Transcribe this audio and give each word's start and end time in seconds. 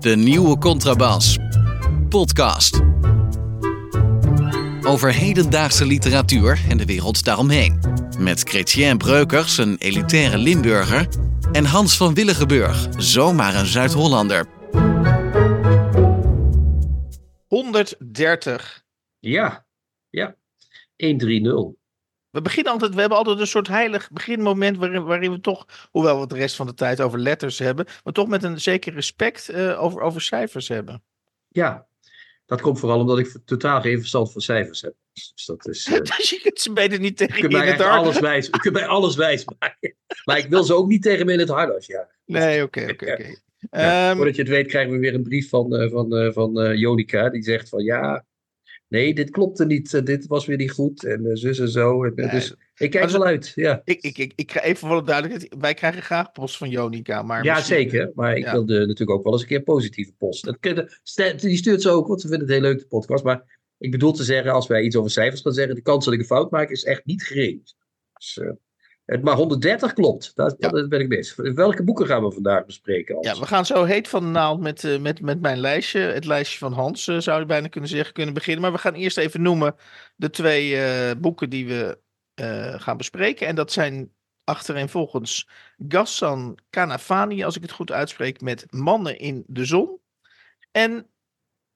De 0.00 0.16
nieuwe 0.16 0.58
Contrabas. 0.58 1.38
Podcast. 2.08 2.80
Over 4.82 5.14
hedendaagse 5.14 5.86
literatuur 5.86 6.60
en 6.68 6.76
de 6.76 6.84
wereld 6.84 7.24
daaromheen. 7.24 7.80
Met 8.18 8.42
Chrétien 8.42 8.98
Breukers, 8.98 9.58
een 9.58 9.76
elitaire 9.78 10.38
Limburger. 10.38 11.08
En 11.52 11.64
Hans 11.64 11.96
van 11.96 12.14
Willigenburg, 12.14 12.88
zomaar 12.96 13.54
een 13.54 13.66
Zuid-Hollander. 13.66 14.46
130. 17.46 18.84
Ja, 19.18 19.66
ja. 20.10 20.36
1-3-0. 20.96 21.85
We 22.36 22.42
beginnen 22.42 22.72
altijd, 22.72 22.94
we 22.94 23.00
hebben 23.00 23.18
altijd 23.18 23.38
een 23.38 23.46
soort 23.46 23.68
heilig 23.68 24.10
beginmoment 24.10 24.76
waarin, 24.76 25.04
waarin 25.04 25.30
we 25.30 25.40
toch, 25.40 25.66
hoewel 25.90 26.20
we 26.20 26.26
de 26.26 26.34
rest 26.34 26.56
van 26.56 26.66
de 26.66 26.74
tijd 26.74 27.00
over 27.00 27.18
letters 27.18 27.58
hebben, 27.58 27.86
maar 28.04 28.12
toch 28.12 28.28
met 28.28 28.42
een 28.42 28.60
zeker 28.60 28.92
respect 28.92 29.50
uh, 29.50 29.82
over, 29.82 30.00
over 30.00 30.20
cijfers 30.20 30.68
hebben. 30.68 31.02
Ja, 31.48 31.86
dat 32.46 32.60
komt 32.60 32.78
vooral 32.78 33.00
omdat 33.00 33.18
ik 33.18 33.38
totaal 33.44 33.80
geen 33.80 33.98
verstand 33.98 34.32
van 34.32 34.40
cijfers 34.40 34.80
heb. 34.80 34.94
Dus 35.12 35.44
dat 35.46 35.68
is. 35.68 35.86
Uh, 35.86 36.00
dus 36.16 36.30
je 36.30 36.40
kunt 36.40 36.60
ze 36.60 36.72
beter 36.72 36.98
niet 36.98 37.16
tegen 37.16 37.50
je 37.50 37.56
in 37.56 37.72
het 37.72 37.80
hart. 37.80 37.98
Alles 37.98 38.20
wijs, 38.20 38.46
je 38.46 38.58
kunt 38.58 38.74
mij 38.74 38.86
alles 38.86 39.16
wijs 39.16 39.44
maken. 39.58 39.96
Maar 40.24 40.38
ik 40.38 40.48
wil 40.48 40.64
ze 40.64 40.74
ook 40.74 40.88
niet 40.88 41.02
tegen 41.02 41.26
me 41.26 41.32
in 41.32 41.38
het 41.38 41.48
hart 41.48 41.86
ja. 41.86 42.08
Nee, 42.24 42.62
oké, 42.62 42.86
oké, 42.90 43.12
oké. 43.12 43.34
Ja, 43.70 44.10
um, 44.10 44.16
voordat 44.16 44.36
je 44.36 44.42
het 44.42 44.50
weet, 44.50 44.66
krijgen 44.66 44.92
we 44.92 44.98
weer 44.98 45.14
een 45.14 45.22
brief 45.22 45.48
van, 45.48 45.74
uh, 45.74 45.90
van, 45.90 46.14
uh, 46.14 46.32
van 46.32 46.76
Jonica. 46.76 47.28
Die 47.28 47.42
zegt 47.42 47.68
van 47.68 47.82
ja, 47.82 48.24
nee, 48.88 49.14
dit 49.14 49.30
klopte 49.30 49.66
niet. 49.66 50.06
dit 50.06 50.26
was 50.26 50.46
weer 50.46 50.56
niet 50.56 50.70
goed. 50.70 51.04
En 51.04 51.36
zus 51.36 51.58
en 51.58 51.68
zo. 51.68 52.04
En, 52.04 52.12
nee. 52.14 52.28
Dus 52.28 52.54
ik 52.76 52.90
kijk 52.90 53.10
wel 53.10 53.24
uit. 53.24 53.52
Ja. 53.54 53.82
Ik, 53.84 54.00
ik, 54.00 54.18
ik, 54.18 54.32
ik 54.34 54.52
ga 54.52 54.62
even 54.62 54.88
voor 54.88 54.98
de 54.98 55.06
duidelijkheid. 55.06 55.54
Wij 55.60 55.74
krijgen 55.74 56.02
graag 56.02 56.32
post 56.32 56.56
van 56.56 56.70
Jonica. 56.70 57.22
Maar 57.22 57.44
ja, 57.44 57.60
zeker. 57.60 58.12
Maar 58.14 58.36
ik 58.36 58.44
ja. 58.44 58.52
wilde 58.52 58.78
natuurlijk 58.78 59.10
ook 59.10 59.24
wel 59.24 59.32
eens 59.32 59.42
een 59.42 59.48
keer 59.48 59.62
positieve 59.62 60.12
post. 60.18 60.44
Dat, 60.44 61.40
die 61.40 61.56
stuurt 61.56 61.82
ze 61.82 61.90
ook, 61.90 62.06
want 62.06 62.20
ze 62.20 62.28
vinden 62.28 62.46
het 62.46 62.56
heel 62.56 62.66
leuk, 62.66 62.78
de 62.78 62.86
podcast. 62.86 63.24
Maar 63.24 63.58
ik 63.78 63.90
bedoel 63.90 64.12
te 64.12 64.24
zeggen, 64.24 64.52
als 64.52 64.66
wij 64.66 64.82
iets 64.82 64.96
over 64.96 65.10
cijfers 65.10 65.40
gaan 65.40 65.52
zeggen, 65.52 65.74
de 65.74 65.82
kans 65.82 66.04
dat 66.04 66.14
ik 66.14 66.20
een 66.20 66.26
fout 66.26 66.50
maak 66.50 66.70
is 66.70 66.84
echt 66.84 67.04
niet 67.04 67.22
gering. 67.22 67.74
Dus, 68.14 68.40
het 69.06 69.22
maar 69.22 69.34
130 69.34 69.92
klopt, 69.92 70.32
ja. 70.34 70.48
daar 70.56 70.88
ben 70.88 71.00
ik 71.00 71.08
bezig. 71.08 71.54
Welke 71.54 71.84
boeken 71.84 72.06
gaan 72.06 72.24
we 72.24 72.32
vandaag 72.32 72.66
bespreken? 72.66 73.18
Ja, 73.20 73.38
we 73.38 73.46
gaan 73.46 73.66
zo 73.66 73.84
heet 73.84 74.08
van 74.08 74.22
de 74.22 74.30
naald 74.30 74.60
met, 74.60 74.82
uh, 74.82 74.98
met, 74.98 75.20
met 75.20 75.40
mijn 75.40 75.58
lijstje. 75.58 76.00
Het 76.00 76.24
lijstje 76.24 76.58
van 76.58 76.72
Hans 76.72 77.06
uh, 77.06 77.18
zou 77.18 77.40
je 77.40 77.46
bijna 77.46 77.68
kunnen 77.68 77.90
zeggen, 77.90 78.14
kunnen 78.14 78.34
beginnen. 78.34 78.62
Maar 78.62 78.72
we 78.72 78.78
gaan 78.78 78.94
eerst 78.94 79.18
even 79.18 79.42
noemen 79.42 79.74
de 80.16 80.30
twee 80.30 80.70
uh, 80.70 81.10
boeken 81.18 81.50
die 81.50 81.66
we 81.66 82.04
gaan 82.78 82.96
bespreken. 82.96 83.46
En 83.46 83.54
dat 83.54 83.72
zijn 83.72 84.12
achtereenvolgens 84.44 85.48
Gassan 85.88 86.58
Kanafani, 86.70 87.44
als 87.44 87.56
ik 87.56 87.62
het 87.62 87.70
goed 87.70 87.92
uitspreek, 87.92 88.40
met 88.40 88.66
Mannen 88.70 89.18
in 89.18 89.44
de 89.46 89.64
Zon. 89.64 90.00
En 90.70 91.10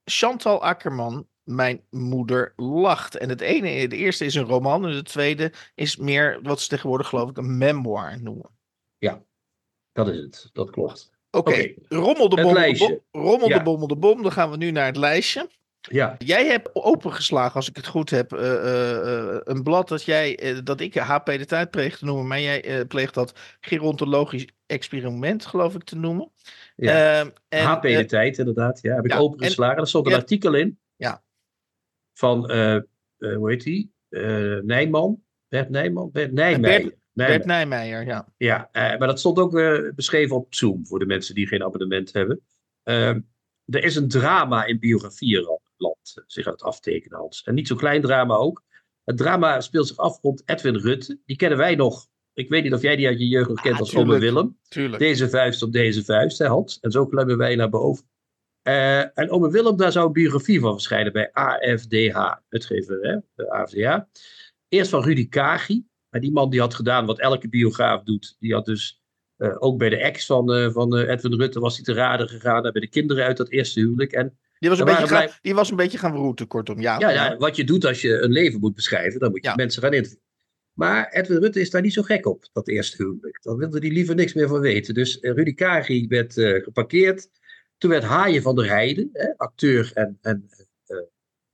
Chantal 0.05 0.62
Akkerman 0.62 1.27
mijn 1.55 1.83
moeder 1.91 2.53
lacht. 2.56 3.17
En 3.17 3.29
het 3.29 3.41
ene, 3.41 3.89
de 3.89 3.97
eerste 3.97 4.25
is 4.25 4.34
een 4.34 4.45
roman 4.45 4.87
en 4.87 4.93
de 4.93 5.03
tweede 5.03 5.53
is 5.75 5.97
meer 5.97 6.39
wat 6.42 6.61
ze 6.61 6.69
tegenwoordig 6.69 7.09
geloof 7.09 7.31
ik 7.31 7.37
een 7.37 7.59
memoir 7.59 8.23
noemen. 8.23 8.51
Ja, 8.98 9.23
dat 9.92 10.09
is 10.09 10.19
het. 10.19 10.51
Dat 10.53 10.70
klopt. 10.70 11.11
Oké, 11.31 11.51
okay. 11.51 11.77
okay. 11.84 11.98
rommel 11.98 12.29
de 12.29 12.42
bom, 12.42 12.55
de 12.55 12.77
bom, 12.79 13.23
rommel 13.23 13.48
ja. 13.48 13.59
de 13.59 13.65
bommel 13.65 13.87
de 13.87 13.97
bom. 13.97 14.23
Dan 14.23 14.33
gaan 14.33 14.51
we 14.51 14.57
nu 14.57 14.70
naar 14.70 14.87
het 14.87 14.97
lijstje. 14.97 15.48
Ja. 15.81 16.15
Jij 16.19 16.47
hebt 16.47 16.70
opengeslagen, 16.73 17.55
als 17.55 17.69
ik 17.69 17.77
het 17.77 17.87
goed 17.87 18.11
heb, 18.11 18.33
uh, 18.33 18.41
uh, 18.41 19.39
een 19.45 19.62
blad 19.62 19.89
dat 19.89 20.03
jij, 20.03 20.61
dat 20.64 20.81
ik 20.81 20.95
HP 20.95 21.27
de 21.27 21.47
tijd 21.47 21.70
pleeg 21.70 21.98
te 21.98 22.05
noemen, 22.05 22.27
maar 22.27 22.41
jij 22.41 22.85
pleegt 22.87 23.14
dat 23.14 23.39
gerontologisch 23.61 24.47
experiment, 24.67 25.47
geloof 25.47 25.75
ik, 25.75 25.85
te 25.85 25.97
noemen. 25.97 26.31
Ja. 26.77 27.20
Ehm, 27.20 27.31
en, 27.48 27.64
HP 27.64 27.83
de 27.83 28.05
tijd, 28.05 28.39
inderdaad. 28.39 28.79
Ja, 28.83 28.95
heb 28.95 29.05
ik 29.05 29.12
ja, 29.12 29.19
opengeslagen. 29.19 29.81
Er 29.81 29.87
stond 29.87 30.07
een 30.07 30.14
artikel 30.14 30.55
in. 30.55 30.79
Ja 30.97 31.23
van, 32.20 32.51
uh, 32.51 32.75
uh, 33.19 33.36
hoe 33.36 33.51
heet 33.51 33.63
die? 33.63 33.92
Uh, 34.11 34.61
Nijman? 34.61 35.23
Bert 35.48 35.70
Nijman? 35.70 36.11
Bert 36.11 36.33
Nijmeijer. 36.33 36.83
Bert, 37.13 37.29
Bert 37.29 37.45
Nijmeijer, 37.45 38.07
ja. 38.07 38.33
Ja, 38.36 38.69
maar 38.73 38.98
dat 38.98 39.19
stond 39.19 39.39
ook 39.39 39.53
beschreven 39.95 40.36
op 40.36 40.55
Zoom 40.55 40.86
voor 40.86 40.98
de 40.98 41.07
mensen 41.07 41.35
die 41.35 41.47
geen 41.47 41.63
abonnement 41.63 42.13
hebben. 42.13 42.41
Ehm, 42.83 43.20
er 43.64 43.85
is 43.85 43.97
een 43.97 44.09
drama 44.09 44.64
in 44.64 44.79
biografieland 44.79 45.61
zich 46.27 46.47
aan 46.47 46.53
het 46.53 46.63
aftekenen, 46.63 47.19
Hans. 47.19 47.42
En 47.42 47.55
niet 47.55 47.69
zo'n 47.69 47.77
klein 47.77 48.03
drama 48.03 48.35
ook. 48.35 48.64
Het 49.05 49.17
drama 49.17 49.61
speelt 49.61 49.86
zich 49.86 49.97
af 49.97 50.20
rond 50.20 50.42
Edwin 50.45 50.77
Rutte. 50.77 51.19
Die 51.25 51.36
kennen 51.36 51.59
wij 51.59 51.75
nog. 51.75 52.07
Ik 52.33 52.48
weet 52.48 52.63
niet 52.63 52.75
of 52.75 52.83
jij 52.83 52.97
die 52.97 53.07
uit 53.07 53.19
je 53.19 53.29
jeugd 53.29 53.48
nog 53.48 53.61
kent 53.61 53.75
ah, 53.75 53.80
als 53.80 53.97
Ome 53.97 54.19
Willem. 54.19 54.59
Tuurlijk. 54.69 54.98
Deze 54.98 55.29
vuist 55.29 55.63
op 55.63 55.73
deze 55.73 56.05
vuist, 56.05 56.39
hè, 56.39 56.47
Hans. 56.47 56.80
En 56.80 56.91
zo 56.91 57.07
klemmen 57.07 57.36
wij 57.36 57.57
naar 57.57 57.69
boven. 57.69 58.09
Uh, 58.63 59.19
en 59.19 59.31
Ome 59.31 59.51
Willem, 59.51 59.77
daar 59.77 59.93
zou 59.93 60.07
een 60.07 60.13
biografie 60.13 60.61
van 60.61 60.73
verschijnen 60.73 61.13
bij 61.13 61.33
AFDH, 61.33 62.17
uitgever, 62.48 62.98
hè, 63.01 63.17
de 63.35 63.51
AFDH. 63.51 63.98
Eerst 64.69 64.91
van 64.91 65.03
Rudy 65.03 65.29
Kagi. 65.29 65.89
Maar 66.11 66.21
die 66.21 66.33
man 66.33 66.51
die 66.51 66.61
had 66.61 66.75
gedaan 66.75 67.07
wat 67.07 67.19
elke 67.19 67.48
biograaf 67.48 68.03
doet. 68.03 68.37
Die 68.39 68.55
had 68.55 68.65
dus 68.65 69.03
uh, 69.37 69.57
ook 69.59 69.79
bij 69.79 69.89
de 69.89 69.97
ex 69.97 70.27
van, 70.27 70.57
uh, 70.57 70.71
van 70.71 70.97
Edwin 70.97 71.35
Rutte 71.35 71.61
was 71.61 71.75
hij 71.75 71.85
te 71.85 71.93
raden 71.93 72.29
gegaan. 72.29 72.63
bij 72.63 72.73
de 72.73 72.89
kinderen 72.89 73.25
uit 73.25 73.37
dat 73.37 73.51
eerste 73.51 73.81
huwelijk. 73.81 74.13
En 74.13 74.39
die 74.59 74.69
was, 74.69 74.79
een 74.79 74.85
beetje 74.85 75.07
gaan, 75.07 75.29
die 75.42 75.55
was 75.55 75.71
een 75.71 75.77
beetje 75.77 75.98
gaan 75.98 76.13
verroeten, 76.13 76.47
kortom. 76.47 76.81
Ja, 76.81 76.98
ja, 76.98 77.11
ja, 77.11 77.37
wat 77.37 77.57
je 77.57 77.65
doet 77.65 77.85
als 77.85 78.01
je 78.01 78.21
een 78.21 78.31
leven 78.31 78.61
moet 78.61 78.75
beschrijven, 78.75 79.21
dan 79.21 79.31
moet 79.31 79.42
je 79.42 79.48
ja. 79.48 79.55
mensen 79.55 79.83
gaan 79.83 79.92
interviewen. 79.92 80.29
Maar 80.73 81.09
Edwin 81.09 81.39
Rutte 81.39 81.61
is 81.61 81.71
daar 81.71 81.83
niet 81.83 81.92
zo 81.92 82.03
gek 82.03 82.27
op, 82.27 82.48
dat 82.53 82.69
eerste 82.69 83.03
huwelijk. 83.03 83.42
Dan 83.42 83.57
wilde 83.57 83.79
hij 83.79 83.91
liever 83.91 84.15
niks 84.15 84.35
meer 84.35 84.48
van 84.48 84.61
weten. 84.61 84.95
Dus 84.95 85.19
Rudy 85.21 85.55
Kagi 85.55 86.07
werd 86.09 86.33
geparkeerd. 86.35 87.29
Toen 87.80 87.91
werd 87.91 88.05
Haaien 88.05 88.42
van 88.42 88.57
der 88.57 88.68
Heijden, 88.68 89.11
hè, 89.13 89.36
acteur 89.36 89.91
en, 89.95 90.18
en 90.20 90.48
uh, 90.86 90.98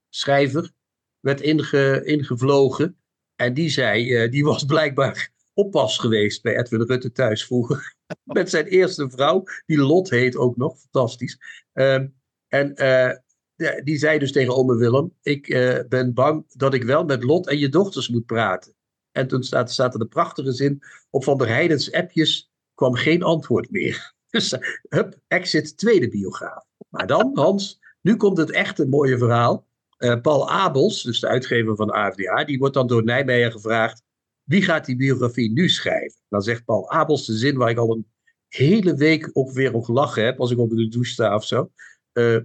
schrijver, 0.09 0.73
werd 1.21 1.41
inge, 1.41 2.05
ingevlogen. 2.05 2.97
En 3.35 3.55
die 3.55 3.71
zei, 3.71 4.25
uh, 4.25 4.31
die 4.31 4.45
was 4.45 4.65
blijkbaar 4.75 5.33
oppas 5.55 5.99
geweest 5.99 6.43
bij 6.43 6.57
Edwin 6.57 6.83
Rutte 6.83 7.13
thuis 7.13 7.45
vroeger. 7.45 7.95
Met 8.25 8.51
zijn 8.51 8.67
eerste 8.67 9.11
vrouw, 9.11 9.45
die 9.67 9.79
Lot 9.79 10.11
heet 10.11 10.37
ook 10.37 10.57
nog, 10.57 10.79
fantastisch. 10.79 11.39
Um, 11.73 12.15
en 12.49 12.73
uh, 12.77 13.83
die 13.85 13.99
zei 13.99 14.19
dus 14.19 14.33
tegen 14.33 14.57
ome 14.57 14.77
Willem, 14.77 15.15
ik 15.23 15.49
ben 15.89 16.15
bang 16.15 16.45
dat 16.49 16.75
ik 16.75 16.83
wel 16.83 17.05
met 17.05 17.23
Lot 17.23 17.49
en 17.49 17.59
je 17.59 17.69
dochters 17.69 18.09
moet 18.09 18.27
praten. 18.27 18.75
En 19.13 19.29
toen 19.29 19.43
staat, 19.43 19.73
staat 19.73 19.93
er 19.93 19.99
de 19.99 20.07
prachtige 20.07 20.53
zin, 20.53 20.83
op 21.11 21.25
Van 21.25 21.39
der 21.39 21.49
Heidens 21.49 21.93
appjes 21.93 22.51
kwam 22.75 22.95
geen 22.95 23.23
antwoord 23.23 23.71
meer. 23.71 24.15
Dus 24.37 24.57
hup, 24.89 25.19
exit 25.29 25.79
tweede 25.79 26.09
biograaf. 26.09 26.65
Maar 26.89 27.07
dan, 27.07 27.31
Hans, 27.35 27.81
nu 28.01 28.17
komt 28.17 28.39
het 28.39 28.51
echte 28.51 28.87
mooie 28.87 29.19
verhaal. 29.19 29.67
Uh, 29.99 30.21
Paul 30.21 30.51
Abels, 30.51 31.03
dus 31.03 31.21
de 31.21 31.27
uitgever 31.27 31.77
van 31.77 31.87
de 31.87 31.93
AFDA, 31.93 32.45
die 32.45 32.59
wordt 32.59 32.75
dan 32.75 32.87
door 32.87 33.05
Nijmeijer 33.05 33.53
gevraagd: 33.53 34.03
wie 34.43 34.63
gaat 34.63 34.85
die 34.87 34.97
biografie 34.97 35.53
nu 35.53 35.69
schrijven? 35.69 36.21
Dan 36.29 36.43
zegt 36.43 36.65
Paul 36.65 36.91
Abels 36.91 37.27
de 37.27 37.37
zin 37.37 37.57
waar 37.57 37.71
ik 37.71 37.79
al 37.79 37.93
een 37.93 38.07
hele 38.49 38.95
week 38.95 39.31
ongeveer 39.33 39.75
om 39.75 39.85
gelachen 39.85 40.25
heb, 40.25 40.41
als 40.41 40.51
ik 40.51 40.59
op 40.59 40.71
de 40.71 40.89
douche 40.89 41.13
sta 41.13 41.35
of 41.35 41.45
zo. 41.45 41.71
Uh, 42.13 42.39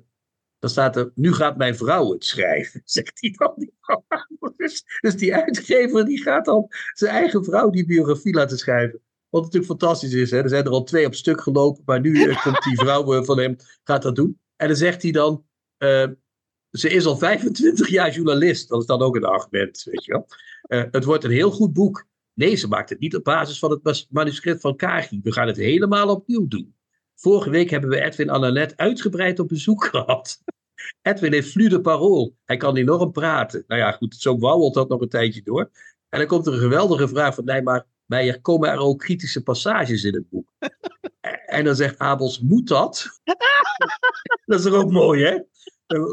dan 0.59 0.69
staat 0.69 0.95
er: 0.95 1.11
nu 1.15 1.33
gaat 1.33 1.57
mijn 1.57 1.75
vrouw 1.75 2.11
het 2.11 2.25
schrijven, 2.25 2.81
zegt 2.97 3.21
hij 3.21 3.31
dan. 3.37 3.71
Dus, 4.57 4.83
dus 5.01 5.15
die 5.15 5.35
uitgever 5.35 6.05
die 6.05 6.21
gaat 6.21 6.45
dan 6.45 6.67
zijn 6.93 7.11
eigen 7.11 7.43
vrouw 7.43 7.69
die 7.69 7.85
biografie 7.85 8.33
laten 8.33 8.57
schrijven. 8.57 9.01
Wat 9.31 9.41
natuurlijk 9.41 9.71
fantastisch 9.71 10.13
is. 10.13 10.31
Hè? 10.31 10.37
Er 10.41 10.49
zijn 10.49 10.65
er 10.65 10.71
al 10.71 10.83
twee 10.83 11.05
op 11.05 11.15
stuk 11.15 11.41
gelopen. 11.41 11.83
Maar 11.85 11.99
nu 11.99 12.09
uh, 12.09 12.43
komt 12.43 12.63
die 12.63 12.77
vrouw 12.77 13.15
uh, 13.15 13.23
van 13.23 13.39
hem, 13.39 13.55
gaat 13.83 14.01
dat 14.01 14.15
doen. 14.15 14.39
En 14.55 14.67
dan 14.67 14.75
zegt 14.75 15.01
hij 15.01 15.11
dan. 15.11 15.45
Uh, 15.77 16.07
ze 16.69 16.89
is 16.89 17.05
al 17.05 17.17
25 17.17 17.89
jaar 17.89 18.11
journalist. 18.11 18.69
Dat 18.69 18.79
is 18.79 18.85
dan 18.85 19.01
ook 19.01 19.15
een 19.15 19.23
argument, 19.23 19.83
weet 19.83 20.05
je 20.05 20.11
wel. 20.11 20.27
het 20.91 21.03
wordt 21.03 21.23
een 21.23 21.31
heel 21.31 21.51
goed 21.51 21.73
boek. 21.73 22.07
Nee, 22.33 22.55
ze 22.55 22.67
maakt 22.67 22.89
het 22.89 22.99
niet 22.99 23.15
op 23.15 23.23
basis 23.23 23.59
van 23.59 23.71
het 23.71 24.07
manuscript 24.09 24.61
van 24.61 24.75
Kagi. 24.75 25.19
We 25.23 25.31
gaan 25.31 25.47
het 25.47 25.57
helemaal 25.57 26.09
opnieuw 26.09 26.47
doen. 26.47 26.75
Vorige 27.15 27.49
week 27.49 27.69
hebben 27.69 27.89
we 27.89 28.01
Edwin 28.01 28.29
Annette 28.29 28.77
uitgebreid 28.77 29.39
op 29.39 29.47
bezoek 29.47 29.85
gehad. 29.91 30.39
Edwin 31.01 31.33
heeft 31.33 31.51
flu 31.51 31.67
de 31.67 31.81
parool. 31.81 32.35
Hij 32.45 32.57
kan 32.57 32.77
enorm 32.77 33.11
praten. 33.11 33.63
Nou 33.67 33.81
ja, 33.81 33.91
goed, 33.91 34.15
zo 34.15 34.37
wauwelt 34.37 34.73
dat 34.73 34.89
nog 34.89 35.01
een 35.01 35.09
tijdje 35.09 35.41
door. 35.43 35.69
En 36.09 36.19
dan 36.19 36.27
komt 36.27 36.47
er 36.47 36.53
een 36.53 36.59
geweldige 36.59 37.07
vraag 37.07 37.35
van, 37.35 37.45
nee, 37.45 37.61
maar 37.61 37.85
maar 38.11 38.23
er 38.23 38.41
komen 38.41 38.69
er 38.69 38.79
ook 38.79 38.99
kritische 38.99 39.43
passages 39.43 40.03
in 40.03 40.13
het 40.13 40.29
boek. 40.29 40.53
en 41.57 41.65
dan 41.65 41.75
zegt 41.75 41.97
Abels, 41.97 42.39
moet 42.39 42.67
dat? 42.67 43.21
dat 44.45 44.59
is 44.59 44.65
er 44.65 44.75
ook 44.75 44.91
mooi, 44.91 45.23
hè? 45.23 45.39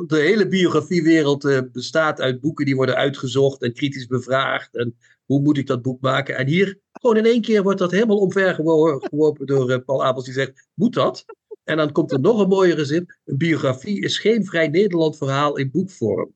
De 0.07 0.17
hele 0.17 0.49
biografiewereld 0.49 1.45
uh, 1.45 1.61
bestaat 1.73 2.21
uit 2.21 2.41
boeken 2.41 2.65
die 2.65 2.77
worden 2.77 2.97
uitgezocht 2.97 3.63
en 3.63 3.73
kritisch 3.73 4.07
bevraagd. 4.07 4.77
En 4.77 4.97
hoe 5.25 5.41
moet 5.41 5.59
ik 5.59 5.67
dat 5.67 5.83
boek 5.83 6.01
maken? 6.01 6.37
En 6.37 6.47
hier, 6.47 6.81
gewoon 6.93 7.17
in 7.17 7.27
één 7.27 7.43
keer 7.43 7.63
wordt 7.63 7.79
dat 7.79 7.91
helemaal 7.91 8.19
omvergeworpen 8.19 9.47
door 9.47 9.71
uh, 9.71 9.79
Paul 9.85 10.05
Abels. 10.05 10.25
Die 10.25 10.35
zegt, 10.35 10.69
moet 10.75 10.95
dat? 10.95 11.25
En 11.65 11.77
dan 11.77 11.93
komt 11.93 12.13
er 12.13 12.21
nog 12.21 12.41
een 12.41 12.49
mooiere 12.49 12.85
zin. 12.85 13.15
Een 13.25 13.37
biografie 13.37 14.01
is 14.01 14.19
geen 14.19 14.45
vrij 14.45 14.69
Nederland 14.69 15.17
verhaal 15.17 15.57
in 15.57 15.71
boekvorm. 15.71 16.35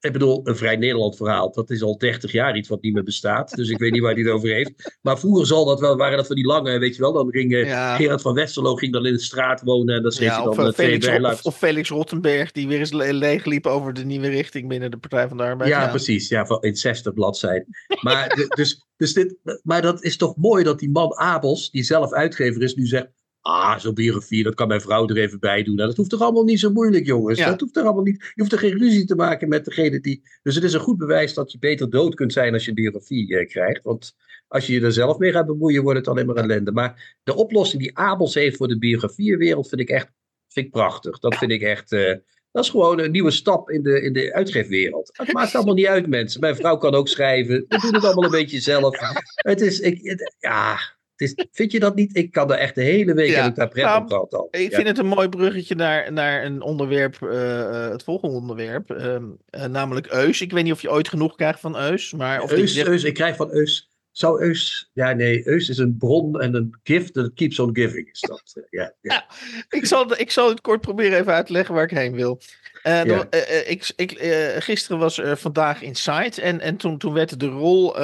Ik 0.00 0.12
bedoel, 0.12 0.40
een 0.44 0.56
Vrij 0.56 0.76
Nederland 0.76 1.16
verhaal, 1.16 1.52
dat 1.52 1.70
is 1.70 1.82
al 1.82 1.98
30 1.98 2.32
jaar 2.32 2.56
iets 2.56 2.68
wat 2.68 2.82
niet 2.82 2.94
meer 2.94 3.02
bestaat. 3.02 3.54
Dus 3.54 3.68
ik 3.68 3.78
weet 3.78 3.92
niet 3.92 4.02
waar 4.02 4.12
hij 4.12 4.22
het 4.22 4.32
over 4.32 4.48
heeft. 4.48 4.98
Maar 5.02 5.18
vroeger 5.18 5.46
zal 5.46 5.64
dat 5.64 5.80
wel, 5.80 5.96
waren 5.96 6.16
dat 6.16 6.26
van 6.26 6.36
die 6.36 6.46
lange, 6.46 6.78
weet 6.78 6.94
je 6.94 7.02
wel. 7.02 7.12
Dan 7.12 7.30
ging 7.30 7.52
uh, 7.52 7.94
Gerard 7.96 8.22
van 8.22 8.34
Westerlo 8.34 8.74
ging 8.74 8.92
dan 8.92 9.06
in 9.06 9.12
de 9.12 9.20
straat 9.20 9.62
wonen. 9.62 9.96
En 9.96 10.02
dan 10.02 10.12
schreef 10.12 10.28
ja, 10.28 10.34
hij 10.34 10.44
dan 10.44 10.52
of, 10.52 10.58
uh, 10.58 10.72
Felix, 10.72 11.42
of, 11.42 11.56
Felix 11.56 11.88
Rottenberg, 11.88 12.52
die 12.52 12.68
weer 12.68 12.78
eens 12.78 12.92
leeg 12.92 13.44
liep 13.44 13.66
over 13.66 13.94
de 13.94 14.04
nieuwe 14.04 14.28
richting 14.28 14.68
binnen 14.68 14.90
de 14.90 14.96
Partij 14.96 15.28
van 15.28 15.36
de 15.36 15.42
Arbeid. 15.42 15.70
Ja, 15.70 15.88
precies. 15.88 16.28
Ja, 16.28 16.58
in 16.60 16.76
60 16.76 17.14
bladzijden. 17.14 17.66
Maar, 18.00 18.48
dus, 18.54 18.86
dus 18.96 19.12
dit, 19.12 19.36
maar 19.62 19.82
dat 19.82 20.02
is 20.02 20.16
toch 20.16 20.36
mooi 20.36 20.64
dat 20.64 20.78
die 20.78 20.90
man 20.90 21.16
Abels, 21.16 21.70
die 21.70 21.82
zelf 21.82 22.12
uitgever 22.12 22.62
is, 22.62 22.74
nu 22.74 22.86
zegt 22.86 23.08
Ah, 23.40 23.78
zo'n 23.78 23.94
biografie, 23.94 24.42
dat 24.42 24.54
kan 24.54 24.68
mijn 24.68 24.80
vrouw 24.80 25.08
er 25.08 25.16
even 25.16 25.40
bij 25.40 25.62
doen. 25.62 25.74
Nou, 25.74 25.88
dat 25.88 25.96
hoeft 25.96 26.10
toch 26.10 26.20
allemaal 26.20 26.44
niet 26.44 26.60
zo 26.60 26.70
moeilijk, 26.70 27.06
jongens. 27.06 27.38
Dat 27.38 27.60
hoeft 27.60 27.76
er 27.76 27.82
allemaal 27.82 28.02
niet. 28.02 28.16
Je 28.16 28.40
hoeft 28.40 28.52
er 28.52 28.58
geen 28.58 28.78
ruzie 28.78 29.04
te 29.04 29.14
maken 29.14 29.48
met 29.48 29.64
degene 29.64 30.00
die. 30.00 30.22
Dus 30.42 30.54
het 30.54 30.64
is 30.64 30.72
een 30.72 30.80
goed 30.80 30.98
bewijs 30.98 31.34
dat 31.34 31.52
je 31.52 31.58
beter 31.58 31.90
dood 31.90 32.14
kunt 32.14 32.32
zijn 32.32 32.52
als 32.52 32.62
je 32.62 32.68
een 32.68 32.74
biografie 32.74 33.38
eh, 33.38 33.48
krijgt. 33.48 33.84
Want 33.84 34.14
als 34.48 34.66
je 34.66 34.72
je 34.72 34.80
er 34.80 34.92
zelf 34.92 35.18
mee 35.18 35.32
gaat 35.32 35.46
bemoeien, 35.46 35.82
wordt 35.82 35.98
het 35.98 36.08
alleen 36.08 36.26
maar 36.26 36.36
ellende. 36.36 36.72
Maar 36.72 37.16
de 37.22 37.34
oplossing 37.34 37.82
die 37.82 37.98
Abels 37.98 38.34
heeft 38.34 38.56
voor 38.56 38.68
de 38.68 38.78
biografiewereld 38.78 39.68
vind 39.68 39.80
ik 39.80 39.88
echt 39.88 40.10
vind 40.48 40.66
ik 40.66 40.72
prachtig. 40.72 41.18
Dat 41.18 41.36
vind 41.36 41.50
ik 41.50 41.62
echt. 41.62 41.92
Uh, 41.92 42.14
dat 42.50 42.64
is 42.64 42.70
gewoon 42.70 42.98
een 42.98 43.10
nieuwe 43.10 43.30
stap 43.30 43.70
in 43.70 43.82
de, 43.82 44.02
in 44.02 44.12
de 44.12 44.34
uitgeefwereld. 44.34 45.10
Het 45.12 45.32
maakt 45.32 45.54
allemaal 45.54 45.74
niet 45.74 45.86
uit, 45.86 46.06
mensen. 46.06 46.40
Mijn 46.40 46.56
vrouw 46.56 46.76
kan 46.76 46.94
ook 46.94 47.08
schrijven. 47.08 47.64
We 47.68 47.78
doen 47.80 47.94
het 47.94 48.04
allemaal 48.04 48.24
een 48.24 48.30
beetje 48.30 48.60
zelf. 48.60 48.98
Het 49.34 49.60
is, 49.60 49.80
ik, 49.80 50.26
ja, 50.38 50.78
is, 51.20 51.34
vind 51.52 51.72
je 51.72 51.80
dat 51.80 51.94
niet? 51.94 52.16
Ik 52.16 52.32
kan 52.32 52.52
er 52.52 52.58
echt 52.58 52.74
de 52.74 52.82
hele 52.82 53.14
week 53.14 53.30
ja. 53.30 53.50
daar 53.50 53.68
pret 53.68 53.84
nou, 53.84 54.02
op 54.02 54.08
gehad 54.08 54.34
al. 54.34 54.48
Ik 54.50 54.74
vind 54.74 54.86
het 54.86 54.98
een 54.98 55.06
mooi 55.06 55.28
bruggetje 55.28 55.74
naar, 55.74 56.12
naar 56.12 56.44
een 56.44 56.62
onderwerp, 56.62 57.18
uh, 57.22 57.90
het 57.90 58.02
volgende 58.02 58.34
onderwerp. 58.34 58.90
Uh, 58.90 59.14
uh, 59.50 59.64
namelijk 59.64 60.06
Eus. 60.06 60.40
Ik 60.40 60.52
weet 60.52 60.64
niet 60.64 60.72
of 60.72 60.82
je 60.82 60.90
ooit 60.90 61.08
genoeg 61.08 61.34
krijgt 61.34 61.60
van 61.60 61.76
Eus. 61.76 62.12
Maar 62.12 62.42
of 62.42 62.50
Eus, 62.50 62.76
Eus, 62.76 63.04
ik 63.04 63.14
krijg 63.14 63.36
van 63.36 63.50
Eus. 63.50 63.88
Zou 64.10 64.42
Eus... 64.42 64.90
Ja, 64.92 65.12
nee, 65.12 65.48
Eus 65.48 65.68
is 65.68 65.78
een 65.78 65.96
bron 65.96 66.40
en 66.40 66.54
een 66.54 66.74
gift 66.82 67.12
that 67.12 67.34
keeps 67.34 67.58
on 67.58 67.70
giving. 67.76 68.08
Is 68.12 68.20
dat, 68.20 68.54
ja, 68.70 68.94
ja. 69.00 69.26
ik, 69.68 69.86
zal, 69.86 70.18
ik 70.18 70.30
zal 70.30 70.48
het 70.48 70.60
kort 70.60 70.80
proberen 70.80 71.18
even 71.18 71.32
uit 71.32 71.46
te 71.46 71.52
leggen 71.52 71.74
waar 71.74 71.84
ik 71.84 71.90
heen 71.90 72.14
wil. 72.14 72.40
Uh, 72.84 73.20
ik, 73.66 73.92
ik, 73.96 74.18
gisteren 74.58 74.98
was 74.98 75.18
er 75.18 75.36
vandaag 75.36 75.82
Inside 75.82 76.42
en, 76.42 76.60
en 76.60 76.76
toen, 76.76 76.98
toen 76.98 77.12
werd 77.12 77.40
de 77.40 77.46
rol 77.46 77.96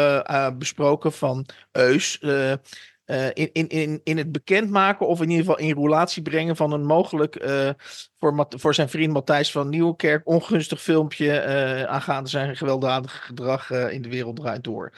besproken 0.59 1.13
van 1.13 1.47
Eus. 1.73 2.21
Uh, 3.07 3.27
in, 3.27 3.51
in, 3.53 3.69
in, 3.69 4.01
in 4.05 4.17
het 4.17 4.33
bekendmaken 4.33 5.07
of 5.07 5.21
in 5.21 5.31
ieder 5.31 5.45
geval 5.45 5.59
in 5.59 5.75
relatie 5.75 6.23
brengen 6.23 6.57
van 6.57 6.73
een 6.73 6.85
mogelijk 6.85 7.45
uh, 7.45 7.71
voor, 8.19 8.47
voor 8.49 8.75
zijn 8.75 8.89
vriend 8.89 9.13
Matthijs 9.13 9.53
van 9.53 9.69
Nieuwkerk 9.69 10.27
ongunstig 10.29 10.83
filmpje 10.83 11.27
uh, 11.27 11.83
aangaande 11.83 12.29
zijn 12.29 12.57
gewelddadige 12.57 13.19
gedrag 13.19 13.71
in 13.71 14.03
de 14.03 14.09
wereld 14.09 14.37
draait 14.37 14.65
door. 14.65 14.93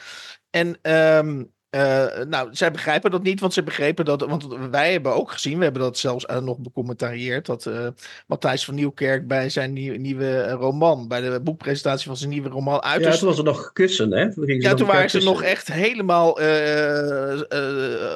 En 0.50 0.78
um, 1.16 1.54
uh, 1.76 2.24
nou, 2.24 2.48
zij 2.52 2.70
begrijpen 2.70 3.10
dat 3.10 3.22
niet, 3.22 3.40
want 3.40 3.52
ze 3.52 3.62
begrepen 3.62 4.04
dat. 4.04 4.20
Want 4.20 4.46
wij 4.70 4.92
hebben 4.92 5.14
ook 5.14 5.32
gezien, 5.32 5.58
we 5.58 5.64
hebben 5.64 5.82
dat 5.82 5.98
zelfs 5.98 6.26
uh, 6.30 6.38
nog 6.38 6.58
becommentarieerd. 6.58 7.46
Dat 7.46 7.66
uh, 7.66 7.86
Matthijs 8.26 8.64
van 8.64 8.74
Nieuwkerk 8.74 9.26
bij 9.26 9.48
zijn 9.48 9.72
nieuw, 9.72 9.96
nieuwe 9.96 10.50
roman, 10.50 11.08
bij 11.08 11.20
de 11.20 11.40
boekpresentatie 11.40 12.06
van 12.06 12.16
zijn 12.16 12.30
nieuwe 12.30 12.48
roman 12.48 12.82
uit. 12.82 13.02
Ja, 13.02 13.16
toen 13.16 13.28
was 13.28 13.38
er 13.38 13.44
nog 13.44 13.72
kussen, 13.72 14.12
hè? 14.12 14.32
Toen 14.32 14.60
ja, 14.60 14.74
toen 14.74 14.86
waren 14.86 15.10
ze 15.10 15.18
nog 15.18 15.42
echt 15.42 15.72
helemaal. 15.72 16.40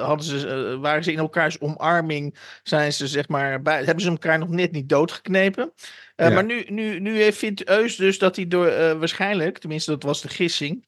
hadden 0.02 0.26
ze, 0.26 0.78
waren 0.80 1.04
ze 1.04 1.12
in 1.12 1.18
elkaars 1.18 1.60
omarming, 1.60 2.34
zijn 2.62 2.92
ze 2.92 3.06
zeg 3.06 3.28
maar. 3.28 3.62
Bij, 3.62 3.84
hebben 3.84 4.04
ze 4.04 4.10
elkaar 4.10 4.38
nog 4.38 4.48
net 4.48 4.72
niet 4.72 4.88
doodgeknepen. 4.88 5.72
Ja. 6.16 6.30
Maar 6.30 6.44
nu, 6.44 6.64
nu, 6.68 7.00
nu 7.00 7.32
vindt 7.32 7.68
Eus 7.68 7.96
dus 7.96 8.18
dat 8.18 8.36
hij 8.36 8.48
door 8.48 8.98
waarschijnlijk, 8.98 9.58
tenminste 9.58 9.90
dat 9.90 10.02
was 10.02 10.22
de 10.22 10.28
gissing, 10.28 10.84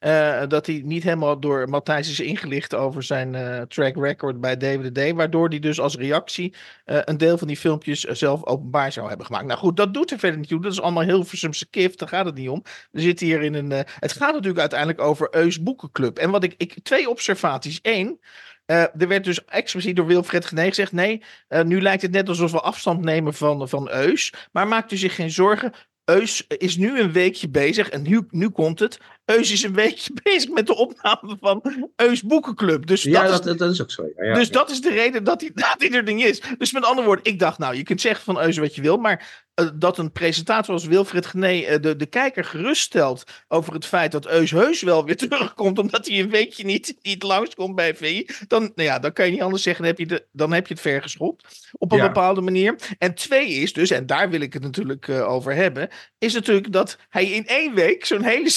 uh, 0.00 0.42
dat 0.48 0.66
hij 0.66 0.80
niet 0.84 1.02
helemaal 1.02 1.40
door 1.40 1.68
Matthijs 1.68 2.10
is 2.10 2.20
ingelicht 2.20 2.74
over 2.74 3.02
zijn 3.02 3.34
uh, 3.34 3.60
track 3.60 3.96
record 3.96 4.40
bij 4.40 4.56
DWD. 4.56 5.12
Waardoor 5.12 5.48
hij 5.48 5.58
dus 5.58 5.80
als 5.80 5.96
reactie 5.96 6.54
uh, 6.86 6.98
een 7.04 7.16
deel 7.16 7.38
van 7.38 7.46
die 7.46 7.56
filmpjes 7.56 8.00
zelf 8.00 8.44
openbaar 8.44 8.92
zou 8.92 9.08
hebben 9.08 9.26
gemaakt. 9.26 9.46
Nou 9.46 9.58
goed, 9.58 9.76
dat 9.76 9.94
doet 9.94 10.10
er 10.10 10.18
verder 10.18 10.38
niet 10.38 10.48
toe. 10.48 10.62
Dat 10.62 10.72
is 10.72 10.80
allemaal 10.80 11.02
heel 11.02 11.24
versumse 11.24 11.66
kif. 11.70 11.94
Daar 11.94 12.08
gaat 12.08 12.26
het 12.26 12.34
niet 12.34 12.48
om. 12.48 12.62
We 12.90 13.00
zitten 13.00 13.26
hier 13.26 13.42
in 13.42 13.54
een. 13.54 13.70
het 13.70 14.12
gaat 14.12 14.32
natuurlijk 14.32 14.60
uiteindelijk 14.60 15.00
over 15.00 15.28
Eus 15.30 15.62
Boekenclub. 15.62 16.18
En 16.18 16.30
wat 16.30 16.44
ik. 16.44 16.54
ik 16.56 16.76
twee 16.82 17.08
observaties. 17.08 17.78
Eén. 17.82 18.20
Er 18.66 19.08
werd 19.08 19.24
dus 19.24 19.44
expliciet 19.44 19.96
door 19.96 20.06
Wilfred 20.06 20.44
Genee 20.44 20.68
gezegd: 20.68 20.92
nee, 20.92 21.22
nu 21.64 21.82
lijkt 21.82 22.02
het 22.02 22.10
net 22.10 22.28
alsof 22.28 22.52
we 22.52 22.60
afstand 22.60 23.04
nemen 23.04 23.34
van, 23.34 23.68
van 23.68 23.90
Eus. 23.90 24.32
Maar 24.52 24.68
maakt 24.68 24.92
u 24.92 24.96
zich 24.96 25.14
geen 25.14 25.30
zorgen. 25.30 25.72
Eus 26.06 26.46
is 26.46 26.76
nu 26.76 27.00
een 27.00 27.12
weekje 27.12 27.48
bezig 27.48 27.88
en 27.88 28.02
nu, 28.02 28.26
nu 28.30 28.48
komt 28.48 28.78
het. 28.78 28.98
Eus 29.26 29.50
is 29.50 29.62
een 29.62 29.74
weekje 29.74 30.12
bezig 30.22 30.50
met 30.50 30.66
de 30.66 30.76
opname 30.76 31.36
van 31.40 31.90
Eus 31.96 32.22
Boekenclub. 32.22 32.86
Dus 32.86 33.02
ja, 33.02 33.28
dat, 33.28 33.46
is, 33.46 33.56
dat, 33.56 33.70
is 33.70 33.82
ook 33.82 33.90
zo. 33.90 34.08
Ja, 34.16 34.34
dus 34.34 34.50
dat 34.50 34.70
is 34.70 34.80
de 34.80 34.90
reden 34.90 35.24
dat 35.24 35.40
hij, 35.40 35.50
dat 35.54 35.74
hij 35.78 35.90
er 35.90 36.12
niet 36.12 36.26
is. 36.26 36.42
Dus 36.58 36.72
met 36.72 36.84
andere 36.84 37.06
woorden, 37.06 37.24
ik 37.24 37.38
dacht, 37.38 37.58
nou, 37.58 37.76
je 37.76 37.82
kunt 37.82 38.00
zeggen 38.00 38.24
van 38.24 38.40
Eus 38.40 38.56
wat 38.56 38.74
je 38.74 38.82
wil, 38.82 38.96
maar 38.96 39.44
uh, 39.60 39.68
dat 39.74 39.98
een 39.98 40.12
presentator 40.12 40.74
als 40.74 40.84
Wilfred 40.84 41.26
Gené 41.26 41.52
uh, 41.52 41.80
de, 41.80 41.96
de 41.96 42.06
kijker 42.06 42.44
geruststelt 42.44 43.24
over 43.48 43.72
het 43.72 43.86
feit 43.86 44.12
dat 44.12 44.26
Eus 44.26 44.50
heus 44.50 44.82
wel 44.82 45.04
weer 45.04 45.16
terugkomt, 45.28 45.78
omdat 45.78 46.06
hij 46.06 46.18
een 46.18 46.30
weekje 46.30 46.64
niet, 46.64 46.96
niet 47.02 47.22
langskomt 47.22 47.74
bij 47.74 47.96
VI, 47.96 48.26
dan, 48.48 48.62
nou 48.62 48.88
ja, 48.88 48.98
dan 48.98 49.12
kan 49.12 49.26
je 49.26 49.32
niet 49.32 49.42
anders 49.42 49.62
zeggen, 49.62 49.84
dan 49.84 49.92
heb 49.96 50.08
je, 50.08 50.14
de, 50.14 50.26
dan 50.32 50.52
heb 50.52 50.66
je 50.66 50.72
het 50.72 50.82
vergeschopt 50.82 51.68
op 51.72 51.92
een 51.92 52.00
bepaalde 52.00 52.40
manier. 52.40 52.76
En 52.98 53.14
twee 53.14 53.48
is 53.48 53.72
dus, 53.72 53.90
en 53.90 54.06
daar 54.06 54.30
wil 54.30 54.40
ik 54.40 54.52
het 54.52 54.62
natuurlijk 54.62 55.06
uh, 55.06 55.28
over 55.28 55.54
hebben, 55.54 55.88
is 56.18 56.34
natuurlijk 56.34 56.72
dat 56.72 56.98
hij 57.08 57.24
in 57.24 57.46
één 57.46 57.74
week 57.74 58.04
zo'n 58.04 58.22
hele 58.22 58.50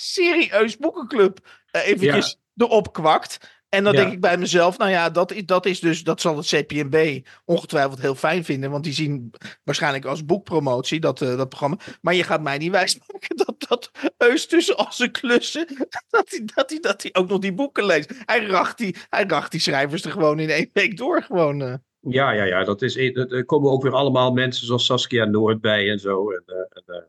serieus 0.00 0.76
boekenclub 0.76 1.38
uh, 1.72 1.86
eventjes 1.86 2.38
ja. 2.54 2.64
erop 2.64 2.92
kwakt. 2.92 3.38
En 3.70 3.84
dan 3.84 3.92
ja. 3.92 4.00
denk 4.00 4.12
ik 4.12 4.20
bij 4.20 4.38
mezelf, 4.38 4.78
nou 4.78 4.90
ja, 4.90 5.10
dat, 5.10 5.34
dat 5.44 5.66
is 5.66 5.80
dus, 5.80 6.04
dat 6.04 6.20
zal 6.20 6.36
het 6.36 6.46
CPMB 6.46 7.20
ongetwijfeld 7.44 8.00
heel 8.00 8.14
fijn 8.14 8.44
vinden. 8.44 8.70
Want 8.70 8.84
die 8.84 8.92
zien 8.92 9.30
waarschijnlijk 9.64 10.04
als 10.04 10.24
boekpromotie 10.24 11.00
dat, 11.00 11.20
uh, 11.20 11.36
dat 11.36 11.48
programma. 11.48 11.76
Maar 12.00 12.14
je 12.14 12.22
gaat 12.22 12.42
mij 12.42 12.58
niet 12.58 12.70
wijsmaken 12.80 13.36
dat, 13.36 13.54
dat 13.68 13.90
Eus 14.16 14.46
tussen 14.46 14.76
al 14.76 14.92
zijn 14.92 15.10
klussen, 15.10 15.66
dat 16.08 16.30
hij, 16.30 16.42
dat, 16.54 16.78
dat 16.80 17.08
ook 17.12 17.28
nog 17.28 17.38
die 17.38 17.54
boeken 17.54 17.84
leest. 17.84 18.12
Hij 18.24 18.46
racht 18.46 18.78
die, 18.78 18.96
hij 19.08 19.24
racht 19.26 19.50
die 19.50 19.60
schrijvers 19.60 20.04
er 20.04 20.12
gewoon 20.12 20.38
in 20.38 20.50
één 20.50 20.70
week 20.72 20.96
door. 20.96 21.22
Gewoon, 21.22 21.62
uh. 21.62 21.74
Ja, 22.00 22.30
ja, 22.30 22.44
ja. 22.44 22.64
Dat 22.64 22.82
is, 22.82 22.96
er 22.96 23.44
komen 23.44 23.70
ook 23.70 23.82
weer 23.82 23.94
allemaal 23.94 24.32
mensen 24.32 24.66
zoals 24.66 24.84
Saskia 24.84 25.24
Noord 25.24 25.60
bij 25.60 25.90
en 25.90 25.98
zo. 25.98 26.30
En, 26.30 26.42
uh, 26.46 26.56
en 26.56 27.08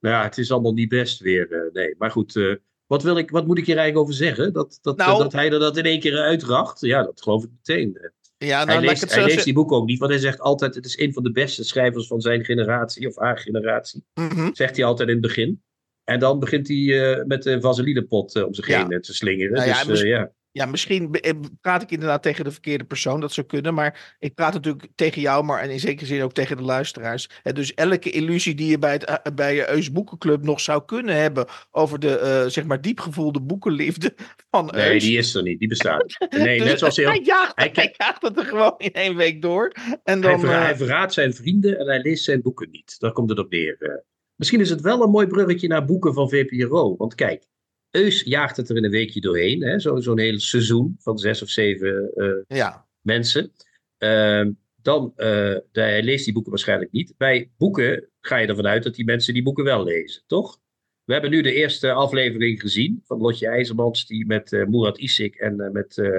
nou 0.00 0.14
ja, 0.14 0.22
het 0.22 0.38
is 0.38 0.52
allemaal 0.52 0.72
niet 0.72 0.88
best 0.88 1.20
weer. 1.20 1.70
nee, 1.72 1.94
maar 1.98 2.10
goed. 2.10 2.58
Wat, 2.86 3.02
wil 3.02 3.18
ik, 3.18 3.30
wat 3.30 3.46
moet 3.46 3.58
ik 3.58 3.66
hier 3.66 3.76
eigenlijk 3.76 4.06
over 4.06 4.24
zeggen? 4.24 4.52
Dat, 4.52 4.78
dat, 4.82 4.96
nou, 4.96 5.22
dat 5.22 5.32
hij 5.32 5.52
er 5.52 5.58
dat 5.58 5.76
in 5.76 5.84
één 5.84 6.00
keer 6.00 6.18
uitracht? 6.18 6.80
Ja, 6.80 7.02
dat 7.02 7.22
geloof 7.22 7.44
ik 7.44 7.50
meteen. 7.50 7.98
Ja, 8.38 8.64
nou, 8.64 8.78
hij 8.78 8.88
leest, 8.88 9.14
hij 9.14 9.24
leest 9.24 9.44
die 9.44 9.54
boeken 9.54 9.76
ook 9.76 9.86
niet, 9.86 9.98
want 9.98 10.10
hij 10.10 10.20
zegt 10.20 10.40
altijd: 10.40 10.74
het 10.74 10.84
is 10.84 10.98
een 10.98 11.12
van 11.12 11.22
de 11.22 11.32
beste 11.32 11.64
schrijvers 11.64 12.06
van 12.06 12.20
zijn 12.20 12.44
generatie 12.44 13.08
of 13.08 13.16
haar 13.16 13.38
generatie. 13.38 14.04
Mm 14.14 14.28
-hmm. 14.28 14.54
Zegt 14.54 14.76
hij 14.76 14.84
altijd 14.84 15.08
in 15.08 15.14
het 15.14 15.22
begin. 15.24 15.62
En 16.04 16.18
dan 16.18 16.38
begint 16.38 16.68
hij 16.68 16.76
uh, 16.76 17.24
met 17.24 17.42
de 17.42 17.60
vaselinepot 17.60 18.36
uh, 18.36 18.46
om 18.46 18.54
zich 18.54 18.68
ja. 18.68 18.86
heen 18.88 19.00
te 19.00 19.14
slingeren. 19.14 19.52
Nou 19.52 19.68
ja, 19.68 19.84
dus, 19.84 20.02
uh, 20.02 20.08
ja. 20.08 20.32
Ja, 20.58 20.66
misschien 20.66 21.12
eh, 21.12 21.32
praat 21.60 21.82
ik 21.82 21.90
inderdaad 21.90 22.22
tegen 22.22 22.44
de 22.44 22.50
verkeerde 22.50 22.84
persoon, 22.84 23.20
dat 23.20 23.32
zou 23.32 23.46
kunnen. 23.46 23.74
Maar 23.74 24.16
ik 24.18 24.34
praat 24.34 24.52
natuurlijk 24.52 24.86
tegen 24.94 25.20
jou, 25.20 25.44
maar 25.44 25.60
en 25.60 25.70
in 25.70 25.80
zekere 25.80 26.06
zin 26.06 26.22
ook 26.22 26.32
tegen 26.32 26.56
de 26.56 26.62
luisteraars. 26.62 27.30
En 27.42 27.54
dus 27.54 27.74
elke 27.74 28.10
illusie 28.10 28.54
die 28.54 28.70
je 28.70 28.78
bij, 28.78 28.92
het, 28.92 29.04
eh, 29.04 29.34
bij 29.34 29.54
je 29.54 29.70
Eus 29.70 29.92
Boekenclub 29.92 30.42
nog 30.42 30.60
zou 30.60 30.84
kunnen 30.84 31.14
hebben 31.14 31.46
over 31.70 31.98
de, 31.98 32.42
uh, 32.44 32.50
zeg 32.50 32.64
maar, 32.64 32.80
diepgevoelde 32.80 33.40
boekenliefde 33.40 34.14
van 34.50 34.74
Eus. 34.74 34.84
Nee, 34.84 35.00
die 35.00 35.18
is 35.18 35.34
er 35.34 35.42
niet, 35.42 35.58
die 35.58 35.68
bestaat. 35.68 36.16
Nee, 36.30 36.58
dus 36.58 36.66
net 36.66 36.78
zoals 36.78 36.96
heel... 36.96 37.08
hij, 37.08 37.20
jaagt, 37.22 37.52
hij, 37.54 37.70
hij 37.72 37.94
jaagt 37.96 38.22
het 38.22 38.38
er 38.38 38.44
gewoon 38.44 38.74
in 38.78 38.92
één 38.92 39.16
week 39.16 39.42
door. 39.42 39.72
En 40.04 40.20
dan, 40.20 40.30
hij, 40.30 40.40
verraadt, 40.40 40.64
hij 40.64 40.76
verraadt 40.76 41.12
zijn 41.12 41.34
vrienden 41.34 41.78
en 41.78 41.86
hij 41.86 42.00
leest 42.00 42.24
zijn 42.24 42.42
boeken 42.42 42.70
niet. 42.70 42.96
Daar 42.98 43.12
komt 43.12 43.30
het 43.30 43.38
op 43.38 43.50
neer. 43.50 44.04
Misschien 44.34 44.60
is 44.60 44.70
het 44.70 44.80
wel 44.80 45.02
een 45.02 45.10
mooi 45.10 45.26
bruggetje 45.26 45.68
naar 45.68 45.84
boeken 45.84 46.14
van 46.14 46.28
VPRO. 46.28 46.96
Want 46.96 47.14
kijk, 47.14 47.44
Eus 47.90 48.22
jaagt 48.22 48.56
het 48.56 48.68
er 48.68 48.76
in 48.76 48.84
een 48.84 48.90
weekje 48.90 49.20
doorheen. 49.20 49.80
Zo'n 49.80 50.02
zo 50.02 50.16
hele 50.16 50.40
seizoen 50.40 50.96
van 50.98 51.18
zes 51.18 51.42
of 51.42 51.48
zeven 51.48 52.10
uh, 52.14 52.58
ja. 52.58 52.86
mensen. 53.00 53.52
Uh, 53.98 54.46
dan, 54.82 55.12
uh, 55.16 55.56
hij 55.72 56.02
leest 56.02 56.24
die 56.24 56.32
boeken 56.32 56.50
waarschijnlijk 56.50 56.92
niet. 56.92 57.14
Bij 57.16 57.50
boeken 57.56 58.08
ga 58.20 58.36
je 58.36 58.46
ervan 58.46 58.66
uit 58.66 58.82
dat 58.82 58.94
die 58.94 59.04
mensen 59.04 59.34
die 59.34 59.42
boeken 59.42 59.64
wel 59.64 59.84
lezen, 59.84 60.22
toch? 60.26 60.58
We 61.04 61.12
hebben 61.12 61.30
nu 61.30 61.42
de 61.42 61.52
eerste 61.52 61.92
aflevering 61.92 62.60
gezien 62.60 63.02
van 63.04 63.18
Lotje 63.18 63.48
IJzermans, 63.48 64.06
die 64.06 64.26
met 64.26 64.52
uh, 64.52 64.66
Murat 64.66 64.98
Isik 64.98 65.34
en 65.34 65.72
met, 65.72 66.10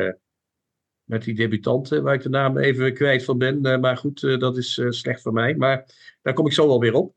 met 1.03 1.23
die 1.23 1.35
debutante, 1.35 2.01
waar 2.01 2.13
ik 2.13 2.21
de 2.21 2.29
naam 2.29 2.57
even 2.57 2.93
kwijt 2.93 3.23
van 3.23 3.37
ben. 3.37 3.79
maar 3.79 3.97
goed, 3.97 4.21
dat 4.21 4.57
is 4.57 4.81
slecht 4.89 5.21
voor 5.21 5.33
mij. 5.33 5.55
Maar 5.55 5.95
daar 6.21 6.33
kom 6.33 6.45
ik 6.45 6.53
zo 6.53 6.67
wel 6.67 6.79
weer 6.79 6.93
op. 6.93 7.15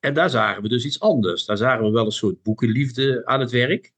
En 0.00 0.14
daar 0.14 0.30
zagen 0.30 0.62
we 0.62 0.68
dus 0.68 0.84
iets 0.84 1.00
anders. 1.00 1.44
Daar 1.44 1.56
zagen 1.56 1.84
we 1.84 1.90
wel 1.90 2.04
een 2.04 2.10
soort 2.10 2.42
boekenliefde 2.42 3.26
aan 3.26 3.40
het 3.40 3.50
werk. 3.50 3.92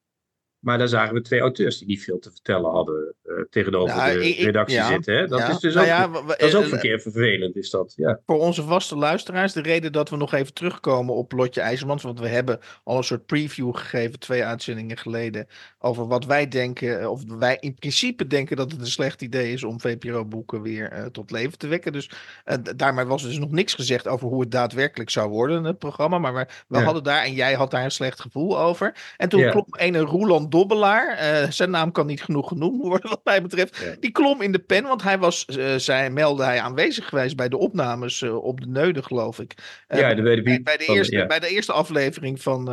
Maar 0.59 0.78
daar 0.78 0.88
zagen 0.88 1.14
we 1.14 1.21
twee 1.21 1.40
auteurs 1.40 1.78
die 1.78 1.87
niet 1.87 2.02
veel 2.02 2.19
te 2.19 2.30
vertellen 2.30 2.71
hadden. 2.71 3.14
Tegenover 3.51 3.97
nou, 3.97 4.13
de 4.13 4.35
redactie 4.39 4.83
zitten. 4.83 5.15
Hè? 5.15 5.27
Dat 5.27 5.49
is 5.49 5.59
dus 5.59 5.75
nou 5.75 6.17
ook, 6.17 6.29
dat 6.29 6.41
is 6.43 6.55
ook 6.55 6.65
verkeerd 6.65 7.03
vervelend, 7.03 7.57
is 7.57 7.71
dat. 7.71 7.93
Ja. 7.97 8.21
Voor 8.27 8.39
onze 8.39 8.63
vaste 8.63 8.97
luisteraars, 8.97 9.53
de 9.53 9.63
reden 9.63 9.93
dat 9.93 10.11
we 10.11 10.17
nog 10.17 10.33
even 10.33 10.55
terugkomen 10.55 11.15
op 11.15 11.33
Lotje 11.33 11.61
IJzermans, 11.61 12.03
want 12.03 12.21
we 12.21 12.29
hebben 12.29 12.59
al 12.85 12.97
een 12.97 13.05
soort 13.05 13.27
preview 13.27 13.77
gegeven, 13.77 14.19
twee 14.19 14.45
uitzendingen 14.45 14.97
geleden, 14.97 15.47
over 15.79 16.07
wat 16.07 16.25
wij 16.25 16.49
denken, 16.49 17.11
of 17.11 17.23
wij 17.39 17.57
in 17.61 17.75
principe 17.75 18.27
denken 18.27 18.57
dat 18.57 18.73
het 18.73 18.81
een 18.81 18.87
slecht 18.87 19.23
idee 19.23 19.53
is 19.53 19.65
om 19.65 19.81
VPRO-boeken 19.81 20.63
weer 20.63 21.09
tot 21.13 21.31
leven 21.31 21.59
te 21.59 21.67
wekken. 21.67 21.93
Dus 21.93 22.11
daarmee 22.77 23.05
was 23.05 23.23
dus 23.23 23.39
nog 23.39 23.51
niks 23.51 23.75
gezegd 23.75 24.09
over 24.09 24.29
hoe 24.29 24.41
het 24.41 24.51
daadwerkelijk 24.51 25.11
zou 25.11 25.31
worden, 25.31 25.65
het 25.65 25.79
programma. 25.79 26.19
Maar 26.19 26.35
we, 26.35 26.47
we 26.69 26.79
hadden 26.79 27.03
daar, 27.03 27.25
en 27.25 27.35
jij 27.35 27.55
had 27.55 27.71
daar 27.71 27.85
een 27.85 27.91
slecht 27.91 28.21
gevoel 28.21 28.59
over. 28.59 28.95
En 29.17 29.29
toen 29.29 29.51
klom 29.51 29.67
een 29.71 29.97
Roland 29.97 30.51
Dobbelaar, 30.51 31.19
uh, 31.43 31.51
zijn 31.51 31.71
naam 31.71 31.93
kan 31.93 32.07
niet 32.07 32.23
genoeg 32.23 32.49
genoemd 32.49 32.83
worden 32.83 33.20
wat 33.23 33.35
mij 33.35 33.43
betreft. 33.43 34.00
Die 34.00 34.11
klom 34.11 34.43
in 34.43 34.53
de 34.53 34.59
pen, 34.59 34.83
want 34.83 35.03
hij 35.03 35.19
was, 35.19 35.47
uh, 35.50 35.75
zij, 35.77 36.11
meldde 36.11 36.45
hij 36.45 36.61
aanwezig 36.61 37.09
geweest 37.09 37.37
bij 37.37 37.49
de 37.49 37.59
opnames 37.59 38.21
uh, 38.21 38.45
op 38.45 38.61
de 38.61 38.67
Neude, 38.67 39.03
geloof 39.03 39.39
ik. 39.39 39.55
ja, 39.89 40.15
de 40.15 40.23
bij, 40.23 40.62
bij, 40.62 40.77
de 40.77 40.85
eerste, 40.85 41.17
ja. 41.17 41.27
bij 41.27 41.41
de 41.41 41.49
eerste 41.49 41.73
aflevering 41.73 42.43
van, 42.43 42.65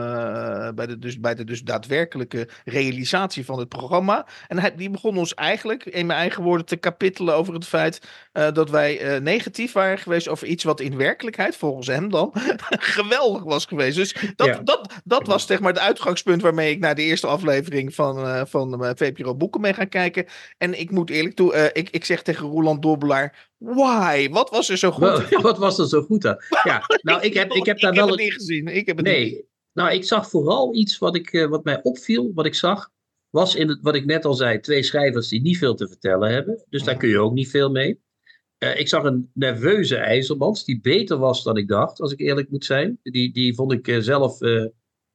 bij, 0.76 0.86
de, 0.88 0.98
dus, 1.00 1.20
bij 1.20 1.36
de 1.36 1.44
dus 1.44 1.62
daadwerkelijke 1.62 2.48
realisatie 2.66 3.46
van 3.46 3.60
het 3.60 3.70
programma. 3.70 4.26
En 4.48 4.60
hij, 4.60 4.76
die 4.76 4.90
begon 4.90 5.18
ons 5.18 5.34
eigenlijk, 5.34 5.86
in 5.86 6.06
mijn 6.06 6.20
eigen 6.20 6.44
woorden, 6.44 6.66
te 6.66 6.76
kapitelen 6.76 7.36
over 7.36 7.54
het 7.54 7.68
feit 7.68 8.02
dat 8.32 8.70
wij 8.70 9.20
negatief 9.20 9.72
waren 9.72 9.98
geweest 9.98 10.28
over 10.28 10.48
iets 10.48 10.64
wat 10.64 10.80
in 10.80 10.98
werkelijkheid, 10.98 11.56
volgens 11.56 11.88
hem 11.88 12.10
dan, 12.10 12.32
geweldig 12.96 13.44
was 13.44 13.66
geweest. 13.66 13.96
Dus 13.96 14.16
dat, 14.36 14.60
dat, 14.64 14.94
dat 15.04 15.28
was 15.28 15.46
zeg 15.46 15.60
maar 15.60 15.74
het 15.74 15.82
uitgangspunt 15.82 16.42
waarmee 16.42 16.72
ik 16.72 16.80
naar 16.80 16.96
de 16.96 17.02
eerste 17.02 17.28
aflevering 17.28 17.96
van, 17.96 18.48
van 18.48 18.96
VPRO 18.96 19.36
Boeken 19.36 19.62
mee 19.62 19.74
ga 19.74 19.86
kijken. 19.86 20.26
En 20.58 20.80
ik 20.80 20.92
moet 20.92 21.10
eerlijk 21.10 21.36
toe, 21.36 21.56
uh, 21.56 21.66
ik, 21.66 21.90
ik 21.90 22.06
zeg 22.06 22.22
tegen 22.22 22.48
Roland 22.48 22.82
Dobbelaar, 22.82 23.50
why? 23.58 24.30
Wat 24.30 24.50
was 24.50 24.70
er 24.70 24.78
zo 24.78 24.92
goed 24.92 25.30
Wat, 25.30 25.42
wat 25.42 25.58
was 25.58 25.80
er 25.80 25.88
zo 25.88 26.02
goed 26.02 26.26
aan? 26.26 26.38
Ja, 26.64 26.84
nou 27.02 27.22
ik 27.22 27.34
heb, 27.34 27.52
ik 27.52 27.66
heb 27.66 27.80
daar 27.80 27.92
ik 27.92 27.98
wel... 27.98 28.08
Heb 28.08 28.16
het 28.16 28.24
niet 28.26 28.34
gezien. 28.34 28.68
Ik 28.68 28.86
heb 28.86 28.98
het 28.98 29.06
nee, 29.06 29.26
niet. 29.26 29.44
nou 29.74 29.92
ik 29.92 30.04
zag 30.04 30.30
vooral 30.30 30.76
iets 30.76 30.98
wat, 30.98 31.16
ik, 31.16 31.48
wat 31.50 31.64
mij 31.64 31.80
opviel, 31.84 32.32
wat 32.34 32.46
ik 32.46 32.56
zag, 32.56 32.90
was 33.30 33.56
in 33.56 33.70
het, 33.70 33.80
wat 33.82 33.96
ik 33.96 34.06
net 34.06 34.26
al 34.26 34.34
zei, 34.34 34.60
twee 34.60 34.84
schrijvers 34.84 35.28
die 35.28 35.42
niet 35.42 35.58
veel 35.58 35.76
te 35.76 35.88
vertellen 35.88 36.32
hebben. 36.32 36.66
Dus 36.70 36.84
daar 36.84 36.98
kun 36.98 37.10
je 37.10 37.20
ook 37.20 37.34
niet 37.34 37.50
veel 37.50 37.72
mee. 37.72 38.00
Uh, 38.60 38.80
ik 38.80 38.88
zag 38.88 39.04
een 39.04 39.32
nerveuze 39.34 39.98
IJzermans 39.98 40.66
die 40.66 40.82
beter 40.82 41.18
was 41.18 41.44
dan 41.44 41.58
ik 41.58 41.68
dacht, 41.68 42.00
als 42.00 42.12
ik 42.12 42.20
eerlijk 42.20 42.50
moet 42.50 42.66
zijn. 42.66 43.00
Die, 43.04 43.34
die 43.34 43.56
vond 43.56 43.72
ik 43.72 43.98
zelf. 44.00 44.40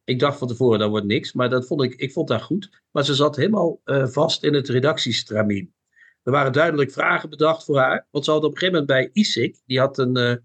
Ik 0.04 0.18
dacht 0.18 0.38
van 0.38 0.48
tevoren, 0.48 0.78
dat 0.78 0.90
wordt 0.90 1.06
niks. 1.06 1.32
Maar 1.32 1.48
dat 1.48 1.66
vond 1.66 1.82
ik, 1.82 1.94
ik 1.94 2.12
vond 2.12 2.28
haar 2.28 2.40
goed. 2.40 2.82
Maar 2.90 3.04
ze 3.04 3.14
zat 3.14 3.36
helemaal 3.36 3.80
vast 4.04 4.44
in 4.44 4.54
het 4.54 4.68
redactiestramien. 4.68 5.74
Er 6.22 6.32
waren 6.32 6.52
duidelijk 6.52 6.90
vragen 6.90 7.30
bedacht 7.30 7.64
voor 7.64 7.78
haar. 7.78 8.06
Want 8.10 8.24
ze 8.24 8.30
had 8.30 8.44
op 8.44 8.52
een 8.52 8.58
gegeven 8.58 8.80
moment 8.80 8.86
bij 8.86 9.22
ISIC, 9.22 9.60
die 9.66 9.78
had, 9.78 9.98
een, 9.98 10.42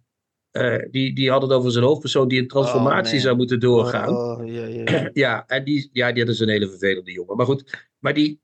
die, 0.92 1.16
die 1.16 1.32
had 1.32 1.42
het 1.42 1.52
over 1.52 1.72
zijn 1.72 1.84
hoofdpersoon 1.84 2.28
die 2.28 2.40
een 2.40 2.48
transformatie 2.48 3.18
oh, 3.18 3.24
zou 3.24 3.36
moeten 3.36 3.60
doorgaan. 3.60 4.10
Oh, 4.10 4.40
oh, 4.40 5.14
ja, 5.14 5.46
en 5.56 5.64
die, 5.64 5.90
ja, 5.92 6.12
die 6.12 6.24
hadden 6.26 6.42
een 6.42 6.54
hele 6.54 6.70
vervelende 6.70 7.12
jongen. 7.12 7.36
Maar 7.36 7.46
goed, 7.46 7.90
maar 8.00 8.14
die, 8.14 8.42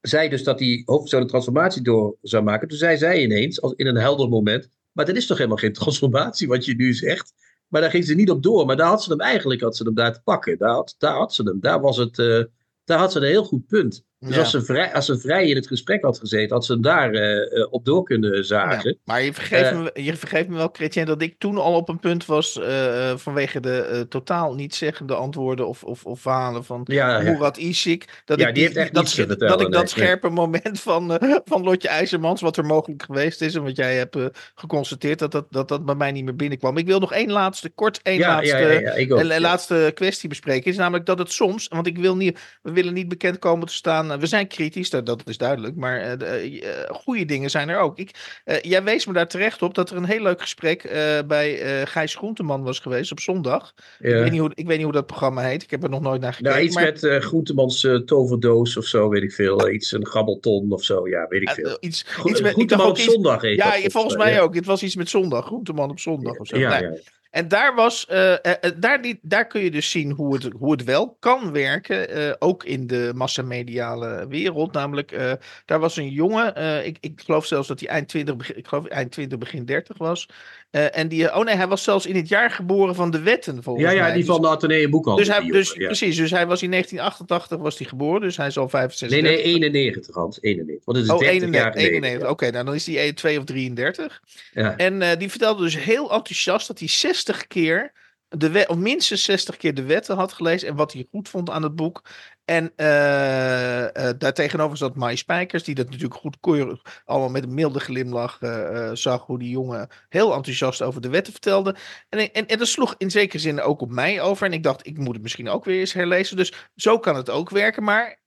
zei 0.00 0.28
dus 0.28 0.44
dat 0.44 0.58
hij 0.58 0.82
hoofdpersoon 0.84 1.20
een 1.20 1.26
transformatie 1.26 1.82
door 1.82 2.16
zou 2.22 2.42
maken. 2.42 2.68
Toen 2.68 2.78
zei 2.78 2.96
zij 2.96 3.22
ineens, 3.22 3.60
als 3.60 3.72
in 3.72 3.86
een 3.86 3.96
helder 3.96 4.28
moment, 4.28 4.68
maar 4.92 5.06
dat 5.06 5.16
is 5.16 5.26
toch 5.26 5.36
helemaal 5.36 5.58
geen 5.58 5.72
transformatie 5.82 6.48
wat 6.48 6.64
je 6.64 6.74
nu 6.74 6.94
zegt. 6.94 7.32
Maar 7.70 7.80
daar 7.80 7.90
ging 7.90 8.04
ze 8.04 8.14
niet 8.14 8.30
op 8.30 8.42
door. 8.42 8.66
Maar 8.66 8.76
daar 8.76 8.88
had 8.88 9.02
ze 9.02 9.10
hem 9.10 9.20
eigenlijk 9.20 9.60
had 9.60 9.76
ze 9.76 9.82
hem 9.82 9.94
daar 9.94 10.12
te 10.12 10.22
pakken. 10.22 10.58
Daar 10.58 10.74
had, 10.74 10.94
daar 10.98 11.16
had 11.16 11.34
ze 11.34 11.42
hem. 11.42 11.60
Daar, 11.60 11.80
was 11.80 11.96
het, 11.96 12.18
uh, 12.18 12.44
daar 12.84 12.98
had 12.98 13.12
ze 13.12 13.18
een 13.18 13.24
heel 13.24 13.44
goed 13.44 13.66
punt. 13.66 14.04
Dus 14.26 14.38
als, 14.38 14.50
ze 14.50 14.64
vrij, 14.64 14.92
als 14.92 15.06
ze 15.06 15.18
vrij 15.18 15.48
in 15.48 15.56
het 15.56 15.66
gesprek 15.66 16.02
had 16.02 16.18
gezeten, 16.18 16.52
had 16.52 16.64
ze 16.64 16.72
hem 16.72 16.82
daar 16.82 17.14
uh, 17.14 17.66
op 17.70 17.84
door 17.84 18.02
kunnen 18.02 18.44
zagen. 18.44 18.90
Ja, 18.90 18.96
maar 19.04 19.22
je 19.22 19.32
vergeeft, 19.32 19.72
uh, 19.72 19.82
me, 19.82 19.90
je 20.02 20.16
vergeeft 20.16 20.48
me 20.48 20.56
wel, 20.56 20.68
Chrétien, 20.72 21.06
dat 21.06 21.22
ik 21.22 21.34
toen 21.38 21.58
al 21.58 21.74
op 21.74 21.88
een 21.88 21.98
punt 21.98 22.26
was 22.26 22.56
uh, 22.56 23.16
vanwege 23.16 23.60
de 23.60 24.06
totaal 24.08 24.54
niet 24.54 24.74
zeggende 24.74 25.14
antwoorden 25.14 25.68
of, 25.68 25.84
of, 25.84 26.04
of 26.04 26.20
verhalen 26.20 26.64
van 26.64 26.80
ja, 26.84 27.20
Murat. 27.20 27.56
Isik. 27.56 28.22
Dat 28.24 28.40
ja, 28.40 28.48
ik 28.48 28.54
die, 28.54 28.64
heeft 28.64 28.76
echt 28.76 28.94
dat, 28.94 29.14
dat, 29.28 29.38
dat 29.38 29.60
ik 29.60 29.72
dat 29.72 29.90
scherpe 29.90 30.26
nee. 30.26 30.36
moment 30.36 30.80
van, 30.90 31.18
van 31.44 31.62
Lotje 31.62 31.88
IJzermans, 31.88 32.40
wat 32.40 32.56
er 32.56 32.64
mogelijk 32.64 33.02
geweest 33.02 33.40
is 33.40 33.54
en 33.54 33.62
wat 33.62 33.76
jij 33.76 33.96
hebt 33.96 34.16
geconstateerd, 34.54 35.18
dat 35.18 35.32
dat, 35.32 35.46
dat 35.50 35.68
dat 35.68 35.84
bij 35.84 35.94
mij 35.94 36.12
niet 36.12 36.24
meer 36.24 36.36
binnenkwam. 36.36 36.76
Ik 36.76 36.86
wil 36.86 37.00
nog 37.00 37.12
één 37.12 37.30
laatste, 37.30 37.70
kort 37.70 38.00
één 38.02 38.20
laatste, 38.20 39.06
ook, 39.08 39.38
laatste 39.38 39.90
kwestie 39.94 40.28
bespreken. 40.28 40.70
Is 40.70 40.76
namelijk 40.76 41.06
dat 41.06 41.18
het 41.18 41.32
soms, 41.32 41.68
want 41.68 41.86
ik 41.86 41.98
wil 41.98 42.16
niet, 42.16 42.38
we 42.62 42.72
willen 42.72 42.94
niet 42.94 43.08
bekend 43.08 43.38
komen 43.38 43.66
te 43.66 43.74
staan 43.74 44.09
we 44.18 44.26
zijn 44.26 44.46
kritisch, 44.46 44.90
dat, 44.90 45.06
dat 45.06 45.22
is 45.24 45.38
duidelijk. 45.38 45.76
Maar 45.76 46.22
uh, 46.22 46.68
goede 46.88 47.24
dingen 47.24 47.50
zijn 47.50 47.68
er 47.68 47.78
ook. 47.78 47.98
Ik, 47.98 48.40
uh, 48.44 48.60
jij 48.60 48.82
wees 48.82 49.06
me 49.06 49.12
daar 49.12 49.28
terecht 49.28 49.62
op 49.62 49.74
dat 49.74 49.90
er 49.90 49.96
een 49.96 50.04
heel 50.04 50.22
leuk 50.22 50.40
gesprek 50.40 50.82
bij 51.26 51.60
Gijs 51.86 52.14
Groenteman 52.14 52.62
was 52.62 52.78
geweest 52.78 53.12
op 53.12 53.20
zondag. 53.20 53.74
Ja. 53.98 54.08
Ik, 54.08 54.22
weet 54.22 54.30
niet 54.30 54.40
hoe, 54.40 54.50
ik 54.54 54.66
weet 54.66 54.76
niet 54.76 54.84
hoe 54.84 54.94
dat 54.94 55.06
programma 55.06 55.42
heet. 55.42 55.62
Ik 55.62 55.70
heb 55.70 55.82
er 55.82 55.90
nog 55.90 56.00
nooit 56.00 56.20
naar 56.20 56.32
gekeken. 56.32 56.52
Nou, 56.52 56.64
iets 56.64 56.74
maar... 56.74 56.84
met 56.84 57.24
Groentemans 57.24 57.88
toverdoos 58.04 58.76
of 58.76 58.84
zo, 58.84 59.08
weet 59.08 59.22
ik 59.22 59.32
veel. 59.32 59.70
Iets, 59.70 59.92
een 59.92 60.06
gabbelton 60.06 60.72
of 60.72 60.84
zo, 60.84 61.08
ja, 61.08 61.26
weet 61.28 61.42
ik 61.42 61.50
veel. 61.50 61.76
iets, 61.80 62.04
iets 62.24 62.40
met, 62.40 62.52
Groenteman 62.52 62.86
op 62.86 62.98
zondag 62.98 63.42
Ja, 63.42 63.80
volgens 63.82 64.16
mij 64.16 64.40
ook. 64.40 64.54
Het 64.54 64.66
was 64.66 64.82
iets 64.82 64.96
met 64.96 65.08
zondag. 65.08 65.44
Groenteman 65.44 65.90
op 65.90 66.00
zondag 66.00 66.36
of 66.36 66.46
zo. 66.46 66.58
Ja, 66.58 66.80
nee. 66.80 66.90
ja. 66.90 66.98
En 67.30 67.48
daar, 67.48 67.74
was, 67.74 68.06
uh, 68.10 68.30
uh, 68.30 68.36
daar, 68.76 69.02
die, 69.02 69.18
daar 69.22 69.46
kun 69.46 69.60
je 69.60 69.70
dus 69.70 69.90
zien 69.90 70.10
hoe 70.10 70.34
het, 70.34 70.48
hoe 70.58 70.72
het 70.72 70.84
wel 70.84 71.16
kan 71.20 71.52
werken, 71.52 72.18
uh, 72.18 72.32
ook 72.38 72.64
in 72.64 72.86
de 72.86 73.12
massamediale 73.14 74.26
wereld. 74.28 74.72
Namelijk, 74.72 75.38
daar 75.64 75.78
was 75.78 75.96
een 75.96 76.10
jongen, 76.10 76.84
ik, 76.86 76.96
ik 77.00 77.20
geloof 77.24 77.46
zelfs 77.46 77.68
dat 77.68 77.80
hij 77.80 77.88
eind 77.88 78.08
20, 78.08 78.54
ik 78.54 78.66
geloof 78.66 78.86
eind 78.86 79.12
20, 79.12 79.38
begin 79.38 79.64
30 79.64 79.98
was. 79.98 80.28
en 80.70 81.08
die, 81.08 81.34
oh 81.34 81.44
nee, 81.44 81.54
hij 81.54 81.68
was 81.68 81.82
zelfs 81.82 82.06
in 82.06 82.16
het 82.16 82.28
jaar 82.28 82.50
geboren 82.50 82.94
van 82.94 83.10
de 83.10 83.20
wetten, 83.20 83.62
volgens 83.62 83.84
ja, 83.84 83.90
ja, 83.90 83.98
mij. 84.00 84.08
Ja, 84.08 84.14
die 84.14 84.24
dus, 84.24 84.32
van 84.32 84.42
de 84.42 84.48
Atheneum 84.48 84.90
boekhandel. 84.90 85.24
Dus, 85.24 85.34
hij, 85.34 85.46
dus 85.46 85.72
ja. 85.72 85.86
precies, 85.86 86.16
dus 86.16 86.30
hij 86.30 86.46
was 86.46 86.62
in 86.62 86.70
1988 86.70 87.58
was 87.58 87.78
hij 87.78 87.86
geboren, 87.86 88.20
dus 88.20 88.36
hij 88.36 88.46
is 88.46 88.58
al 88.58 88.68
65. 88.68 89.22
Nee, 89.22 89.32
nee, 89.32 89.42
91, 89.42 90.14
Hans, 90.14 90.38
91. 90.40 90.84
Want 90.84 90.98
het 90.98 91.06
is 91.06 91.12
oh, 91.12 91.18
30 91.18 91.34
91, 91.34 91.62
jaar 91.62 91.72
geleden. 91.72 91.92
91, 91.94 92.22
oké, 92.22 92.32
okay, 92.32 92.50
nou 92.50 92.64
dan 92.64 92.74
is 92.74 92.86
hij 92.86 93.12
2 93.12 93.38
of 93.38 93.44
33. 93.44 94.22
Ja. 94.52 94.76
En 94.76 95.18
die 95.18 95.30
vertelde 95.30 95.62
dus 95.62 95.78
heel 95.78 96.12
enthousiast 96.12 96.66
dat 96.66 96.78
hij 96.78 96.88
60 96.88 97.19
keer 97.46 97.92
de 98.36 98.50
wet, 98.50 98.68
of 98.68 98.76
minstens 98.76 99.24
60 99.24 99.56
keer 99.56 99.74
de 99.74 99.82
wetten 99.82 100.16
had 100.16 100.32
gelezen 100.32 100.68
en 100.68 100.74
wat 100.74 100.92
hij 100.92 101.06
goed 101.10 101.28
vond 101.28 101.50
aan 101.50 101.62
het 101.62 101.76
boek. 101.76 102.04
En 102.44 102.72
uh, 102.76 103.80
uh, 103.80 104.10
daartegenover 104.18 104.76
zat 104.76 104.96
Mai 104.96 105.16
Spijkers, 105.16 105.64
die 105.64 105.74
dat 105.74 105.86
natuurlijk 105.86 106.20
goedkeurig, 106.20 107.02
allemaal 107.04 107.28
met 107.28 107.42
een 107.42 107.54
milde 107.54 107.80
glimlach 107.80 108.40
uh, 108.40 108.90
zag 108.92 109.26
hoe 109.26 109.38
die 109.38 109.50
jongen 109.50 109.88
heel 110.08 110.34
enthousiast 110.34 110.82
over 110.82 111.00
de 111.00 111.08
wetten 111.08 111.32
vertelde. 111.32 111.76
En, 112.08 112.32
en, 112.32 112.46
en 112.46 112.58
dat 112.58 112.68
sloeg 112.68 112.94
in 112.98 113.10
zekere 113.10 113.38
zin 113.38 113.60
ook 113.60 113.80
op 113.80 113.90
mij 113.90 114.20
over. 114.20 114.46
En 114.46 114.52
ik 114.52 114.62
dacht, 114.62 114.86
ik 114.86 114.98
moet 114.98 115.14
het 115.14 115.22
misschien 115.22 115.48
ook 115.48 115.64
weer 115.64 115.80
eens 115.80 115.92
herlezen. 115.92 116.36
Dus 116.36 116.52
zo 116.74 116.98
kan 116.98 117.16
het 117.16 117.30
ook 117.30 117.50
werken. 117.50 117.82
Maar 117.82 118.20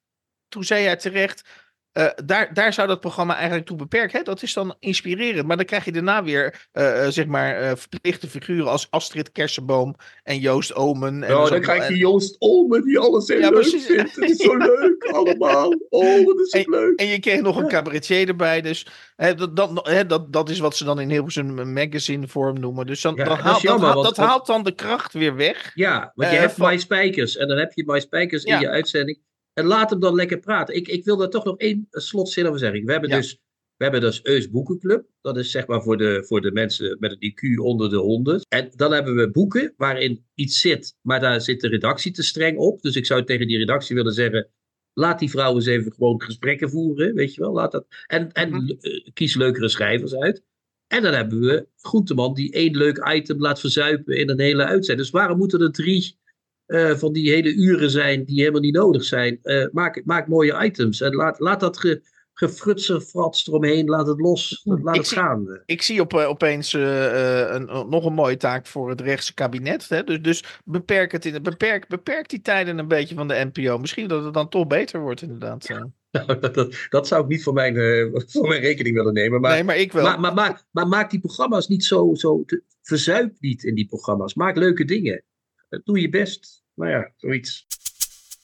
toen 0.48 0.64
zei 0.64 0.84
jij 0.84 0.96
terecht, 0.96 1.44
uh, 1.94 2.08
daar, 2.26 2.54
daar 2.54 2.74
zou 2.74 2.88
dat 2.88 3.00
programma 3.00 3.36
eigenlijk 3.36 3.66
toe 3.66 3.78
beperken. 3.78 4.18
Hè? 4.18 4.24
Dat 4.24 4.42
is 4.42 4.54
dan 4.54 4.76
inspirerend. 4.80 5.48
Maar 5.48 5.58
dan 5.58 5.66
krijg 5.66 5.86
je 5.86 5.92
daarna 5.92 6.24
weer 6.24 6.68
uh, 6.74 7.08
zeg 7.08 7.26
maar, 7.26 7.78
verplichte 7.78 8.28
figuren 8.28 8.68
als 8.68 8.88
Astrid 8.90 9.32
Kersenboom 9.32 9.96
en 10.24 10.40
Joost 10.40 10.76
Omen. 10.76 11.24
En 11.24 11.36
oh, 11.36 11.50
dan 11.50 11.62
krijg 11.62 11.88
je 11.88 11.98
Joost 11.98 12.36
Omen 12.40 12.84
die 12.84 13.00
alles 13.00 13.28
heel 13.28 13.40
ja, 13.40 13.50
leuk 13.50 13.60
precies. 13.60 13.86
vindt. 13.86 14.16
Het 14.16 14.30
is 14.30 14.38
zo 14.38 14.58
leuk 14.74 15.04
allemaal. 15.04 15.74
Oh, 15.90 16.26
wat 16.26 16.40
is 16.40 16.52
en, 16.52 16.70
leuk. 16.70 17.00
En 17.00 17.08
je 17.08 17.20
kreeg 17.20 17.42
nog 17.42 17.58
een 17.58 17.68
cabaretier 17.68 18.28
erbij. 18.28 18.62
Dus 18.62 18.88
hè, 19.16 19.36
dat, 19.36 19.56
dat, 19.56 19.88
hè, 19.88 20.06
dat, 20.06 20.34
dat 20.34 20.50
is 20.50 20.60
wat 20.60 20.76
ze 20.76 20.84
dan 20.84 21.00
in 21.00 21.10
Hilversum 21.10 21.74
magazine 21.74 22.28
vorm 22.28 22.60
noemen. 22.60 22.86
Dus 22.86 23.02
dan, 23.02 23.16
ja, 23.16 23.24
dan 23.24 23.38
haalt, 23.38 23.62
jammer, 23.62 23.86
dat, 23.86 23.94
want, 23.94 24.16
dat 24.16 24.26
haalt 24.26 24.46
dan 24.46 24.64
de 24.64 24.76
kracht 24.76 25.14
weer 25.14 25.36
weg. 25.36 25.72
Ja, 25.74 26.12
want 26.16 26.32
je 26.32 26.38
hebt. 26.38 26.58
My 26.58 26.78
Spijkers. 26.78 27.38
En 27.38 27.48
dan 27.48 27.58
heb 27.58 27.72
je 27.74 27.84
My 27.86 28.00
Spijkers 28.00 28.44
in 28.44 28.60
je 28.60 28.70
uitzending. 28.70 29.20
En 29.54 29.66
laat 29.66 29.90
hem 29.90 30.00
dan 30.00 30.16
lekker 30.16 30.40
praten. 30.40 30.76
Ik, 30.76 30.88
ik 30.88 31.04
wil 31.04 31.18
daar 31.18 31.30
toch 31.30 31.46
nog 31.46 31.58
één 31.58 31.88
slotzin 31.90 32.46
over 32.48 32.60
zeggen. 32.60 32.86
We 32.86 32.92
hebben 32.92 33.10
ja. 33.10 33.16
dus, 33.16 33.40
we 33.78 33.84
hebben 33.84 34.02
dus 34.02 34.20
Eus 34.24 34.50
Boekenclub. 34.50 35.06
Dat 35.22 35.38
is 35.38 35.52
zeg 35.52 35.68
maar 35.68 35.82
voor 35.82 35.98
de, 35.98 36.24
voor 36.28 36.42
de 36.42 36.52
mensen 36.52 36.98
met 37.00 37.12
een 37.12 37.32
IQ 37.32 37.60
onder 37.60 37.90
de 37.90 37.98
100. 37.98 38.46
En 38.48 38.72
dan 38.76 38.92
hebben 38.92 39.16
we 39.16 39.32
boeken 39.32 39.74
waarin 39.78 40.26
iets 40.34 40.60
zit, 40.60 40.96
maar 41.02 41.20
daar 41.20 41.42
zit 41.42 41.62
de 41.62 41.68
redactie 41.68 42.12
te 42.12 42.24
streng 42.24 42.58
op. 42.58 42.82
Dus 42.82 42.96
ik 42.96 43.06
zou 43.06 43.24
tegen 43.24 43.48
die 43.48 43.58
redactie 43.58 43.96
willen 43.96 44.14
zeggen. 44.14 44.50
Laat 44.94 45.20
die 45.20 45.30
vrouwen 45.30 45.56
eens 45.56 45.66
even 45.66 45.94
gewoon 45.94 46.22
gesprekken 46.22 46.70
voeren. 46.70 47.14
Weet 47.14 47.34
je 47.34 47.42
wel, 47.42 47.54
laat 47.54 47.72
dat. 47.72 47.86
En, 48.08 48.32
en 48.32 48.50
mm 48.50 48.56
-hmm. 48.56 48.80
kies 49.14 49.36
leukere 49.36 49.70
schrijvers 49.70 50.16
uit. 50.16 50.44
En 50.88 51.02
dan 51.02 51.14
hebben 51.14 51.40
we 51.40 51.68
Groenteman 51.78 52.34
die 52.34 52.52
één 52.52 52.78
leuk 52.78 53.10
item 53.14 53.40
laat 53.40 53.60
verzuipen 53.60 54.18
in 54.18 54.30
een 54.30 54.40
hele 54.40 54.64
uitzending. 54.64 55.08
Dus 55.08 55.20
waarom 55.20 55.38
moeten 55.38 55.62
er 55.62 55.72
drie 55.72 56.18
uh, 56.68 56.96
van 56.96 57.14
die 57.14 57.30
hele 57.30 57.54
uren 57.54 57.90
zijn 57.90 58.26
die 58.26 58.40
helemaal 58.40 58.62
niet 58.62 58.74
nodig 58.74 59.04
zijn. 59.04 59.40
Uh, 59.44 59.68
maak, 59.72 60.02
maak 60.06 60.28
mooie 60.28 60.66
items 60.66 61.02
en 61.02 61.16
laat, 61.16 61.40
laat 61.40 61.60
dat 61.60 61.78
ge, 61.78 62.02
gefrutser 62.34 63.02
frats 63.02 63.48
eromheen, 63.48 63.88
laat 63.88 64.08
het 64.08 64.20
los, 64.20 64.62
laat 64.64 64.96
ik 64.96 65.02
het 65.02 65.08
zie, 65.08 65.18
gaan. 65.18 65.62
Ik 65.66 65.82
zie 65.82 66.02
op, 66.02 66.14
uh, 66.14 66.30
opeens 66.30 66.74
een, 66.74 67.66
nog 67.66 68.06
een 68.06 68.14
mooie 68.14 68.38
taak 68.38 68.68
voor 68.68 68.90
het 68.90 69.02
rechtse 69.02 69.34
kabinet. 69.34 69.90
Hè? 69.90 70.04
Dus, 70.04 70.22
dus 70.22 70.44
beperk, 70.66 71.12
het 71.12 71.26
in, 71.26 71.44
beperk, 71.44 71.88
beperk 71.88 72.30
die 72.30 72.42
tijden 72.42 72.78
een 72.78 72.88
beetje 72.88 73.16
van 73.16 73.28
de 73.28 73.50
NPO. 73.54 73.78
Misschien 73.78 74.08
dat 74.08 74.24
het 74.24 74.34
dan 74.34 74.50
toch 74.50 74.68
beter 74.68 75.00
wordt 75.02 75.22
inderdaad. 75.22 75.68
Nou, 76.14 76.40
dat, 76.40 76.88
dat, 76.90 77.08
zou 77.08 77.24
ik 77.24 77.30
niet 77.30 77.44
voor 77.44 77.54
mijn, 77.54 77.76
uh, 77.76 78.22
voor 78.26 78.48
mijn 78.48 78.62
rekening 78.62 78.96
willen 78.96 79.14
nemen. 79.14 79.42
Maar, 79.42 79.54
nee, 79.54 79.64
maar 79.64 79.78
ik 79.78 79.92
wel. 79.92 80.04
Maar, 80.04 80.20
maar, 80.20 80.34
maar, 80.34 80.64
maar 80.72 80.88
maak 80.88 81.10
die 81.10 81.20
programma's 81.20 81.68
niet 81.68 81.86
zo. 81.86 82.14
zo 82.14 82.44
te, 82.46 82.64
verzuip 82.84 83.36
niet 83.40 83.64
in 83.64 83.76
die 83.76 83.86
programma's. 83.86 84.34
Maak 84.34 84.56
leuke 84.56 84.86
dingen. 84.86 85.24
Doe 85.84 86.02
je 86.02 86.10
best. 86.10 86.64
Nou 86.74 86.92
ja, 86.92 87.12
zoiets. 87.18 87.66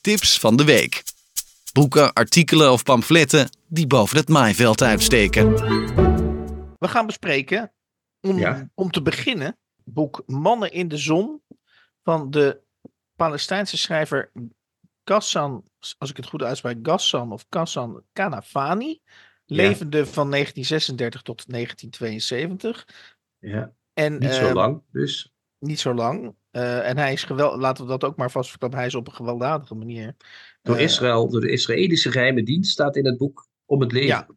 Tips 0.01 0.39
van 0.39 0.55
de 0.55 0.63
week. 0.63 1.03
Boeken, 1.73 2.13
artikelen 2.13 2.71
of 2.71 2.83
pamfletten 2.83 3.49
die 3.67 3.87
boven 3.87 4.17
het 4.17 4.29
maaiveld 4.29 4.81
uitsteken. 4.81 5.53
We 6.77 6.87
gaan 6.87 7.05
bespreken, 7.05 7.73
om, 8.21 8.71
om 8.73 8.91
te 8.91 9.01
beginnen, 9.01 9.57
boek 9.83 10.23
Mannen 10.25 10.71
in 10.71 10.87
de 10.87 10.97
Zon 10.97 11.41
van 12.03 12.31
de 12.31 12.61
Palestijnse 13.15 13.77
schrijver 13.77 14.31
Gassan, 15.03 15.63
als 15.97 16.09
ik 16.09 16.17
het 16.17 16.25
goed 16.25 16.43
uitspreek, 16.43 16.77
Gassan 16.81 17.31
of 17.31 17.45
Gassan 17.49 18.03
Kanafani. 18.13 19.01
Levende 19.45 20.05
van 20.05 20.31
1936 20.31 21.21
tot 21.21 21.49
1972. 21.49 22.87
Ja. 23.39 23.73
En, 23.93 24.19
niet 24.19 24.33
zo 24.33 24.45
ehm, 24.45 24.55
lang, 24.55 24.81
dus. 24.91 25.33
Niet 25.59 25.79
zo 25.79 25.93
lang. 25.93 26.35
Uh, 26.51 26.89
en 26.89 26.97
hij 26.97 27.13
is 27.13 27.23
geweld, 27.23 27.59
laten 27.59 27.83
we 27.83 27.89
dat 27.89 28.03
ook 28.03 28.17
maar 28.17 28.31
vast 28.31 28.55
hij 28.69 28.85
is 28.85 28.95
op 28.95 29.07
een 29.07 29.13
gewelddadige 29.13 29.75
manier. 29.75 30.15
Door 30.61 30.75
uh, 30.75 30.81
Israël, 30.81 31.29
door 31.29 31.41
de 31.41 31.51
Israëlische 31.51 32.11
geheime 32.11 32.43
dienst 32.43 32.71
staat 32.71 32.95
in 32.95 33.05
het 33.05 33.17
boek 33.17 33.47
om 33.65 33.81
het 33.81 33.91
leven 33.91 34.07
ja. 34.07 34.27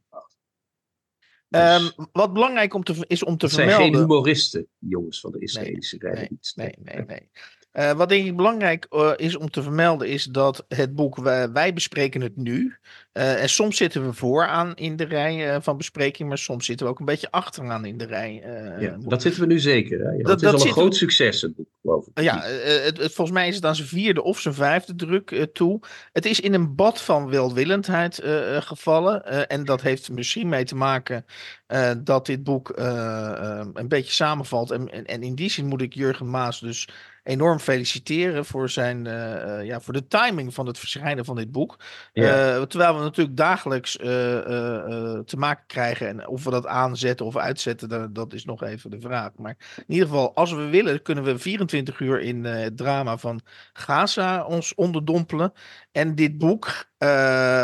Dus, 1.49 1.95
um, 1.97 2.09
wat 2.13 2.33
belangrijk 2.33 2.75
om 2.75 2.85
te, 2.85 3.05
is 3.07 3.25
om 3.25 3.37
te 3.37 3.49
vermelden. 3.49 3.75
Het 3.75 3.83
zijn 3.83 3.95
geen 3.95 4.01
humoristen, 4.01 4.69
jongens 4.79 5.21
van 5.21 5.33
de 5.33 5.39
Israëlische 5.39 5.97
nee, 5.97 6.11
geheime 6.11 6.29
dienst. 6.29 6.57
Nee, 6.57 6.75
nee, 6.83 7.05
nee. 7.05 7.31
Uh, 7.73 7.93
wat 7.93 8.09
denk 8.09 8.27
ik 8.27 8.37
belangrijk 8.37 8.87
uh, 8.91 9.13
is 9.17 9.37
om 9.37 9.51
te 9.51 9.63
vermelden, 9.63 10.09
is 10.09 10.25
dat 10.25 10.65
het 10.69 10.95
boek 10.95 11.17
Wij, 11.17 11.53
wij 11.53 11.73
bespreken 11.73 12.21
het 12.21 12.37
nu. 12.37 12.77
Uh, 13.13 13.43
en 13.43 13.49
soms 13.49 13.77
zitten 13.77 14.07
we 14.07 14.13
vooraan 14.13 14.75
in 14.75 14.97
de 14.97 15.05
rij 15.05 15.63
van 15.63 15.77
bespreking, 15.77 16.29
maar 16.29 16.39
soms 16.39 16.67
zitten 16.67 16.87
we 16.87 16.93
ook 16.93 16.99
een 16.99 17.05
beetje 17.05 17.31
achteraan 17.31 17.85
in 17.85 17.99
de 17.99 18.05
rij. 18.05 18.43
ja, 18.79 18.97
dat 19.01 19.23
zitten 19.23 19.41
we 19.41 19.47
nu 19.47 19.59
zeker. 19.59 19.99
Hè? 19.99 20.11
Ja, 20.11 20.23
dat, 20.23 20.41
dat, 20.41 20.55
is 20.55 20.61
al 20.61 20.67
een 20.67 20.73
groot 20.73 20.97
succes, 20.97 21.41
het 21.41 21.57
boek, 21.57 21.69
geloof 21.83 22.07
ik. 22.15 22.23
ja, 22.23 22.41
het, 22.43 22.99
het, 22.99 23.13
volgens 23.13 23.31
mij 23.37 23.49
is 23.49 23.55
het 23.55 23.65
aan 23.65 23.77
zijn 23.77 23.89
vierde 23.89 24.23
of 24.23 24.41
zijn 24.41 24.55
vijfde 24.55 24.95
druk 24.95 25.49
toe. 25.53 25.81
Het 26.13 26.27
is 26.27 26.41
in 26.41 26.55
een 26.55 26.75
bad 26.75 27.01
van 27.01 27.31
welwillendheid 27.31 28.21
gevallen. 28.59 29.49
en 29.49 29.65
dat 29.65 29.83
heeft 29.83 30.11
misschien 30.11 30.49
mee 30.49 30.65
te 30.65 30.75
maken 30.75 31.25
dat 31.99 32.27
dit 32.27 32.45
boek 32.45 32.73
een 33.75 33.89
beetje 33.89 34.13
samenvalt. 34.13 34.71
En, 34.71 34.89
en, 34.89 35.05
en 35.05 35.23
in 35.23 35.35
die 35.35 35.51
zin 35.51 35.67
moet 35.67 35.83
ik 35.83 35.95
Jurgen 35.95 36.31
Maas 36.31 36.61
dus 36.61 36.89
enorm 37.23 37.59
feliciteren 37.59 38.45
voor, 38.45 38.69
zijn, 38.69 39.05
uh, 39.05 39.65
ja, 39.65 39.81
voor 39.81 39.93
de 39.93 40.07
timing 40.07 40.55
van 40.55 40.67
het 40.67 40.79
verschijnen 40.79 41.25
van 41.25 41.37
dit 41.37 41.53
boek. 41.53 41.79
Uh, 42.13 42.63
terwijl 42.63 42.97
we 42.97 43.03
natuurlijk 43.03 43.37
dagelijks 43.37 43.97
uh, 43.97 44.05
te 44.05 45.37
maken 45.37 45.67
krijgen. 45.67 46.09
En 46.09 46.29
of 46.29 46.45
we 46.45 46.51
dat 46.51 46.67
aanzetten 46.67 47.27
of 47.27 47.37
uitzetten, 47.37 47.89
dat, 47.89 48.15
dat, 48.15 48.33
is 48.33 48.45
nog 48.45 48.63
even 48.63 48.91
de 48.91 49.01
vraag. 49.01 49.31
Maar 49.37 49.57
in 49.77 49.95
ieder 49.95 50.09
geval, 50.09 50.35
als 50.35 50.53
we 50.53 50.69
willen, 50.69 51.03
kunnen 51.03 51.25
we 51.25 51.39
24 51.39 52.01
uur 52.01 52.21
in 52.21 52.45
het 52.45 52.77
drama 52.77 53.17
van 53.17 53.41
Gaza 53.73 54.45
ons 54.45 54.75
onderdompelen. 54.75 55.53
En 55.93 56.15
dit 56.15 56.39
boek 56.39 56.91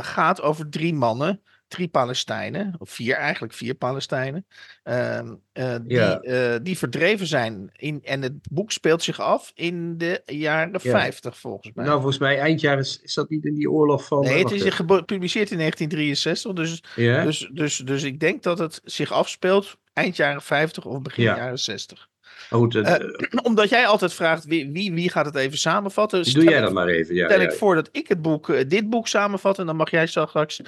gaat 0.01 0.41
over 0.41 0.69
drie 0.69 0.95
mannen 0.95 1.43
drie 1.69 1.89
Palestijnen, 1.89 2.75
of 2.79 2.91
vier 2.91 3.15
eigenlijk, 3.15 3.53
vier 3.53 3.75
Palestijnen, 3.75 4.47
uh, 4.85 5.21
uh, 5.55 5.75
die, 5.83 5.99
uh, 6.23 6.55
die 6.63 6.79
verdreven 6.79 7.27
zijn. 7.27 7.71
In, 7.77 8.01
en 8.05 8.23
het 8.23 8.49
boek 8.51 8.73
speelt 8.73 9.03
zich 9.03 9.21
af 9.21 9.53
in 9.55 9.99
de 9.99 10.23
jaren 10.27 10.73
ja. 10.83 10.91
50 10.91 11.39
volgens 11.39 11.75
mij. 11.75 11.85
Nou, 11.85 11.97
volgens 11.97 12.19
mij 12.19 12.39
eind 12.39 12.61
jaren 12.61 12.79
is, 12.79 13.01
is 13.03 13.15
dat 13.15 13.31
niet 13.31 13.45
in 13.45 13.55
die 13.55 13.71
oorlog 13.71 14.05
van... 14.05 14.21
Nee, 14.21 14.43
het 14.43 14.51
is 14.51 14.63
gepubliceerd 14.63 15.51
in 15.51 15.59
1963, 15.59 16.53
dus, 16.53 16.83
ja. 16.97 17.25
dus, 17.25 17.49
dus, 17.53 17.77
dus 17.77 18.03
ik 18.03 18.21
denk 18.21 18.43
dat 18.43 18.59
het 18.59 18.81
zich 18.85 19.13
afspeelt 19.13 19.77
eind 19.93 20.17
jaren 20.17 20.43
50 20.43 20.85
of 20.85 21.03
begin 21.03 21.25
jaren 21.25 21.59
60. 21.59 22.09
Goed, 22.51 22.75
uh, 22.75 22.95
omdat 23.43 23.69
jij 23.69 23.87
altijd 23.87 24.15
vraagt 24.15 24.45
wie, 24.45 24.73
wie, 24.73 24.93
wie 24.93 25.11
gaat 25.11 25.27
het 25.27 25.35
even 25.35 25.59
samenvatten. 25.59 26.33
Doe 26.33 26.45
jij 26.45 26.61
dat 26.61 26.73
maar 26.73 26.87
even. 26.87 27.15
Ja, 27.15 27.29
stel 27.29 27.41
ja. 27.41 27.47
ik 27.47 27.53
voor 27.53 27.75
dat 27.75 27.89
ik 27.93 28.09
het 28.09 28.23
boek, 28.23 28.49
uh, 28.49 28.69
dit 28.69 28.91
boek 28.91 29.09
samenvat. 29.09 29.59
En 29.59 29.67
dan 29.67 29.77
mag 29.77 29.91
jij 29.91 30.07
straks, 30.07 30.61